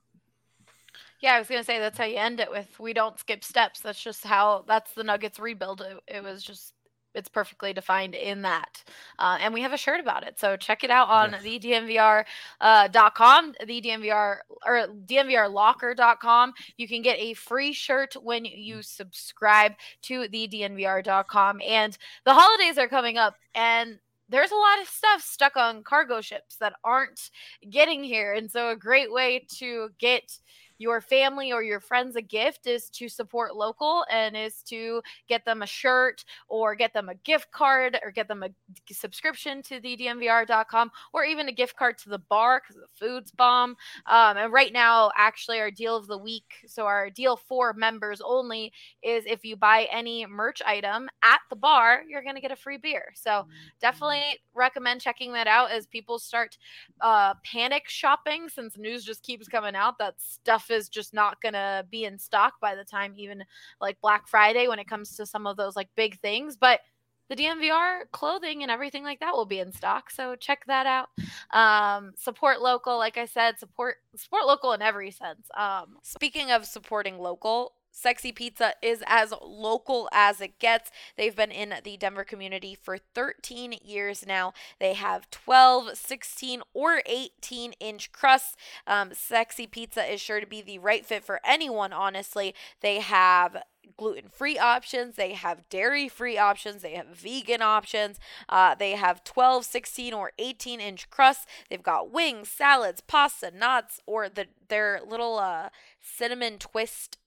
Yeah, 1.21 1.35
I 1.35 1.39
was 1.39 1.49
gonna 1.49 1.65
say 1.65 1.79
that's 1.79 1.99
how 1.99 2.05
you 2.05 2.17
end 2.17 2.41
it 2.41 2.51
with 2.51 2.79
we 2.79 2.93
don't 2.93 3.19
skip 3.19 3.45
steps. 3.45 3.81
That's 3.81 4.03
just 4.03 4.25
how 4.25 4.65
that's 4.67 4.93
the 4.93 5.05
Nuggets 5.05 5.39
rebuild. 5.39 5.81
It, 5.81 6.17
it 6.17 6.23
was 6.23 6.43
just 6.43 6.75
it's 7.15 7.29
perfectly 7.29 7.73
defined 7.73 8.15
in 8.15 8.43
that. 8.43 8.83
Uh, 9.19 9.39
and 9.41 9.55
we 9.55 9.63
have 9.63 9.73
a 9.73 9.79
shirt 9.79 10.01
about 10.01 10.27
it. 10.27 10.39
So 10.39 10.57
check 10.57 10.85
it 10.85 10.91
out 10.91 11.09
on 11.09 11.33
yes. 11.33 11.43
the 11.43 11.61
DNVR 11.61 12.25
uh, 12.61 13.11
.com, 13.11 13.55
the 13.65 13.81
DNVR 13.81 14.39
or 14.67 14.89
DNVRlocker.com. 15.07 16.53
You 16.77 16.89
can 16.89 17.03
get 17.03 17.19
a 17.19 17.35
free 17.35 17.73
shirt 17.73 18.15
when 18.21 18.45
you 18.45 18.83
subscribe 18.83 19.73
to 20.03 20.29
the 20.29 20.49
DNVR.com. 20.49 21.61
And 21.65 21.97
the 22.25 22.35
holidays 22.35 22.79
are 22.79 22.89
coming 22.89 23.17
up 23.17 23.37
and 23.55 23.99
there's 24.31 24.51
a 24.51 24.57
lot 24.57 24.81
of 24.81 24.89
stuff 24.89 25.23
stuck 25.23 25.57
on 25.57 25.83
cargo 25.83 26.21
ships 26.21 26.57
that 26.57 26.73
aren't 26.83 27.31
getting 27.71 28.03
here. 28.03 28.33
And 28.33 28.51
so 28.51 28.71
a 28.71 28.77
great 28.77 29.13
way 29.13 29.47
to 29.59 29.91
get 29.99 30.39
your 30.79 31.01
family 31.01 31.53
or 31.53 31.63
your 31.63 31.81
friends 31.81 32.17
a 32.17 32.23
gift 32.23 32.67
is 32.67 32.89
to 32.91 33.09
support 33.09 33.55
local 33.55 34.05
and 34.11 34.37
is 34.37 34.63
to 34.63 35.03
get 35.29 35.45
them 35.45 35.63
a 35.63 35.67
shirt 35.67 36.25
or 36.49 36.75
get 36.75 36.93
them 36.93 37.09
a 37.09 37.15
gift 37.17 37.51
card 37.53 37.99
or 38.03 38.11
get 38.11 38.29
them 38.29 38.43
a 38.43 38.49
subscription 38.93 39.63
to 39.63 39.81
the 39.81 39.97
dnvr.com 39.97 40.91
or 41.13 41.25
even 41.25 41.49
a 41.49 41.53
gift 41.53 41.77
card 41.77 41.97
to 41.99 42.09
the 42.09 42.19
bar 42.19 42.61
because 42.61 42.81
the 42.81 42.89
food's 43.07 43.31
bomb. 43.31 43.77
Um, 44.07 44.37
and 44.37 44.53
right 44.53 44.73
now, 44.73 45.11
actually, 45.17 45.61
our 45.61 45.71
deal 45.71 45.97
of 45.97 46.07
the 46.07 46.19
week, 46.19 46.65
so 46.67 46.87
our 46.87 47.11
deal 47.11 47.37
for 47.37 47.73
members 47.73 48.21
only, 48.25 48.73
is 49.03 49.25
if 49.27 49.45
you 49.45 49.57
buy 49.57 49.87
any 49.93 50.27
merch 50.27 50.61
item 50.67 51.09
at 51.23 51.41
the 51.51 51.57
bar, 51.57 52.03
you're 52.09 52.23
going 52.23 52.35
to 52.35 52.41
get 52.41 52.51
a 52.51 52.57
free 52.57 52.79
beer. 52.79 53.13
So 53.15 53.47
definitely 53.81 54.41
recommend 54.55 55.01
checking 55.01 55.33
that 55.35 55.47
out 55.47 55.71
as 55.71 55.87
people 55.87 56.19
start 56.19 56.59
uh, 57.01 57.35
panic 57.45 57.89
shopping 57.89 58.49
since 58.49 58.77
news 58.77 59.05
just 59.05 59.23
keeps 59.23 59.49
coming 59.49 59.75
out 59.75 59.99
that 59.99 60.15
stuff 60.19 60.65
stuff 60.65 60.74
is 60.75 60.89
just 60.89 61.15
not 61.15 61.41
going 61.41 61.55
to 61.55 61.87
be 61.91 62.05
in 62.05 62.19
stock 62.19 62.55
by 62.61 62.75
the 62.75 62.85
time 62.85 63.15
even 63.17 63.45
like 63.81 64.01
Black 64.01 64.29
Friday 64.29 64.69
when 64.69 64.79
it 64.79 64.89
comes 64.89 65.17
to 65.17 65.27
some 65.27 65.47
of 65.47 65.57
those 65.57 65.77
like 65.77 65.89
big 65.97 66.21
things. 66.21 66.57
But 66.57 66.81
the 67.29 67.37
DNVR 67.37 68.11
clothing 68.13 68.63
and 68.63 68.71
everything 68.71 69.03
like 69.03 69.21
that 69.21 69.35
will 69.35 69.47
be 69.47 69.61
in 69.61 69.73
stock. 69.73 70.11
So 70.11 70.37
check 70.37 70.65
that 70.67 70.87
out. 70.87 71.09
Um, 71.51 72.13
support 72.17 72.61
local, 72.61 72.99
like 72.99 73.17
I 73.17 73.25
said, 73.25 73.59
support 73.59 73.97
support 74.15 74.45
local 74.45 74.73
in 74.73 74.83
every 74.83 75.11
sense. 75.11 75.49
Um, 75.57 75.97
speaking 76.03 76.51
of 76.51 76.67
supporting 76.67 77.19
local, 77.19 77.73
Sexy 77.97 78.33
Pizza 78.33 78.75
is 78.83 79.05
as 79.07 79.33
local 79.41 80.09
as 80.13 80.41
it 80.41 80.59
gets. 80.59 80.91
They've 81.17 81.35
been 81.35 81.53
in 81.53 81.77
the 81.85 81.97
Denver 81.97 82.25
community 82.25 82.75
for 82.75 82.99
13 82.99 83.77
years 83.85 84.27
now. 84.27 84.53
They 84.81 84.95
have 84.95 85.31
12, 85.31 85.97
16, 85.97 86.63
or 86.75 87.03
18 87.07 87.73
inch 87.79 88.11
crusts. 88.11 88.57
Um, 88.87 89.15
Sexy 89.15 89.69
Pizza 89.69 90.13
is 90.13 90.21
sure 90.21 90.41
to 90.41 90.47
be 90.47 90.61
the 90.61 90.79
right 90.81 91.07
fit 91.07 91.25
for 91.25 91.41
anyone, 91.45 91.93
honestly. 91.93 92.53
They 92.81 92.99
have 92.99 93.63
gluten 93.97 94.29
free 94.29 94.59
options, 94.59 95.15
they 95.15 95.35
have 95.35 95.69
dairy 95.69 96.09
free 96.09 96.37
options, 96.37 96.83
they 96.83 96.95
have 96.95 97.07
vegan 97.07 97.63
options, 97.63 98.19
uh, 98.49 98.75
they 98.75 98.93
have 98.93 99.23
12, 99.23 99.65
16, 99.65 100.13
or 100.13 100.33
18 100.39 100.81
inch 100.81 101.09
crusts. 101.11 101.47
They've 101.71 101.83
got 101.83 102.11
wings, 102.11 102.49
salads, 102.49 103.01
pasta, 103.01 103.53
nuts, 103.53 104.01
or 104.05 104.29
the 104.29 104.47
their 104.69 105.01
little 105.07 105.39
uh, 105.39 105.69
cinnamon 106.01 106.59
twist 106.59 107.19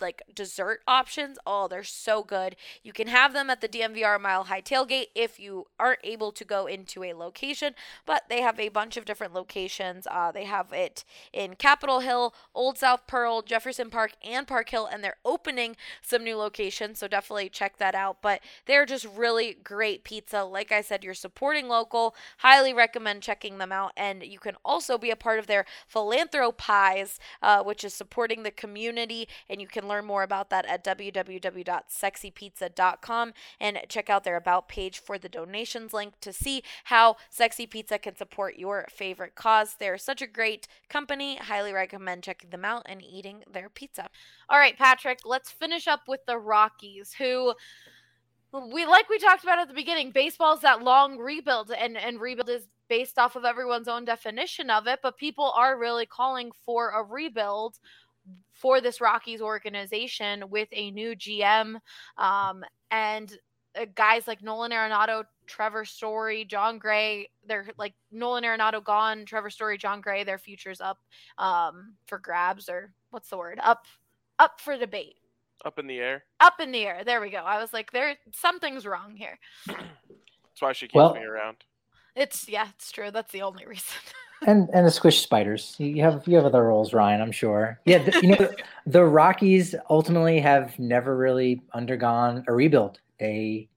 like 0.00 0.22
dessert 0.34 0.80
options. 0.86 1.38
Oh, 1.46 1.68
they're 1.68 1.84
so 1.84 2.22
good. 2.22 2.56
You 2.82 2.92
can 2.92 3.08
have 3.08 3.32
them 3.32 3.50
at 3.50 3.60
the 3.60 3.68
DNVR 3.68 4.20
Mile 4.20 4.44
High 4.44 4.60
Tailgate 4.60 5.06
if 5.14 5.38
you 5.38 5.66
aren't 5.78 6.00
able 6.04 6.32
to 6.32 6.44
go 6.44 6.66
into 6.66 7.02
a 7.02 7.14
location, 7.14 7.74
but 8.04 8.24
they 8.28 8.40
have 8.40 8.58
a 8.58 8.68
bunch 8.68 8.96
of 8.96 9.04
different 9.04 9.34
locations. 9.34 10.06
Uh, 10.10 10.30
they 10.32 10.44
have 10.44 10.72
it 10.72 11.04
in 11.32 11.54
Capitol 11.54 12.00
Hill, 12.00 12.34
Old 12.54 12.78
South 12.78 13.06
Pearl, 13.06 13.42
Jefferson 13.42 13.90
Park, 13.90 14.12
and 14.24 14.46
Park 14.46 14.68
Hill, 14.70 14.86
and 14.86 15.02
they're 15.02 15.16
opening 15.24 15.76
some 16.02 16.24
new 16.24 16.36
locations, 16.36 16.98
so 16.98 17.08
definitely 17.08 17.48
check 17.48 17.78
that 17.78 17.94
out. 17.94 18.18
But 18.22 18.40
they're 18.66 18.86
just 18.86 19.06
really 19.16 19.54
great 19.54 20.04
pizza. 20.04 20.44
Like 20.44 20.72
I 20.72 20.80
said, 20.80 21.04
you're 21.04 21.14
supporting 21.14 21.68
local. 21.68 22.14
Highly 22.38 22.72
recommend 22.72 23.22
checking 23.22 23.58
them 23.58 23.72
out, 23.72 23.92
and 23.96 24.22
you 24.22 24.38
can 24.38 24.56
also 24.64 24.98
be 24.98 25.10
a 25.10 25.16
part 25.16 25.38
of 25.38 25.46
their 25.46 25.64
Philanthropies, 25.86 27.18
uh, 27.42 27.62
which 27.62 27.84
is 27.84 27.94
supporting 27.94 28.42
the 28.42 28.50
community, 28.50 29.28
and 29.48 29.60
you 29.60 29.66
can 29.66 29.85
learn 29.88 30.04
more 30.04 30.22
about 30.22 30.50
that 30.50 30.66
at 30.66 30.84
www.sexypizza.com 30.84 33.32
and 33.60 33.78
check 33.88 34.10
out 34.10 34.24
their 34.24 34.36
About 34.36 34.68
page 34.68 34.98
for 34.98 35.18
the 35.18 35.28
donations 35.28 35.92
link 35.92 36.14
to 36.20 36.32
see 36.32 36.62
how 36.84 37.16
Sexy 37.30 37.66
Pizza 37.66 37.98
can 37.98 38.16
support 38.16 38.58
your 38.58 38.86
favorite 38.90 39.34
cause. 39.34 39.76
They're 39.78 39.98
such 39.98 40.22
a 40.22 40.26
great 40.26 40.68
company. 40.88 41.36
Highly 41.36 41.72
recommend 41.72 42.22
checking 42.22 42.50
them 42.50 42.64
out 42.64 42.82
and 42.86 43.02
eating 43.02 43.42
their 43.50 43.68
pizza. 43.68 44.08
All 44.48 44.58
right, 44.58 44.78
Patrick, 44.78 45.20
let's 45.24 45.50
finish 45.50 45.88
up 45.88 46.02
with 46.06 46.20
the 46.26 46.38
Rockies, 46.38 47.14
who 47.14 47.54
we 48.52 48.86
like 48.86 49.08
we 49.08 49.18
talked 49.18 49.42
about 49.42 49.58
at 49.58 49.68
the 49.68 49.74
beginning 49.74 50.10
baseball's 50.10 50.60
that 50.60 50.82
long 50.82 51.18
rebuild 51.18 51.70
and 51.70 51.96
and 51.96 52.20
rebuild 52.20 52.48
is 52.48 52.68
based 52.88 53.18
off 53.18 53.36
of 53.36 53.44
everyone's 53.44 53.88
own 53.88 54.04
definition 54.04 54.70
of 54.70 54.86
it 54.86 55.00
but 55.02 55.18
people 55.18 55.52
are 55.56 55.78
really 55.78 56.06
calling 56.06 56.50
for 56.64 56.90
a 56.90 57.02
rebuild 57.02 57.78
for 58.52 58.80
this 58.80 59.00
Rockies 59.00 59.40
organization 59.40 60.44
with 60.48 60.68
a 60.72 60.90
new 60.90 61.14
GM 61.14 61.76
um, 62.18 62.64
and 62.90 63.36
uh, 63.78 63.84
guys 63.94 64.26
like 64.26 64.42
Nolan 64.42 64.72
Arenado, 64.72 65.24
Trevor 65.46 65.84
Story, 65.84 66.44
Jon 66.44 66.78
Gray. 66.78 67.28
They're 67.46 67.66
like 67.76 67.94
Nolan 68.10 68.44
Arenado 68.44 68.82
gone, 68.82 69.24
Trevor 69.24 69.50
Story, 69.50 69.76
Jon 69.78 70.00
Gray. 70.00 70.24
Their 70.24 70.38
futures 70.38 70.80
up 70.80 70.98
um, 71.38 71.94
for 72.06 72.18
grabs, 72.18 72.68
or 72.68 72.92
what's 73.10 73.28
the 73.28 73.36
word? 73.36 73.60
Up, 73.62 73.84
up 74.38 74.60
for 74.60 74.76
debate. 74.76 75.16
Up 75.64 75.78
in 75.78 75.86
the 75.86 75.98
air. 75.98 76.24
Up 76.40 76.60
in 76.60 76.72
the 76.72 76.84
air. 76.84 77.02
There 77.04 77.20
we 77.20 77.30
go. 77.30 77.38
I 77.38 77.60
was 77.60 77.72
like, 77.72 77.90
there 77.92 78.16
something's 78.32 78.86
wrong 78.86 79.14
here. 79.16 79.38
That's 79.66 80.60
why 80.60 80.72
she 80.72 80.86
keeps 80.86 80.94
Well- 80.94 81.14
me 81.14 81.22
around. 81.22 81.58
It's 82.14 82.48
yeah, 82.48 82.68
it's 82.74 82.90
true. 82.90 83.10
That's 83.10 83.30
the 83.30 83.42
only 83.42 83.66
reason. 83.66 83.98
and 84.46 84.68
and 84.72 84.86
the 84.86 84.90
squish 84.90 85.20
spiders. 85.22 85.74
You 85.78 86.02
have 86.02 86.26
you 86.26 86.36
have 86.36 86.44
other 86.44 86.64
roles, 86.64 86.92
Ryan. 86.92 87.20
I'm 87.20 87.32
sure. 87.32 87.80
Yeah, 87.84 87.98
the, 87.98 88.20
you 88.22 88.28
know 88.28 88.50
the 88.86 89.04
Rockies 89.04 89.74
ultimately 89.88 90.40
have 90.40 90.78
never 90.78 91.16
really 91.16 91.62
undergone 91.72 92.44
a 92.48 92.52
rebuild. 92.52 93.00
They 93.18 93.68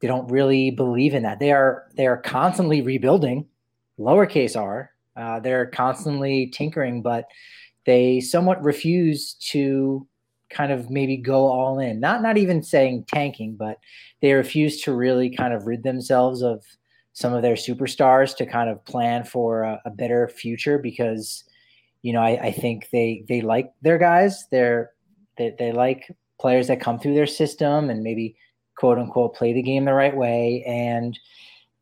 they 0.00 0.08
don't 0.08 0.30
really 0.30 0.70
believe 0.70 1.14
in 1.14 1.22
that. 1.22 1.38
They 1.38 1.52
are 1.52 1.84
they 1.94 2.06
are 2.06 2.16
constantly 2.16 2.82
rebuilding, 2.82 3.46
lowercase 3.98 4.56
r. 4.56 4.90
Uh, 5.16 5.40
they're 5.40 5.66
constantly 5.66 6.46
tinkering, 6.48 7.02
but 7.02 7.26
they 7.84 8.20
somewhat 8.20 8.62
refuse 8.62 9.34
to 9.34 10.06
kind 10.48 10.72
of 10.72 10.90
maybe 10.90 11.16
go 11.16 11.46
all 11.46 11.78
in. 11.78 12.00
Not 12.00 12.22
not 12.22 12.36
even 12.36 12.62
saying 12.62 13.04
tanking, 13.08 13.56
but 13.56 13.78
they 14.20 14.32
refuse 14.32 14.80
to 14.82 14.92
really 14.92 15.30
kind 15.30 15.54
of 15.54 15.66
rid 15.66 15.82
themselves 15.82 16.42
of 16.42 16.64
some 17.12 17.32
of 17.32 17.42
their 17.42 17.54
superstars 17.54 18.36
to 18.36 18.46
kind 18.46 18.70
of 18.70 18.84
plan 18.84 19.24
for 19.24 19.62
a, 19.62 19.80
a 19.84 19.90
better 19.90 20.28
future 20.28 20.78
because 20.78 21.44
you 22.02 22.12
know 22.12 22.20
I, 22.20 22.46
I, 22.46 22.52
think 22.52 22.88
they 22.92 23.24
they 23.28 23.40
like 23.40 23.72
their 23.82 23.98
guys 23.98 24.46
they're 24.50 24.92
they, 25.36 25.54
they 25.58 25.72
like 25.72 26.10
players 26.40 26.68
that 26.68 26.80
come 26.80 26.98
through 26.98 27.14
their 27.14 27.26
system 27.26 27.90
and 27.90 28.02
maybe 28.02 28.36
quote 28.76 28.98
unquote 28.98 29.34
play 29.34 29.52
the 29.52 29.62
game 29.62 29.84
the 29.84 29.92
right 29.92 30.16
way 30.16 30.64
and 30.66 31.18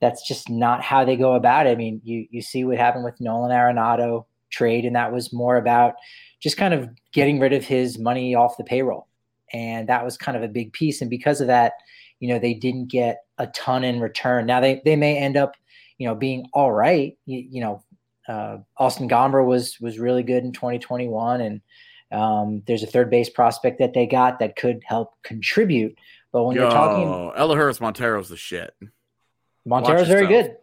that's 0.00 0.26
just 0.26 0.48
not 0.48 0.82
how 0.82 1.04
they 1.04 1.16
go 1.16 1.34
about 1.34 1.66
it. 1.66 1.70
I 1.70 1.74
mean, 1.74 2.00
you 2.04 2.26
you 2.30 2.42
see 2.42 2.64
what 2.64 2.78
happened 2.78 3.04
with 3.04 3.20
Nolan 3.20 3.50
Arenado 3.50 4.26
trade, 4.50 4.84
and 4.84 4.96
that 4.96 5.12
was 5.12 5.32
more 5.32 5.56
about 5.56 5.94
just 6.40 6.56
kind 6.56 6.72
of 6.72 6.88
getting 7.12 7.40
rid 7.40 7.52
of 7.52 7.64
his 7.64 7.98
money 7.98 8.34
off 8.34 8.56
the 8.56 8.64
payroll, 8.64 9.08
and 9.52 9.88
that 9.88 10.04
was 10.04 10.16
kind 10.16 10.36
of 10.36 10.42
a 10.42 10.48
big 10.48 10.72
piece. 10.72 11.00
And 11.00 11.10
because 11.10 11.40
of 11.40 11.48
that, 11.48 11.72
you 12.20 12.28
know, 12.28 12.38
they 12.38 12.54
didn't 12.54 12.86
get 12.86 13.18
a 13.38 13.46
ton 13.48 13.84
in 13.84 14.00
return. 14.00 14.46
Now 14.46 14.60
they 14.60 14.82
they 14.84 14.96
may 14.96 15.16
end 15.18 15.36
up, 15.36 15.54
you 15.98 16.06
know, 16.06 16.14
being 16.14 16.46
all 16.52 16.72
right. 16.72 17.16
You, 17.26 17.46
you 17.50 17.60
know, 17.60 17.84
uh, 18.28 18.58
Austin 18.76 19.08
Gomber 19.08 19.44
was 19.44 19.78
was 19.80 19.98
really 19.98 20.22
good 20.22 20.44
in 20.44 20.52
2021, 20.52 21.40
and 21.40 21.60
um, 22.12 22.62
there's 22.66 22.82
a 22.82 22.86
third 22.86 23.10
base 23.10 23.30
prospect 23.30 23.78
that 23.78 23.94
they 23.94 24.06
got 24.06 24.38
that 24.40 24.56
could 24.56 24.82
help 24.84 25.14
contribute. 25.22 25.96
But 26.32 26.44
when 26.44 26.56
Yo, 26.56 26.62
you're 26.62 26.70
talking, 26.70 27.06
Elehuris 27.06 27.80
Montero's 27.80 28.28
the 28.28 28.36
shit. 28.36 28.74
Montero's 29.64 30.08
very 30.08 30.26
good. 30.26 30.56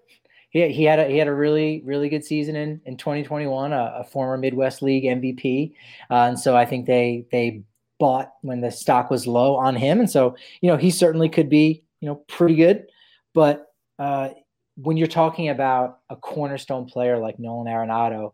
He, 0.49 0.69
he 0.69 0.83
had 0.83 0.99
a 0.99 1.07
he 1.07 1.17
had 1.17 1.27
a 1.27 1.33
really 1.33 1.81
really 1.85 2.09
good 2.09 2.23
season 2.23 2.55
in 2.55 2.81
in 2.85 2.97
2021, 2.97 3.73
a, 3.73 3.95
a 3.99 4.03
former 4.03 4.37
Midwest 4.37 4.81
League 4.81 5.03
MVP, 5.03 5.73
uh, 6.09 6.13
and 6.13 6.39
so 6.39 6.55
I 6.55 6.65
think 6.65 6.85
they 6.85 7.25
they 7.31 7.63
bought 7.99 8.33
when 8.41 8.61
the 8.61 8.71
stock 8.71 9.09
was 9.09 9.27
low 9.27 9.55
on 9.55 9.75
him, 9.75 9.99
and 9.99 10.09
so 10.09 10.35
you 10.61 10.69
know 10.69 10.77
he 10.77 10.91
certainly 10.91 11.29
could 11.29 11.49
be 11.49 11.83
you 12.01 12.07
know 12.07 12.15
pretty 12.27 12.55
good, 12.55 12.85
but 13.33 13.67
uh, 13.99 14.29
when 14.77 14.97
you're 14.97 15.07
talking 15.07 15.49
about 15.49 15.99
a 16.09 16.15
cornerstone 16.15 16.85
player 16.85 17.17
like 17.17 17.39
Nolan 17.39 17.67
Arenado, 17.67 18.33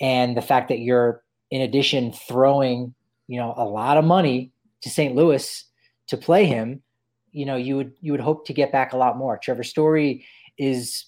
and 0.00 0.36
the 0.36 0.42
fact 0.42 0.68
that 0.68 0.80
you're 0.80 1.22
in 1.50 1.62
addition 1.62 2.12
throwing 2.12 2.94
you 3.28 3.38
know 3.38 3.54
a 3.56 3.64
lot 3.64 3.96
of 3.96 4.04
money 4.04 4.52
to 4.82 4.90
St. 4.90 5.14
Louis 5.14 5.64
to 6.08 6.16
play 6.16 6.46
him, 6.46 6.82
you 7.32 7.46
know, 7.46 7.56
you 7.56 7.76
would 7.76 7.92
you 8.00 8.12
would 8.12 8.20
hope 8.20 8.46
to 8.46 8.52
get 8.52 8.72
back 8.72 8.92
a 8.92 8.96
lot 8.96 9.16
more. 9.16 9.38
Trevor 9.38 9.62
Story 9.62 10.26
is 10.58 11.06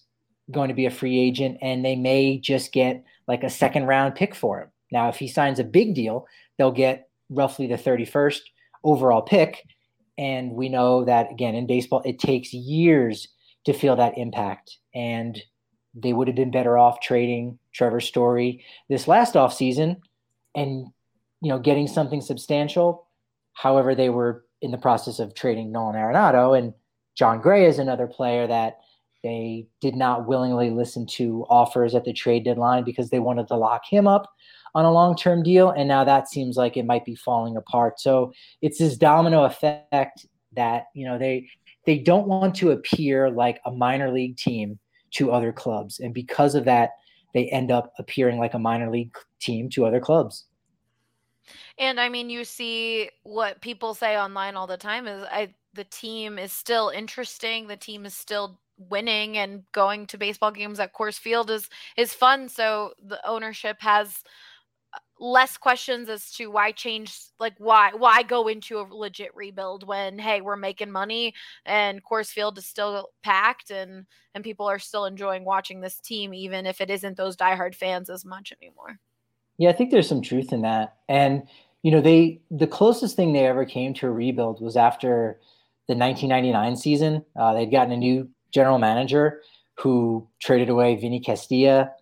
going 0.50 0.68
to 0.68 0.74
be 0.74 0.86
a 0.86 0.90
free 0.90 1.18
agent, 1.18 1.58
and 1.60 1.84
they 1.84 1.96
may 1.96 2.38
just 2.38 2.72
get 2.72 3.04
like 3.26 3.42
a 3.42 3.50
second 3.50 3.86
round 3.86 4.14
pick 4.14 4.34
for 4.34 4.60
him. 4.60 4.68
Now, 4.90 5.08
if 5.08 5.16
he 5.16 5.28
signs 5.28 5.58
a 5.58 5.64
big 5.64 5.94
deal, 5.94 6.26
they'll 6.58 6.72
get 6.72 7.08
roughly 7.32 7.66
the 7.66 7.76
31st 7.76 8.40
overall 8.84 9.22
pick. 9.22 9.62
And 10.18 10.52
we 10.52 10.68
know 10.68 11.04
that 11.04 11.30
again 11.30 11.54
in 11.54 11.66
baseball, 11.66 12.02
it 12.04 12.18
takes 12.18 12.52
years 12.52 13.28
to 13.64 13.72
feel 13.72 13.96
that 13.96 14.18
impact. 14.18 14.78
And 14.94 15.40
they 15.94 16.12
would 16.12 16.28
have 16.28 16.36
been 16.36 16.50
better 16.50 16.78
off 16.78 17.00
trading 17.00 17.58
Trevor 17.72 18.00
Story 18.00 18.64
this 18.88 19.08
last 19.08 19.34
offseason 19.34 19.98
and 20.54 20.86
you 21.40 21.48
know 21.48 21.58
getting 21.58 21.86
something 21.86 22.20
substantial. 22.20 23.06
However, 23.54 23.94
they 23.94 24.08
were 24.08 24.44
in 24.62 24.70
the 24.70 24.78
process 24.78 25.18
of 25.18 25.34
trading 25.34 25.72
Nolan 25.72 25.96
Arenado 25.96 26.56
and 26.58 26.72
Jon 27.14 27.40
Gray 27.40 27.66
is 27.66 27.78
another 27.78 28.06
player 28.06 28.46
that 28.46 28.78
they 29.22 29.66
did 29.80 29.94
not 29.94 30.26
willingly 30.26 30.70
listen 30.70 31.06
to 31.06 31.44
offers 31.48 31.94
at 31.94 32.04
the 32.04 32.12
trade 32.12 32.44
deadline 32.44 32.84
because 32.84 33.10
they 33.10 33.18
wanted 33.18 33.46
to 33.48 33.56
lock 33.56 33.82
him 33.88 34.06
up 34.06 34.32
on 34.74 34.84
a 34.84 34.92
long-term 34.92 35.42
deal 35.42 35.70
and 35.70 35.88
now 35.88 36.04
that 36.04 36.28
seems 36.28 36.56
like 36.56 36.76
it 36.76 36.86
might 36.86 37.04
be 37.04 37.14
falling 37.14 37.56
apart. 37.56 38.00
So 38.00 38.32
it's 38.60 38.78
this 38.78 38.96
domino 38.96 39.44
effect 39.44 40.26
that, 40.52 40.86
you 40.94 41.06
know, 41.06 41.18
they 41.18 41.48
they 41.84 41.98
don't 41.98 42.28
want 42.28 42.54
to 42.56 42.70
appear 42.70 43.30
like 43.30 43.60
a 43.66 43.70
minor 43.70 44.12
league 44.12 44.36
team 44.36 44.78
to 45.12 45.32
other 45.32 45.52
clubs 45.52 46.00
and 46.00 46.14
because 46.14 46.54
of 46.54 46.64
that 46.64 46.90
they 47.34 47.48
end 47.48 47.70
up 47.70 47.92
appearing 47.98 48.38
like 48.38 48.54
a 48.54 48.58
minor 48.58 48.90
league 48.90 49.14
team 49.40 49.68
to 49.70 49.84
other 49.84 50.00
clubs. 50.00 50.46
And 51.78 51.98
I 51.98 52.08
mean, 52.08 52.30
you 52.30 52.44
see 52.44 53.10
what 53.22 53.60
people 53.60 53.94
say 53.94 54.16
online 54.16 54.54
all 54.54 54.66
the 54.66 54.76
time 54.76 55.06
is 55.06 55.24
I 55.30 55.54
the 55.74 55.84
team 55.84 56.38
is 56.38 56.52
still 56.52 56.90
interesting, 56.90 57.66
the 57.66 57.76
team 57.76 58.04
is 58.04 58.14
still 58.14 58.58
winning 58.90 59.38
and 59.38 59.62
going 59.72 60.06
to 60.06 60.18
baseball 60.18 60.50
games 60.50 60.80
at 60.80 60.94
Coors 60.94 61.18
Field 61.18 61.50
is 61.50 61.68
is 61.96 62.14
fun. 62.14 62.48
So 62.48 62.92
the 63.04 63.24
ownership 63.26 63.78
has 63.80 64.22
less 65.22 65.56
questions 65.56 66.08
as 66.08 66.32
to 66.32 66.48
why 66.48 66.72
change 66.72 67.16
like 67.38 67.54
why 67.58 67.92
why 67.96 68.24
go 68.24 68.48
into 68.48 68.80
a 68.80 68.86
legit 68.90 69.30
rebuild 69.36 69.86
when 69.86 70.18
hey 70.18 70.40
we're 70.40 70.56
making 70.56 70.90
money 70.90 71.32
and 71.64 72.04
Coors 72.04 72.28
Field 72.28 72.58
is 72.58 72.66
still 72.66 73.10
packed 73.22 73.70
and 73.70 74.04
and 74.34 74.42
people 74.42 74.66
are 74.66 74.80
still 74.80 75.04
enjoying 75.04 75.44
watching 75.44 75.80
this 75.80 76.00
team 76.00 76.34
even 76.34 76.66
if 76.66 76.80
it 76.80 76.90
isn't 76.90 77.16
those 77.16 77.36
diehard 77.36 77.76
fans 77.76 78.10
as 78.10 78.24
much 78.24 78.52
anymore. 78.60 78.98
Yeah, 79.58 79.70
I 79.70 79.74
think 79.74 79.92
there's 79.92 80.08
some 80.08 80.22
truth 80.22 80.52
in 80.52 80.62
that. 80.62 80.96
And 81.08 81.44
you 81.84 81.92
know, 81.92 82.00
they 82.00 82.40
the 82.50 82.66
closest 82.66 83.14
thing 83.14 83.32
they 83.32 83.46
ever 83.46 83.64
came 83.64 83.94
to 83.94 84.08
a 84.08 84.10
rebuild 84.10 84.60
was 84.60 84.76
after 84.76 85.38
the 85.86 85.94
1999 85.94 86.76
season. 86.76 87.24
Uh, 87.36 87.54
they'd 87.54 87.70
gotten 87.70 87.92
a 87.92 87.96
new 87.96 88.28
general 88.50 88.78
manager 88.78 89.40
who 89.78 90.26
traded 90.40 90.68
away 90.68 90.96
Vinny 90.96 91.20
Castilla, 91.20 91.92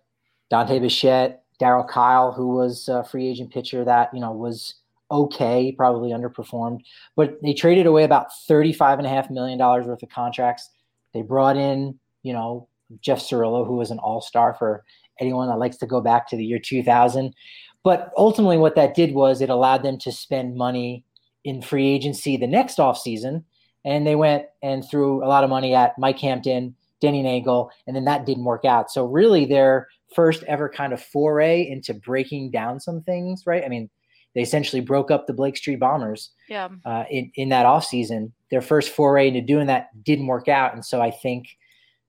Dante 0.49 0.79
Bichette, 0.79 1.43
Darryl 1.61 1.87
Kile, 1.87 2.33
who 2.33 2.47
was 2.47 2.87
a 2.87 3.03
free 3.03 3.27
agent 3.27 3.51
pitcher 3.51 3.85
that, 3.85 4.09
you 4.13 4.19
know, 4.19 4.31
was 4.31 4.75
okay, 5.11 5.73
probably 5.77 6.11
underperformed. 6.11 6.79
But 7.15 7.37
they 7.43 7.53
traded 7.53 7.85
away 7.85 8.03
about 8.03 8.27
$35.5 8.49 9.29
million 9.29 9.59
worth 9.59 10.01
of 10.01 10.09
contracts. 10.09 10.69
They 11.13 11.21
brought 11.21 11.57
in, 11.57 11.99
you 12.23 12.33
know, 12.33 12.67
Jeff 13.01 13.19
Cirillo, 13.19 13.67
who 13.67 13.75
was 13.75 13.91
an 13.91 13.99
all 13.99 14.21
star 14.21 14.55
for 14.57 14.83
anyone 15.19 15.47
that 15.49 15.59
likes 15.59 15.77
to 15.77 15.85
go 15.85 16.01
back 16.01 16.27
to 16.29 16.35
the 16.35 16.45
year 16.45 16.59
2000. 16.59 17.33
But 17.83 18.11
ultimately, 18.17 18.57
what 18.57 18.75
that 18.75 18.95
did 18.95 19.13
was 19.13 19.41
it 19.41 19.49
allowed 19.49 19.83
them 19.83 19.97
to 19.99 20.11
spend 20.11 20.55
money 20.55 21.03
in 21.43 21.61
free 21.61 21.89
agency 21.89 22.37
the 22.37 22.47
next 22.47 22.77
offseason 22.77 23.43
and 23.83 24.05
they 24.05 24.15
went 24.15 24.45
and 24.61 24.87
threw 24.87 25.23
a 25.23 25.27
lot 25.27 25.43
of 25.43 25.49
money 25.49 25.73
at 25.73 25.97
Mike 25.97 26.19
Hampton, 26.19 26.75
Denny 26.99 27.23
Neagle, 27.23 27.69
and 27.87 27.95
then 27.95 28.05
that 28.05 28.25
didn't 28.25 28.45
work 28.45 28.65
out. 28.65 28.91
So 28.91 29.05
really, 29.05 29.45
their 29.45 29.87
first 30.13 30.43
ever 30.43 30.69
kind 30.69 30.93
of 30.93 31.01
foray 31.01 31.67
into 31.67 31.93
breaking 31.93 32.51
down 32.51 32.79
some 32.79 33.01
things, 33.01 33.43
right? 33.45 33.63
I 33.63 33.69
mean, 33.69 33.89
they 34.33 34.41
essentially 34.41 34.81
broke 34.81 35.11
up 35.11 35.27
the 35.27 35.33
Blake 35.33 35.57
Street 35.57 35.79
Bombers. 35.79 36.31
Yeah. 36.47 36.69
Uh, 36.85 37.03
in 37.09 37.31
in 37.35 37.49
that 37.49 37.65
offseason. 37.65 38.31
their 38.49 38.61
first 38.61 38.89
foray 38.89 39.27
into 39.27 39.41
doing 39.41 39.67
that 39.67 39.89
didn't 40.03 40.27
work 40.27 40.47
out, 40.47 40.73
and 40.73 40.85
so 40.85 41.01
I 41.01 41.11
think 41.11 41.57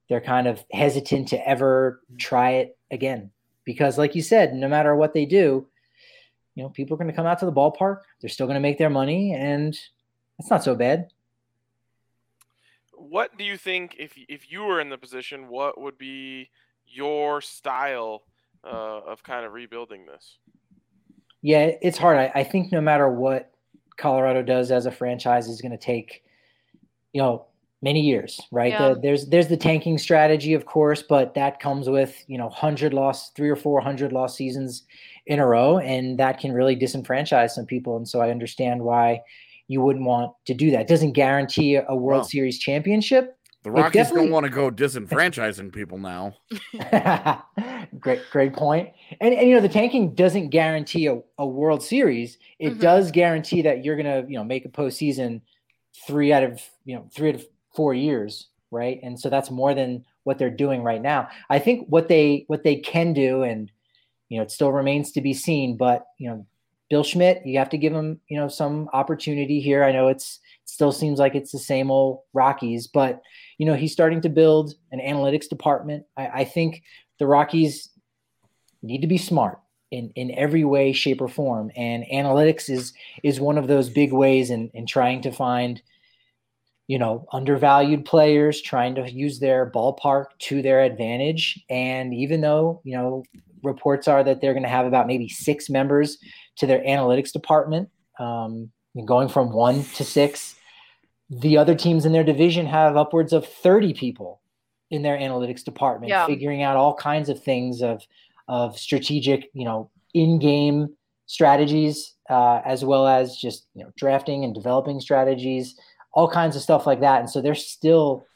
they're 0.08 0.20
kind 0.20 0.46
of 0.46 0.64
hesitant 0.72 1.28
to 1.28 1.48
ever 1.48 2.00
try 2.18 2.52
it 2.52 2.76
again 2.90 3.30
because, 3.64 3.98
like 3.98 4.14
you 4.14 4.22
said, 4.22 4.54
no 4.54 4.68
matter 4.68 4.94
what 4.94 5.14
they 5.14 5.24
do, 5.24 5.66
you 6.54 6.62
know, 6.62 6.68
people 6.68 6.94
are 6.94 6.98
going 6.98 7.10
to 7.10 7.16
come 7.16 7.26
out 7.26 7.38
to 7.38 7.46
the 7.46 7.52
ballpark. 7.52 8.00
They're 8.20 8.30
still 8.30 8.46
going 8.46 8.54
to 8.54 8.60
make 8.60 8.78
their 8.78 8.90
money, 8.90 9.34
and 9.34 9.76
it's 10.38 10.50
not 10.50 10.64
so 10.64 10.74
bad 10.74 11.08
what 13.08 13.36
do 13.36 13.44
you 13.44 13.56
think 13.56 13.96
if 13.98 14.12
if 14.28 14.50
you 14.50 14.62
were 14.62 14.80
in 14.80 14.88
the 14.88 14.98
position? 14.98 15.48
What 15.48 15.80
would 15.80 15.98
be 15.98 16.50
your 16.92 17.40
style 17.40 18.22
uh, 18.64 19.00
of 19.06 19.22
kind 19.22 19.44
of 19.44 19.52
rebuilding 19.52 20.06
this? 20.06 20.38
Yeah, 21.42 21.72
it's 21.80 21.98
hard. 21.98 22.18
I, 22.18 22.30
I 22.34 22.44
think 22.44 22.70
no 22.70 22.80
matter 22.80 23.08
what 23.08 23.52
Colorado 23.96 24.42
does 24.42 24.70
as 24.70 24.86
a 24.86 24.90
franchise 24.90 25.48
is 25.48 25.60
going 25.60 25.72
to 25.72 25.78
take, 25.78 26.24
you 27.12 27.20
know, 27.20 27.46
many 27.82 28.00
years, 28.00 28.40
right? 28.52 28.72
Yeah. 28.72 28.90
The, 28.90 29.00
there's 29.00 29.26
there's 29.26 29.48
the 29.48 29.56
tanking 29.56 29.98
strategy, 29.98 30.54
of 30.54 30.66
course, 30.66 31.02
but 31.02 31.34
that 31.34 31.60
comes 31.60 31.88
with 31.88 32.22
you 32.28 32.38
know 32.38 32.48
hundred 32.48 32.94
loss, 32.94 33.30
three 33.30 33.50
or 33.50 33.56
four 33.56 33.80
hundred 33.80 34.12
loss 34.12 34.36
seasons 34.36 34.84
in 35.26 35.40
a 35.40 35.46
row, 35.46 35.78
and 35.78 36.18
that 36.18 36.38
can 36.38 36.52
really 36.52 36.76
disenfranchise 36.76 37.50
some 37.50 37.66
people. 37.66 37.96
And 37.96 38.08
so 38.08 38.20
I 38.20 38.30
understand 38.30 38.82
why 38.82 39.20
you 39.68 39.80
wouldn't 39.80 40.04
want 40.04 40.32
to 40.46 40.54
do 40.54 40.70
that. 40.70 40.82
It 40.82 40.88
doesn't 40.88 41.12
guarantee 41.12 41.76
a 41.76 41.94
World 41.94 42.20
well, 42.20 42.24
Series 42.24 42.58
championship. 42.58 43.36
The 43.62 43.70
Rockies 43.70 44.10
don't 44.10 44.30
want 44.30 44.44
to 44.44 44.50
go 44.50 44.70
disenfranchising 44.70 45.72
people 45.72 45.96
now. 45.96 46.34
great, 48.00 48.20
great 48.32 48.54
point. 48.54 48.90
And, 49.20 49.32
and 49.34 49.48
you 49.48 49.54
know, 49.54 49.60
the 49.60 49.68
tanking 49.68 50.14
doesn't 50.14 50.48
guarantee 50.48 51.06
a, 51.06 51.20
a 51.38 51.46
World 51.46 51.82
Series. 51.82 52.38
It 52.58 52.70
mm-hmm. 52.70 52.80
does 52.80 53.12
guarantee 53.12 53.62
that 53.62 53.84
you're 53.84 53.96
gonna, 53.96 54.24
you 54.26 54.36
know, 54.36 54.42
make 54.42 54.64
a 54.64 54.68
postseason 54.68 55.42
three 56.06 56.32
out 56.32 56.42
of 56.42 56.60
you 56.84 56.96
know 56.96 57.08
three 57.14 57.28
out 57.28 57.34
of 57.36 57.46
four 57.74 57.94
years, 57.94 58.48
right? 58.70 58.98
And 59.02 59.18
so 59.18 59.30
that's 59.30 59.50
more 59.50 59.74
than 59.74 60.04
what 60.24 60.38
they're 60.38 60.50
doing 60.50 60.82
right 60.82 61.02
now. 61.02 61.28
I 61.48 61.58
think 61.58 61.86
what 61.88 62.08
they 62.08 62.44
what 62.48 62.64
they 62.64 62.76
can 62.76 63.12
do, 63.12 63.42
and 63.42 63.70
you 64.28 64.38
know, 64.38 64.42
it 64.42 64.50
still 64.50 64.72
remains 64.72 65.12
to 65.12 65.20
be 65.20 65.34
seen. 65.34 65.76
But 65.76 66.06
you 66.18 66.30
know, 66.30 66.46
Bill 66.90 67.04
Schmidt, 67.04 67.46
you 67.46 67.58
have 67.58 67.70
to 67.70 67.78
give 67.78 67.92
him, 67.92 68.20
you 68.28 68.38
know, 68.38 68.48
some 68.48 68.88
opportunity 68.92 69.60
here. 69.60 69.84
I 69.84 69.92
know 69.92 70.08
it's 70.08 70.40
it 70.62 70.68
still 70.68 70.92
seems 70.92 71.18
like 71.18 71.34
it's 71.34 71.52
the 71.52 71.58
same 71.58 71.90
old 71.90 72.20
Rockies, 72.32 72.86
but 72.86 73.22
you 73.62 73.66
know, 73.66 73.76
he's 73.76 73.92
starting 73.92 74.20
to 74.22 74.28
build 74.28 74.74
an 74.90 74.98
analytics 74.98 75.48
department. 75.48 76.04
I, 76.16 76.26
I 76.40 76.44
think 76.44 76.82
the 77.20 77.28
Rockies 77.28 77.90
need 78.82 79.02
to 79.02 79.06
be 79.06 79.18
smart 79.18 79.60
in, 79.92 80.10
in 80.16 80.32
every 80.32 80.64
way, 80.64 80.92
shape, 80.92 81.20
or 81.20 81.28
form. 81.28 81.70
And 81.76 82.04
analytics 82.12 82.68
is 82.68 82.92
is 83.22 83.38
one 83.38 83.58
of 83.58 83.68
those 83.68 83.88
big 83.88 84.12
ways 84.12 84.50
in, 84.50 84.68
in 84.74 84.84
trying 84.84 85.22
to 85.22 85.30
find, 85.30 85.80
you 86.88 86.98
know, 86.98 87.24
undervalued 87.32 88.04
players, 88.04 88.60
trying 88.60 88.96
to 88.96 89.08
use 89.08 89.38
their 89.38 89.70
ballpark 89.70 90.24
to 90.40 90.60
their 90.60 90.82
advantage. 90.82 91.64
And 91.70 92.12
even 92.12 92.40
though, 92.40 92.80
you 92.82 92.96
know, 92.96 93.22
reports 93.62 94.08
are 94.08 94.24
that 94.24 94.40
they're 94.40 94.54
going 94.54 94.64
to 94.64 94.68
have 94.68 94.86
about 94.86 95.06
maybe 95.06 95.28
six 95.28 95.70
members 95.70 96.18
to 96.56 96.66
their 96.66 96.80
analytics 96.80 97.30
department, 97.30 97.90
um, 98.18 98.72
going 99.06 99.28
from 99.28 99.52
one 99.52 99.84
to 99.94 100.02
six. 100.02 100.56
The 101.40 101.56
other 101.56 101.74
teams 101.74 102.04
in 102.04 102.12
their 102.12 102.24
division 102.24 102.66
have 102.66 102.96
upwards 102.96 103.32
of 103.32 103.46
30 103.46 103.94
people 103.94 104.42
in 104.90 105.00
their 105.00 105.16
analytics 105.16 105.64
department, 105.64 106.10
yeah. 106.10 106.26
figuring 106.26 106.62
out 106.62 106.76
all 106.76 106.94
kinds 106.94 107.28
of 107.28 107.42
things 107.42 107.82
of 107.82 108.02
of 108.48 108.78
strategic, 108.78 109.48
you 109.54 109.64
know, 109.64 109.90
in-game 110.12 110.94
strategies, 111.24 112.14
uh, 112.28 112.60
as 112.66 112.84
well 112.84 113.06
as 113.06 113.36
just 113.36 113.66
you 113.74 113.82
know 113.82 113.90
drafting 113.96 114.44
and 114.44 114.54
developing 114.54 115.00
strategies, 115.00 115.74
all 116.12 116.28
kinds 116.28 116.54
of 116.54 116.60
stuff 116.60 116.86
like 116.86 117.00
that. 117.00 117.20
And 117.20 117.30
so 117.30 117.40
they're 117.40 117.54
still, 117.54 118.26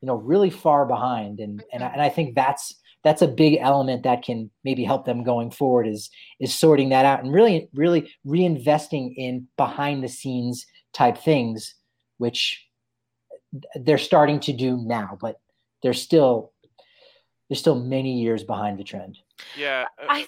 you 0.00 0.06
know, 0.06 0.14
really 0.14 0.48
far 0.48 0.86
behind. 0.86 1.40
And 1.40 1.62
and 1.74 1.84
I, 1.84 1.88
and 1.88 2.00
I 2.00 2.08
think 2.08 2.34
that's 2.34 2.74
that's 3.04 3.22
a 3.22 3.28
big 3.28 3.58
element 3.60 4.02
that 4.04 4.22
can 4.22 4.50
maybe 4.64 4.82
help 4.82 5.04
them 5.04 5.22
going 5.22 5.50
forward 5.50 5.86
is 5.86 6.08
is 6.40 6.54
sorting 6.54 6.88
that 6.88 7.04
out 7.04 7.22
and 7.22 7.34
really 7.34 7.68
really 7.74 8.10
reinvesting 8.26 9.14
in 9.16 9.46
behind 9.58 10.02
the 10.02 10.08
scenes 10.08 10.64
type 10.94 11.18
things 11.18 11.74
which 12.18 12.66
they're 13.76 13.98
starting 13.98 14.40
to 14.40 14.52
do 14.52 14.76
now 14.76 15.16
but 15.20 15.40
they're 15.82 15.94
still 15.94 16.52
they're 17.48 17.56
still 17.56 17.78
many 17.78 18.20
years 18.20 18.42
behind 18.42 18.76
the 18.78 18.84
trend. 18.84 19.18
Yeah 19.56 19.84
uh, 20.02 20.06
I, 20.08 20.26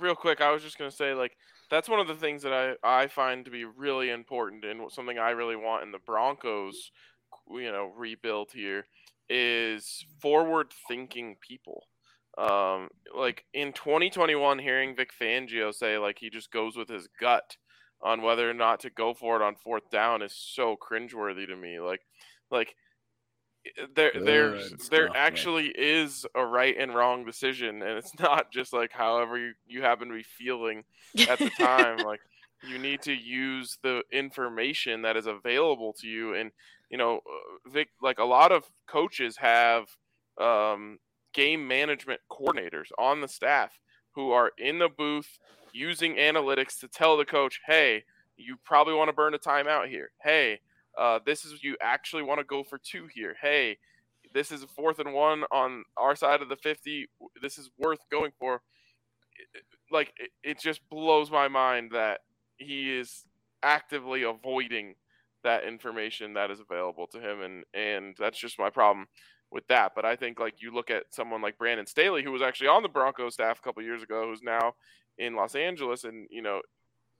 real 0.00 0.14
quick 0.16 0.40
i 0.40 0.50
was 0.50 0.62
just 0.62 0.78
going 0.78 0.90
to 0.90 0.96
say 0.96 1.14
like 1.14 1.36
that's 1.70 1.88
one 1.88 2.00
of 2.00 2.08
the 2.08 2.14
things 2.14 2.42
that 2.42 2.52
I, 2.52 3.02
I 3.02 3.06
find 3.06 3.44
to 3.46 3.50
be 3.50 3.64
really 3.64 4.10
important 4.10 4.64
and 4.64 4.90
something 4.90 5.18
i 5.18 5.30
really 5.30 5.56
want 5.56 5.84
in 5.84 5.92
the 5.92 5.98
broncos 5.98 6.90
you 7.50 7.70
know 7.70 7.92
rebuild 7.96 8.50
here 8.52 8.84
is 9.28 10.04
forward 10.20 10.72
thinking 10.88 11.36
people. 11.40 11.86
Um, 12.38 12.88
like 13.16 13.44
in 13.52 13.72
2021, 13.72 14.58
hearing 14.58 14.96
Vic 14.96 15.10
Fangio 15.18 15.72
say 15.74 15.98
like 15.98 16.18
he 16.18 16.30
just 16.30 16.50
goes 16.50 16.76
with 16.76 16.88
his 16.88 17.08
gut 17.20 17.56
on 18.02 18.22
whether 18.22 18.48
or 18.48 18.54
not 18.54 18.80
to 18.80 18.90
go 18.90 19.14
for 19.14 19.36
it 19.36 19.42
on 19.42 19.54
fourth 19.54 19.90
down 19.90 20.22
is 20.22 20.34
so 20.34 20.76
cringeworthy 20.76 21.46
to 21.46 21.56
me. 21.56 21.80
Like, 21.80 22.00
like 22.50 22.74
there 23.94 24.12
there 24.14 24.58
there 24.90 25.08
actually 25.14 25.64
man. 25.64 25.72
is 25.76 26.26
a 26.34 26.44
right 26.44 26.74
and 26.78 26.94
wrong 26.94 27.24
decision, 27.24 27.82
and 27.82 27.98
it's 27.98 28.12
not 28.20 28.52
just 28.52 28.72
like 28.72 28.92
however 28.92 29.38
you, 29.38 29.52
you 29.66 29.82
happen 29.82 30.08
to 30.08 30.14
be 30.14 30.24
feeling 30.24 30.84
at 31.28 31.38
the 31.38 31.50
time. 31.50 31.98
like 32.04 32.20
you 32.68 32.78
need 32.78 33.02
to 33.02 33.12
use 33.12 33.78
the 33.82 34.02
information 34.12 35.02
that 35.02 35.16
is 35.16 35.26
available 35.26 35.94
to 36.00 36.08
you, 36.08 36.34
and 36.34 36.50
you 36.90 36.98
know, 36.98 37.16
uh, 37.16 37.70
Vic, 37.70 37.88
like 38.00 38.18
a 38.18 38.24
lot 38.24 38.52
of 38.52 38.64
coaches 38.86 39.36
have 39.38 39.86
um, 40.40 40.98
game 41.32 41.66
management 41.66 42.20
coordinators 42.30 42.88
on 42.98 43.20
the 43.20 43.28
staff 43.28 43.78
who 44.14 44.30
are 44.30 44.52
in 44.58 44.78
the 44.78 44.88
booth 44.88 45.38
using 45.72 46.16
analytics 46.16 46.78
to 46.80 46.88
tell 46.88 47.16
the 47.16 47.24
coach, 47.24 47.60
hey, 47.66 48.04
you 48.36 48.56
probably 48.64 48.94
want 48.94 49.08
to 49.08 49.12
burn 49.12 49.34
a 49.34 49.38
timeout 49.38 49.88
here. 49.88 50.10
Hey, 50.22 50.60
uh, 50.98 51.20
this 51.24 51.44
is 51.44 51.62
you 51.62 51.76
actually 51.80 52.22
want 52.22 52.38
to 52.40 52.44
go 52.44 52.62
for 52.62 52.78
two 52.78 53.08
here. 53.12 53.36
Hey, 53.40 53.78
this 54.34 54.50
is 54.50 54.62
a 54.62 54.66
fourth 54.66 54.98
and 54.98 55.12
one 55.12 55.44
on 55.50 55.84
our 55.96 56.16
side 56.16 56.42
of 56.42 56.48
the 56.48 56.56
50. 56.56 57.08
This 57.40 57.58
is 57.58 57.70
worth 57.78 58.00
going 58.10 58.32
for. 58.38 58.62
Like, 59.90 60.12
it, 60.18 60.30
it 60.42 60.60
just 60.60 60.80
blows 60.90 61.30
my 61.30 61.48
mind 61.48 61.90
that 61.92 62.20
he 62.56 62.96
is 62.96 63.24
actively 63.62 64.22
avoiding 64.22 64.94
that 65.44 65.64
information 65.64 66.34
that 66.34 66.50
is 66.50 66.60
available 66.60 67.06
to 67.08 67.20
him. 67.20 67.40
And, 67.40 67.64
and 67.74 68.16
that's 68.18 68.38
just 68.38 68.58
my 68.58 68.70
problem 68.70 69.08
with 69.52 69.66
that. 69.68 69.92
But 69.94 70.04
I 70.04 70.16
think 70.16 70.40
like 70.40 70.60
you 70.60 70.72
look 70.72 70.90
at 70.90 71.04
someone 71.10 71.42
like 71.42 71.58
Brandon 71.58 71.86
Staley, 71.86 72.22
who 72.22 72.32
was 72.32 72.42
actually 72.42 72.68
on 72.68 72.82
the 72.82 72.88
Broncos 72.88 73.34
staff 73.34 73.58
a 73.58 73.62
couple 73.62 73.82
years 73.82 74.02
ago, 74.02 74.28
who's 74.28 74.42
now 74.42 74.72
in 75.18 75.36
Los 75.36 75.54
Angeles, 75.54 76.04
and 76.04 76.26
you 76.30 76.42
know, 76.42 76.60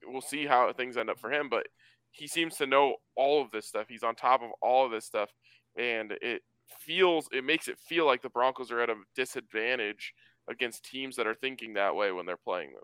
we'll 0.05 0.21
see 0.21 0.45
how 0.45 0.71
things 0.73 0.97
end 0.97 1.09
up 1.09 1.19
for 1.19 1.31
him. 1.31 1.47
But 1.49 1.67
he 2.11 2.27
seems 2.27 2.55
to 2.57 2.67
know 2.67 2.95
all 3.15 3.41
of 3.41 3.51
this 3.51 3.67
stuff. 3.67 3.87
He's 3.87 4.03
on 4.03 4.15
top 4.15 4.41
of 4.41 4.49
all 4.61 4.85
of 4.85 4.91
this 4.91 5.05
stuff, 5.05 5.29
and 5.77 6.13
it 6.21 6.41
feels 6.79 7.27
it 7.31 7.43
makes 7.43 7.67
it 7.67 7.77
feel 7.79 8.05
like 8.05 8.21
the 8.21 8.29
Broncos 8.29 8.71
are 8.71 8.81
at 8.81 8.89
a 8.89 8.95
disadvantage 9.15 10.13
against 10.49 10.85
teams 10.85 11.15
that 11.15 11.27
are 11.27 11.35
thinking 11.35 11.73
that 11.73 11.95
way 11.95 12.11
when 12.11 12.25
they're 12.25 12.37
playing 12.37 12.71
them. 12.73 12.83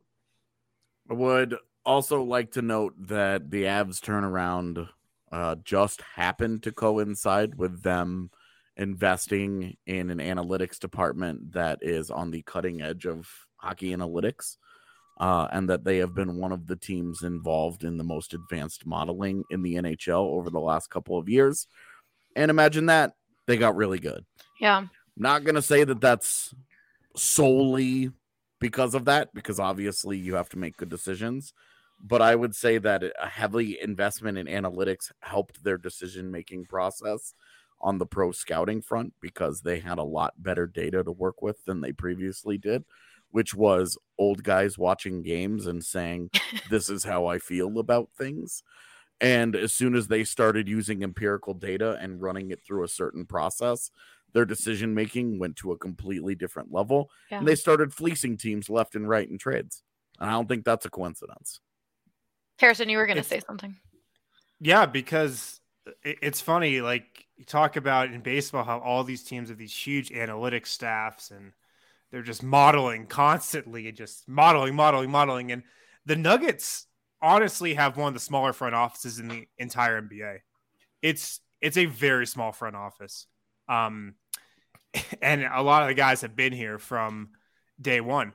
I 1.10 1.14
would 1.14 1.56
also 1.86 2.22
like 2.24 2.52
to 2.52 2.62
note 2.62 2.94
that 3.08 3.50
the 3.50 3.64
Avs 3.64 4.00
turnaround 4.00 4.88
uh, 5.32 5.56
just 5.64 6.02
happened 6.16 6.64
to 6.64 6.72
coincide 6.72 7.56
with 7.56 7.82
them 7.82 8.30
investing 8.80 9.76
in 9.86 10.10
an 10.10 10.20
analytics 10.20 10.80
department 10.80 11.52
that 11.52 11.80
is 11.82 12.10
on 12.10 12.32
the 12.32 12.42
cutting 12.44 12.82
edge 12.82 13.06
of 13.06 13.30
hockey 13.58 13.96
analytics 13.96 14.56
uh, 15.20 15.50
and 15.52 15.70
that 15.70 15.84
they 15.84 15.98
have 15.98 16.16
been 16.16 16.38
one 16.38 16.54
of 16.54 16.66
the 16.66 16.78
teams 16.78 17.24
involved 17.24 17.84
in 17.84 17.98
the 17.98 18.04
most 18.06 18.34
advanced 18.34 18.86
modeling 18.86 19.44
in 19.52 19.62
the 19.62 19.76
NHL 19.76 20.32
over 20.32 20.50
the 20.50 20.62
last 20.62 20.90
couple 20.90 21.18
of 21.18 21.28
years. 21.28 21.68
And 22.38 22.50
imagine 22.50 22.86
that 22.86 23.14
they 23.46 23.58
got 23.58 23.76
really 23.76 24.00
good. 24.00 24.26
Yeah. 24.62 24.86
Not 25.18 25.44
going 25.44 25.56
to 25.56 25.62
say 25.62 25.84
that 25.84 26.00
that's 26.00 26.54
solely 27.18 28.12
because 28.62 28.96
of 28.96 29.06
that, 29.06 29.34
because 29.34 29.60
obviously 29.60 30.18
you 30.18 30.36
have 30.36 30.50
to 30.50 30.58
make 30.58 30.78
good 30.78 30.90
decisions. 30.90 31.54
But 32.02 32.22
I 32.22 32.34
would 32.34 32.56
say 32.56 32.78
that 32.78 33.04
a 33.04 33.28
heavy 33.28 33.78
investment 33.82 34.38
in 34.38 34.48
analytics 34.48 35.12
helped 35.20 35.62
their 35.66 35.78
decision 35.78 36.32
making 36.32 36.66
process 36.66 37.34
on 37.82 37.98
the 37.98 38.06
pro 38.06 38.32
scouting 38.32 38.82
front 38.82 39.14
because 39.22 39.62
they 39.62 39.80
had 39.80 39.98
a 39.98 40.04
lot 40.04 40.34
better 40.38 40.68
data 40.68 41.04
to 41.04 41.12
work 41.12 41.42
with 41.42 41.64
than 41.66 41.82
they 41.82 41.92
previously 41.92 42.58
did 42.58 42.84
which 43.32 43.54
was 43.54 43.98
old 44.18 44.44
guys 44.44 44.78
watching 44.78 45.22
games 45.22 45.68
and 45.68 45.84
saying, 45.84 46.30
This 46.70 46.90
is 46.90 47.04
how 47.04 47.28
I 47.28 47.40
feel 47.40 47.80
about 47.80 48.10
things. 48.18 48.64
And 49.22 49.56
as 49.56 49.74
soon 49.74 49.96
as 49.96 50.08
they 50.08 50.24
started 50.24 50.68
using 50.68 51.04
empirical 51.04 51.54
data 51.54 51.98
and 52.00 52.22
running 52.22 52.52
it 52.52 52.64
through 52.66 52.84
a 52.84 52.90
certain 52.90 53.26
process, 53.26 53.92
their 54.34 54.46
decision 54.46 54.94
making 54.94 55.40
went 55.40 55.58
to 55.58 55.74
a 55.74 55.78
completely 55.78 56.36
different 56.36 56.72
level. 56.72 57.10
Yeah. 57.30 57.40
And 57.40 57.48
they 57.48 57.56
started 57.56 57.94
fleecing 57.94 58.38
teams 58.38 58.70
left 58.70 58.96
and 58.96 59.10
right 59.10 59.30
in 59.30 59.38
trades. 59.38 59.84
And 60.20 60.30
I 60.30 60.34
don't 60.34 60.48
think 60.48 60.64
that's 60.64 60.86
a 60.86 60.90
coincidence. 60.90 61.60
Harrison, 62.60 62.90
you 62.90 62.98
were 62.98 63.06
going 63.06 63.18
to 63.18 63.24
say 63.24 63.42
something. 63.46 63.76
Yeah, 64.62 64.86
because 64.86 65.60
it's 66.04 66.42
funny. 66.42 66.82
Like 66.82 67.26
you 67.40 67.46
talk 67.46 67.78
about 67.78 68.12
in 68.12 68.20
baseball, 68.20 68.66
how 68.66 68.80
all 68.80 69.06
these 69.06 69.24
teams 69.24 69.48
have 69.48 69.58
these 69.58 69.76
huge 69.76 70.10
analytics 70.10 70.68
staffs 70.68 71.32
and 71.32 71.54
they're 72.12 72.22
just 72.22 72.44
modeling 72.44 73.06
constantly, 73.06 73.88
and 73.88 73.96
just 73.96 74.28
modeling, 74.28 74.76
modeling, 74.76 75.10
modeling. 75.10 75.52
And 75.52 75.64
the 76.06 76.16
Nuggets 76.16 76.88
honestly 77.22 77.76
have 77.76 77.98
one 77.98 78.10
of 78.10 78.14
the 78.14 78.20
smaller 78.20 78.52
front 78.52 78.76
offices 78.76 79.20
in 79.20 79.28
the 79.28 79.48
entire 79.58 80.02
NBA. 80.02 80.40
It's 81.02 81.40
it's 81.62 81.78
a 81.78 81.86
very 81.86 82.28
small 82.28 82.52
front 82.52 82.76
office. 82.76 83.26
Um, 83.70 84.16
and 85.22 85.44
a 85.44 85.62
lot 85.62 85.84
of 85.84 85.88
the 85.88 85.94
guys 85.94 86.22
have 86.22 86.36
been 86.36 86.54
here 86.54 86.78
from 86.78 87.30
day 87.80 88.02
one. 88.02 88.34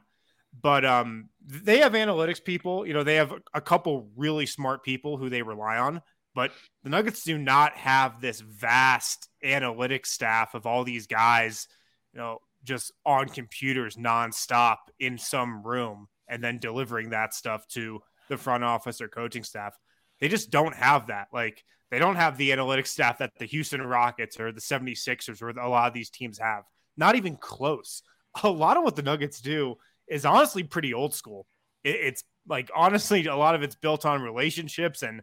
But 0.62 0.84
um, 0.84 1.30
they 1.44 1.78
have 1.78 1.92
analytics 1.92 2.42
people. 2.42 2.86
You 2.86 2.94
know, 2.94 3.02
they 3.02 3.16
have 3.16 3.34
a 3.52 3.60
couple 3.60 4.08
really 4.16 4.46
smart 4.46 4.84
people 4.84 5.16
who 5.16 5.28
they 5.28 5.42
rely 5.42 5.78
on. 5.78 6.00
But 6.34 6.52
the 6.82 6.90
Nuggets 6.90 7.22
do 7.22 7.38
not 7.38 7.76
have 7.76 8.20
this 8.20 8.40
vast 8.40 9.28
analytics 9.44 10.06
staff 10.06 10.54
of 10.54 10.66
all 10.66 10.84
these 10.84 11.06
guys, 11.06 11.68
you 12.12 12.18
know, 12.18 12.38
just 12.64 12.92
on 13.06 13.28
computers 13.28 13.96
nonstop 13.96 14.78
in 14.98 15.18
some 15.18 15.62
room 15.62 16.08
and 16.28 16.42
then 16.42 16.58
delivering 16.58 17.10
that 17.10 17.34
stuff 17.34 17.66
to 17.68 18.00
the 18.28 18.36
front 18.36 18.64
office 18.64 19.00
or 19.00 19.08
coaching 19.08 19.44
staff. 19.44 19.78
They 20.20 20.28
just 20.28 20.50
don't 20.50 20.74
have 20.74 21.08
that. 21.08 21.28
Like 21.32 21.62
they 21.90 21.98
don't 21.98 22.16
have 22.16 22.36
the 22.36 22.50
analytics 22.50 22.88
staff 22.88 23.18
that 23.18 23.32
the 23.38 23.44
Houston 23.44 23.82
Rockets 23.82 24.40
or 24.40 24.50
the 24.50 24.60
76ers 24.60 25.42
or 25.42 25.50
a 25.50 25.68
lot 25.68 25.88
of 25.88 25.94
these 25.94 26.10
teams 26.10 26.38
have. 26.38 26.64
Not 26.96 27.16
even 27.16 27.36
close. 27.36 28.02
A 28.42 28.48
lot 28.48 28.76
of 28.76 28.82
what 28.82 28.96
the 28.96 29.02
Nuggets 29.02 29.40
do 29.40 29.76
is 30.08 30.24
honestly 30.24 30.64
pretty 30.64 30.92
old 30.92 31.14
school. 31.14 31.46
It's 31.84 32.24
like 32.48 32.70
honestly 32.74 33.26
a 33.26 33.36
lot 33.36 33.54
of 33.54 33.62
it's 33.62 33.76
built 33.76 34.06
on 34.06 34.22
relationships 34.22 35.02
and 35.02 35.20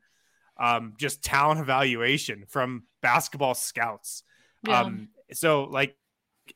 um, 0.57 0.93
just 0.97 1.23
talent 1.23 1.59
evaluation 1.59 2.45
from 2.47 2.83
basketball 3.01 3.53
scouts. 3.53 4.23
Yeah. 4.67 4.81
Um, 4.81 5.09
so 5.33 5.63
like 5.63 5.95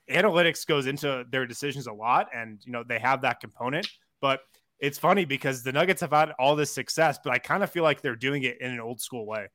analytics 0.10 0.66
goes 0.66 0.88
into 0.88 1.26
their 1.30 1.46
decisions 1.46 1.88
a 1.88 1.94
lot, 1.94 2.28
and 2.34 2.60
you 2.66 2.72
know 2.72 2.84
they 2.84 3.00
have 3.00 3.22
that 3.22 3.40
component. 3.40 3.88
But 4.22 4.42
it's 4.80 4.98
funny 4.98 5.26
because 5.26 5.64
the 5.64 5.72
Nuggets 5.72 6.02
have 6.02 6.12
had 6.12 6.32
all 6.38 6.56
this 6.56 6.72
success, 6.72 7.20
but 7.24 7.34
I 7.34 7.38
kind 7.38 7.64
of 7.64 7.72
feel 7.72 7.84
like 7.84 8.02
they're 8.02 8.16
doing 8.16 8.44
it 8.44 8.60
in 8.62 8.72
an 8.72 8.80
old 8.80 9.02
school 9.02 9.26
way. 9.26 9.48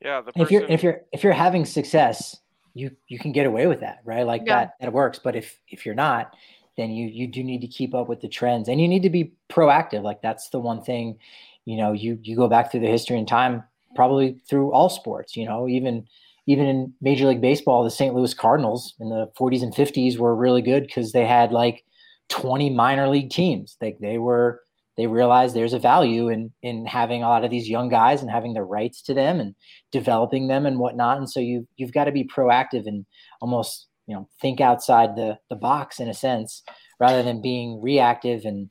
Yeah, 0.00 0.20
person... 0.20 0.42
if 0.42 0.50
you're 0.50 0.64
if 0.66 0.82
you're 0.82 1.00
if 1.12 1.24
you're 1.24 1.32
having 1.32 1.64
success, 1.64 2.36
you 2.74 2.90
you 3.08 3.18
can 3.18 3.32
get 3.32 3.46
away 3.46 3.66
with 3.66 3.80
that, 3.80 4.00
right? 4.04 4.26
Like 4.26 4.42
yeah. 4.46 4.56
that 4.56 4.74
that 4.80 4.92
works. 4.92 5.18
But 5.18 5.36
if 5.36 5.58
if 5.68 5.86
you're 5.86 5.94
not, 5.94 6.34
then 6.76 6.90
you 6.90 7.06
you 7.08 7.26
do 7.26 7.42
need 7.42 7.62
to 7.62 7.66
keep 7.66 7.94
up 7.94 8.08
with 8.08 8.20
the 8.20 8.28
trends, 8.28 8.68
and 8.68 8.80
you 8.80 8.88
need 8.88 9.02
to 9.02 9.10
be 9.10 9.32
proactive. 9.48 10.02
Like 10.02 10.20
that's 10.20 10.50
the 10.50 10.60
one 10.60 10.82
thing, 10.82 11.18
you 11.64 11.76
know. 11.76 11.92
You 11.92 12.18
you 12.22 12.36
go 12.36 12.48
back 12.48 12.70
through 12.70 12.80
the 12.80 12.88
history 12.88 13.18
and 13.18 13.28
time, 13.28 13.62
probably 13.94 14.40
through 14.48 14.72
all 14.72 14.88
sports. 14.88 15.36
You 15.36 15.46
know, 15.46 15.68
even 15.68 16.06
even 16.46 16.66
in 16.66 16.92
Major 17.00 17.26
League 17.26 17.40
Baseball, 17.40 17.84
the 17.84 17.90
St. 17.90 18.14
Louis 18.14 18.34
Cardinals 18.34 18.94
in 19.00 19.08
the 19.08 19.30
40s 19.38 19.62
and 19.62 19.74
50s 19.74 20.18
were 20.18 20.36
really 20.36 20.60
good 20.60 20.86
because 20.86 21.12
they 21.12 21.24
had 21.24 21.52
like 21.52 21.84
20 22.28 22.70
minor 22.70 23.08
league 23.08 23.30
teams. 23.30 23.76
They 23.80 23.96
they 24.00 24.18
were 24.18 24.60
they 24.96 25.06
realized 25.06 25.54
there's 25.54 25.72
a 25.72 25.78
value 25.78 26.28
in 26.28 26.52
in 26.62 26.86
having 26.86 27.22
a 27.22 27.28
lot 27.28 27.44
of 27.44 27.50
these 27.50 27.68
young 27.68 27.88
guys 27.88 28.22
and 28.22 28.30
having 28.30 28.54
the 28.54 28.62
rights 28.62 29.02
to 29.02 29.14
them 29.14 29.40
and 29.40 29.54
developing 29.92 30.48
them 30.48 30.66
and 30.66 30.78
whatnot. 30.78 31.18
And 31.18 31.28
so 31.28 31.40
you 31.40 31.66
you've 31.76 31.92
got 31.92 32.04
to 32.04 32.12
be 32.12 32.24
proactive 32.24 32.86
and 32.86 33.04
almost 33.40 33.88
you 34.06 34.14
know 34.14 34.28
think 34.40 34.60
outside 34.60 35.16
the 35.16 35.38
the 35.50 35.56
box 35.56 36.00
in 36.00 36.08
a 36.08 36.14
sense 36.14 36.62
rather 37.00 37.22
than 37.22 37.42
being 37.42 37.80
reactive 37.82 38.44
and 38.44 38.70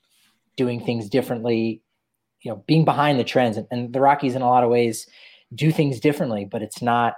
doing 0.56 0.84
things 0.84 1.10
differently. 1.10 1.82
You 2.44 2.52
know, 2.52 2.64
being 2.68 2.86
behind 2.86 3.20
the 3.20 3.24
trends 3.24 3.58
and, 3.58 3.68
and 3.72 3.94
the 3.94 4.02
Rockies 4.02 4.36
in 4.36 4.42
a 4.42 4.48
lot 4.48 4.64
of 4.64 4.70
ways 4.70 5.08
do 5.56 5.72
things 5.72 6.00
differently, 6.00 6.46
but 6.46 6.62
it's 6.62 6.82
not 6.82 7.16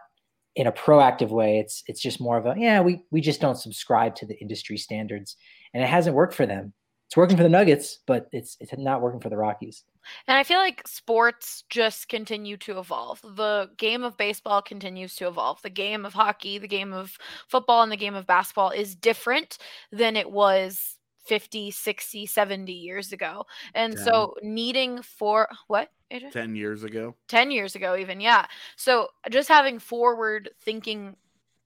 in 0.56 0.68
a 0.68 0.72
proactive 0.72 1.30
way. 1.30 1.60
It's 1.60 1.84
it's 1.88 2.02
just 2.02 2.22
more 2.22 2.38
of 2.38 2.46
a 2.46 2.56
yeah 2.58 2.82
we 2.82 3.04
we 3.12 3.22
just 3.22 3.42
don't 3.42 3.58
subscribe 3.58 4.16
to 4.16 4.26
the 4.26 4.40
industry 4.40 4.78
standards 4.78 5.36
and 5.74 5.84
it 5.84 5.88
hasn't 5.88 6.16
worked 6.16 6.34
for 6.34 6.46
them. 6.46 6.74
It's 7.08 7.18
working 7.18 7.38
for 7.38 7.44
the 7.44 7.50
nuggets 7.50 8.00
but 8.08 8.28
it's 8.32 8.58
it's 8.60 8.72
not 8.78 9.02
working 9.02 9.20
for 9.20 9.30
the 9.30 9.38
rockies. 9.38 9.84
And 10.28 10.38
i 10.38 10.44
feel 10.44 10.60
like 10.60 10.88
sports 10.88 11.64
just 11.70 12.08
continue 12.08 12.58
to 12.58 12.80
evolve. 12.80 13.22
The 13.22 13.70
game 13.78 14.04
of 14.04 14.18
baseball 14.18 14.62
continues 14.62 15.16
to 15.16 15.28
evolve. 15.28 15.62
The 15.62 15.70
game 15.70 16.06
of 16.06 16.14
hockey 16.14 16.58
the 16.58 16.68
game 16.68 16.94
of 16.94 17.18
football 17.48 17.84
and 17.84 17.92
the 17.92 17.98
game 17.98 18.16
of 18.16 18.26
basketball 18.26 18.70
is 18.70 18.96
different 18.96 19.58
than 19.92 20.16
it 20.16 20.32
was 20.32 20.95
50 21.26 21.72
60 21.72 22.26
70 22.26 22.72
years 22.72 23.12
ago 23.12 23.46
and 23.74 23.98
so 23.98 24.36
needing 24.42 25.02
for 25.02 25.48
what 25.68 25.90
AJ? 26.12 26.32
10 26.32 26.56
years 26.56 26.84
ago? 26.84 27.16
10 27.28 27.52
years 27.52 27.76
ago 27.76 27.96
even 27.96 28.20
yeah. 28.20 28.46
So 28.76 29.10
just 29.30 29.50
having 29.50 29.80
forward 29.80 30.50
thinking 30.62 31.16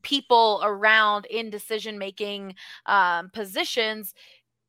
people 0.01 0.61
around 0.63 1.25
in 1.25 1.49
decision 1.49 1.97
making 1.97 2.55
um, 2.85 3.29
positions 3.31 4.13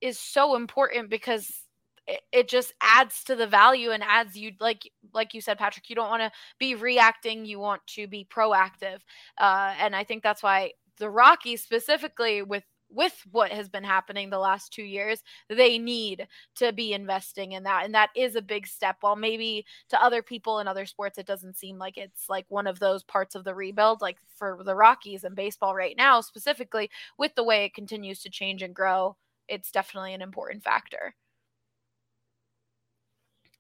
is 0.01 0.19
so 0.19 0.57
important 0.57 1.09
because 1.09 1.67
it, 2.07 2.21
it 2.33 2.49
just 2.49 2.75
adds 2.81 3.23
to 3.25 3.37
the 3.37 3.47
value 3.47 3.91
and 3.91 4.03
adds 4.03 4.37
you 4.37 4.53
like 4.61 4.91
like 5.13 5.35
you 5.35 5.41
said 5.41 5.59
patrick 5.59 5.89
you 5.89 5.95
don't 5.95 6.09
want 6.09 6.23
to 6.23 6.33
be 6.59 6.75
reacting 6.75 7.45
you 7.45 7.59
want 7.59 7.87
to 7.87 8.07
be 8.07 8.27
proactive 8.29 8.99
uh, 9.39 9.75
and 9.79 9.95
i 9.95 10.03
think 10.03 10.23
that's 10.23 10.43
why 10.43 10.73
the 10.97 11.11
rockies 11.11 11.63
specifically 11.63 12.43
with 12.43 12.65
with 12.91 13.23
what 13.31 13.53
has 13.53 13.69
been 13.69 13.85
happening 13.85 14.31
the 14.31 14.39
last 14.39 14.73
two 14.73 14.83
years, 14.83 15.23
they 15.49 15.79
need 15.79 16.27
to 16.57 16.73
be 16.73 16.93
investing 16.93 17.53
in 17.53 17.63
that. 17.65 17.85
And 17.85 17.95
that 17.95 18.11
is 18.15 18.37
a 18.37 18.43
big 18.43 18.67
step. 18.67 18.97
While 19.01 19.17
maybe 19.17 19.65
to 19.91 20.03
other 20.03 20.23
people 20.23 20.59
in 20.59 20.69
other 20.69 20.87
sports, 20.87 21.19
it 21.19 21.27
doesn't 21.27 21.57
seem 21.57 21.79
like 21.79 21.97
it's 21.97 22.29
like 22.29 22.47
one 22.49 22.67
of 22.67 22.79
those 22.79 23.03
parts 23.03 23.35
of 23.35 23.45
the 23.45 23.55
rebuild, 23.55 24.01
like 24.01 24.19
for 24.37 24.61
the 24.65 24.75
Rockies 24.75 25.25
and 25.25 25.37
baseball 25.37 25.75
right 25.75 25.97
now, 25.97 26.21
specifically 26.21 26.91
with 27.19 27.35
the 27.35 27.45
way 27.45 27.65
it 27.65 27.75
continues 27.75 28.21
to 28.23 28.31
change 28.31 28.63
and 28.63 28.75
grow, 28.75 29.17
it's 29.49 29.71
definitely 29.71 30.15
an 30.15 30.23
important 30.23 30.63
factor. 30.63 31.15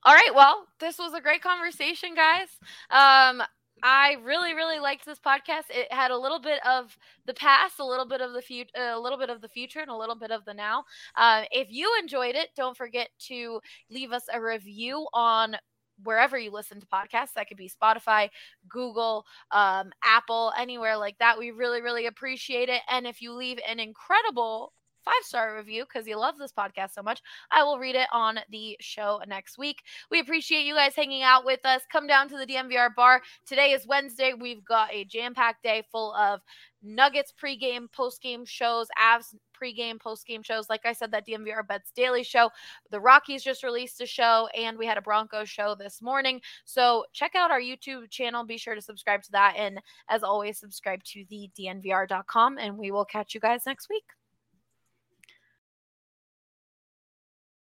All 0.03 0.14
right, 0.14 0.35
well, 0.35 0.66
this 0.78 0.99
was 0.99 1.12
a 1.12 1.20
great 1.20 1.43
conversation, 1.43 2.14
guys. 2.14 2.49
Um, 2.91 3.43
I 3.83 4.16
really, 4.24 4.55
really 4.55 4.78
liked 4.78 5.05
this 5.07 5.18
podcast. 5.18 5.64
It 5.70 5.93
had 5.93 6.11
a 6.11 6.18
little 6.18 6.41
bit 6.41 6.64
of 6.66 6.97
the 7.26 7.35
past, 7.35 7.78
a 7.78 7.85
little 7.85 8.07
bit 8.07 8.20
of 8.20 8.33
the 8.33 8.43
future, 8.43 8.70
a 8.76 8.99
little 8.99 9.18
bit 9.18 9.31
of 9.31 9.41
the 9.41 9.49
future, 9.49 9.81
and 9.81 9.91
a 9.91 9.97
little 9.97 10.14
bit 10.16 10.31
of 10.31 10.45
the 10.45 10.55
now. 10.55 10.85
Uh, 11.16 11.45
if 11.51 11.68
you 11.70 11.91
enjoyed 12.01 12.35
it, 12.35 12.49
don't 12.57 12.76
forget 12.76 13.09
to 13.28 13.61
leave 13.91 14.12
us 14.12 14.24
a 14.33 14.41
review 14.41 15.07
on 15.12 15.57
wherever 16.03 16.39
you 16.39 16.51
listen 16.51 16.81
to 16.81 16.87
podcasts. 16.87 17.35
That 17.35 17.49
could 17.49 17.57
be 17.57 17.70
Spotify, 17.70 18.31
Google, 18.68 19.24
um, 19.51 19.93
Apple, 20.05 20.53
anywhere 20.59 20.97
like 20.97 21.18
that. 21.18 21.39
We 21.39 21.51
really, 21.51 21.83
really 21.83 22.07
appreciate 22.07 22.68
it. 22.68 22.81
And 22.89 23.07
if 23.07 23.20
you 23.20 23.33
leave 23.33 23.59
an 23.68 23.78
incredible 23.78 24.72
five 25.05 25.22
star 25.22 25.57
review 25.57 25.84
because 25.84 26.07
you 26.07 26.18
love 26.18 26.38
this 26.38 26.53
podcast 26.53 26.92
so 26.92 27.03
much, 27.03 27.20
I 27.51 27.62
will 27.62 27.78
read 27.78 27.96
it 27.96 28.09
on 28.12 28.40
the 28.51 28.76
show 28.80 29.20
next 29.26 29.59
week. 29.59 29.82
We 30.11 30.20
appreciate 30.20 30.64
you 30.64 30.74
guys 30.74 30.94
hanging 30.94 31.22
out 31.22 31.44
with 31.44 31.64
us. 31.64 31.82
Come 31.90 32.07
down 32.07 32.28
to 32.28 32.36
the 32.36 32.46
DNVR 32.46 32.94
bar. 32.94 33.22
Today 33.46 33.72
is 33.72 33.86
Wednesday. 33.86 34.32
We've 34.38 34.64
got 34.64 34.92
a 34.92 35.05
jam 35.05 35.34
packed 35.34 35.62
day 35.62 35.82
full 35.90 36.14
of 36.14 36.40
Nuggets 36.82 37.32
pregame, 37.42 37.88
postgame 37.90 38.46
shows, 38.48 38.88
Avs 38.98 39.34
pregame, 39.61 39.98
postgame 39.98 40.44
shows. 40.44 40.70
Like 40.70 40.86
I 40.86 40.92
said, 40.92 41.11
that 41.12 41.26
DNVR 41.26 41.66
Bets 41.66 41.90
Daily 41.94 42.22
show. 42.22 42.51
The 42.90 43.01
Rockies 43.01 43.42
just 43.42 43.62
released 43.62 44.01
a 44.01 44.07
show, 44.07 44.48
and 44.57 44.78
we 44.78 44.86
had 44.86 44.98
a 44.98 45.03
Broncos 45.03 45.51
show 45.51 45.74
this 45.74 46.01
morning. 46.01 46.40
So 46.64 47.05
check 47.12 47.34
out 47.34 47.51
our 47.51 47.61
YouTube 47.61 48.11
channel. 48.11 48.44
Be 48.44 48.57
sure 48.57 48.74
to 48.74 48.82
subscribe 48.82 49.22
to 49.24 49.32
that. 49.32 49.55
And 49.59 49.80
as 50.09 50.22
always, 50.22 50.59
subscribe 50.59 51.03
to 51.05 51.24
the 51.28 51.51
DNVR.com, 51.59 52.59
and 52.59 52.78
we 52.78 52.90
will 52.90 53.05
catch 53.05 53.34
you 53.34 53.40
guys 53.40 53.62
next 53.66 53.88
week. 53.90 54.05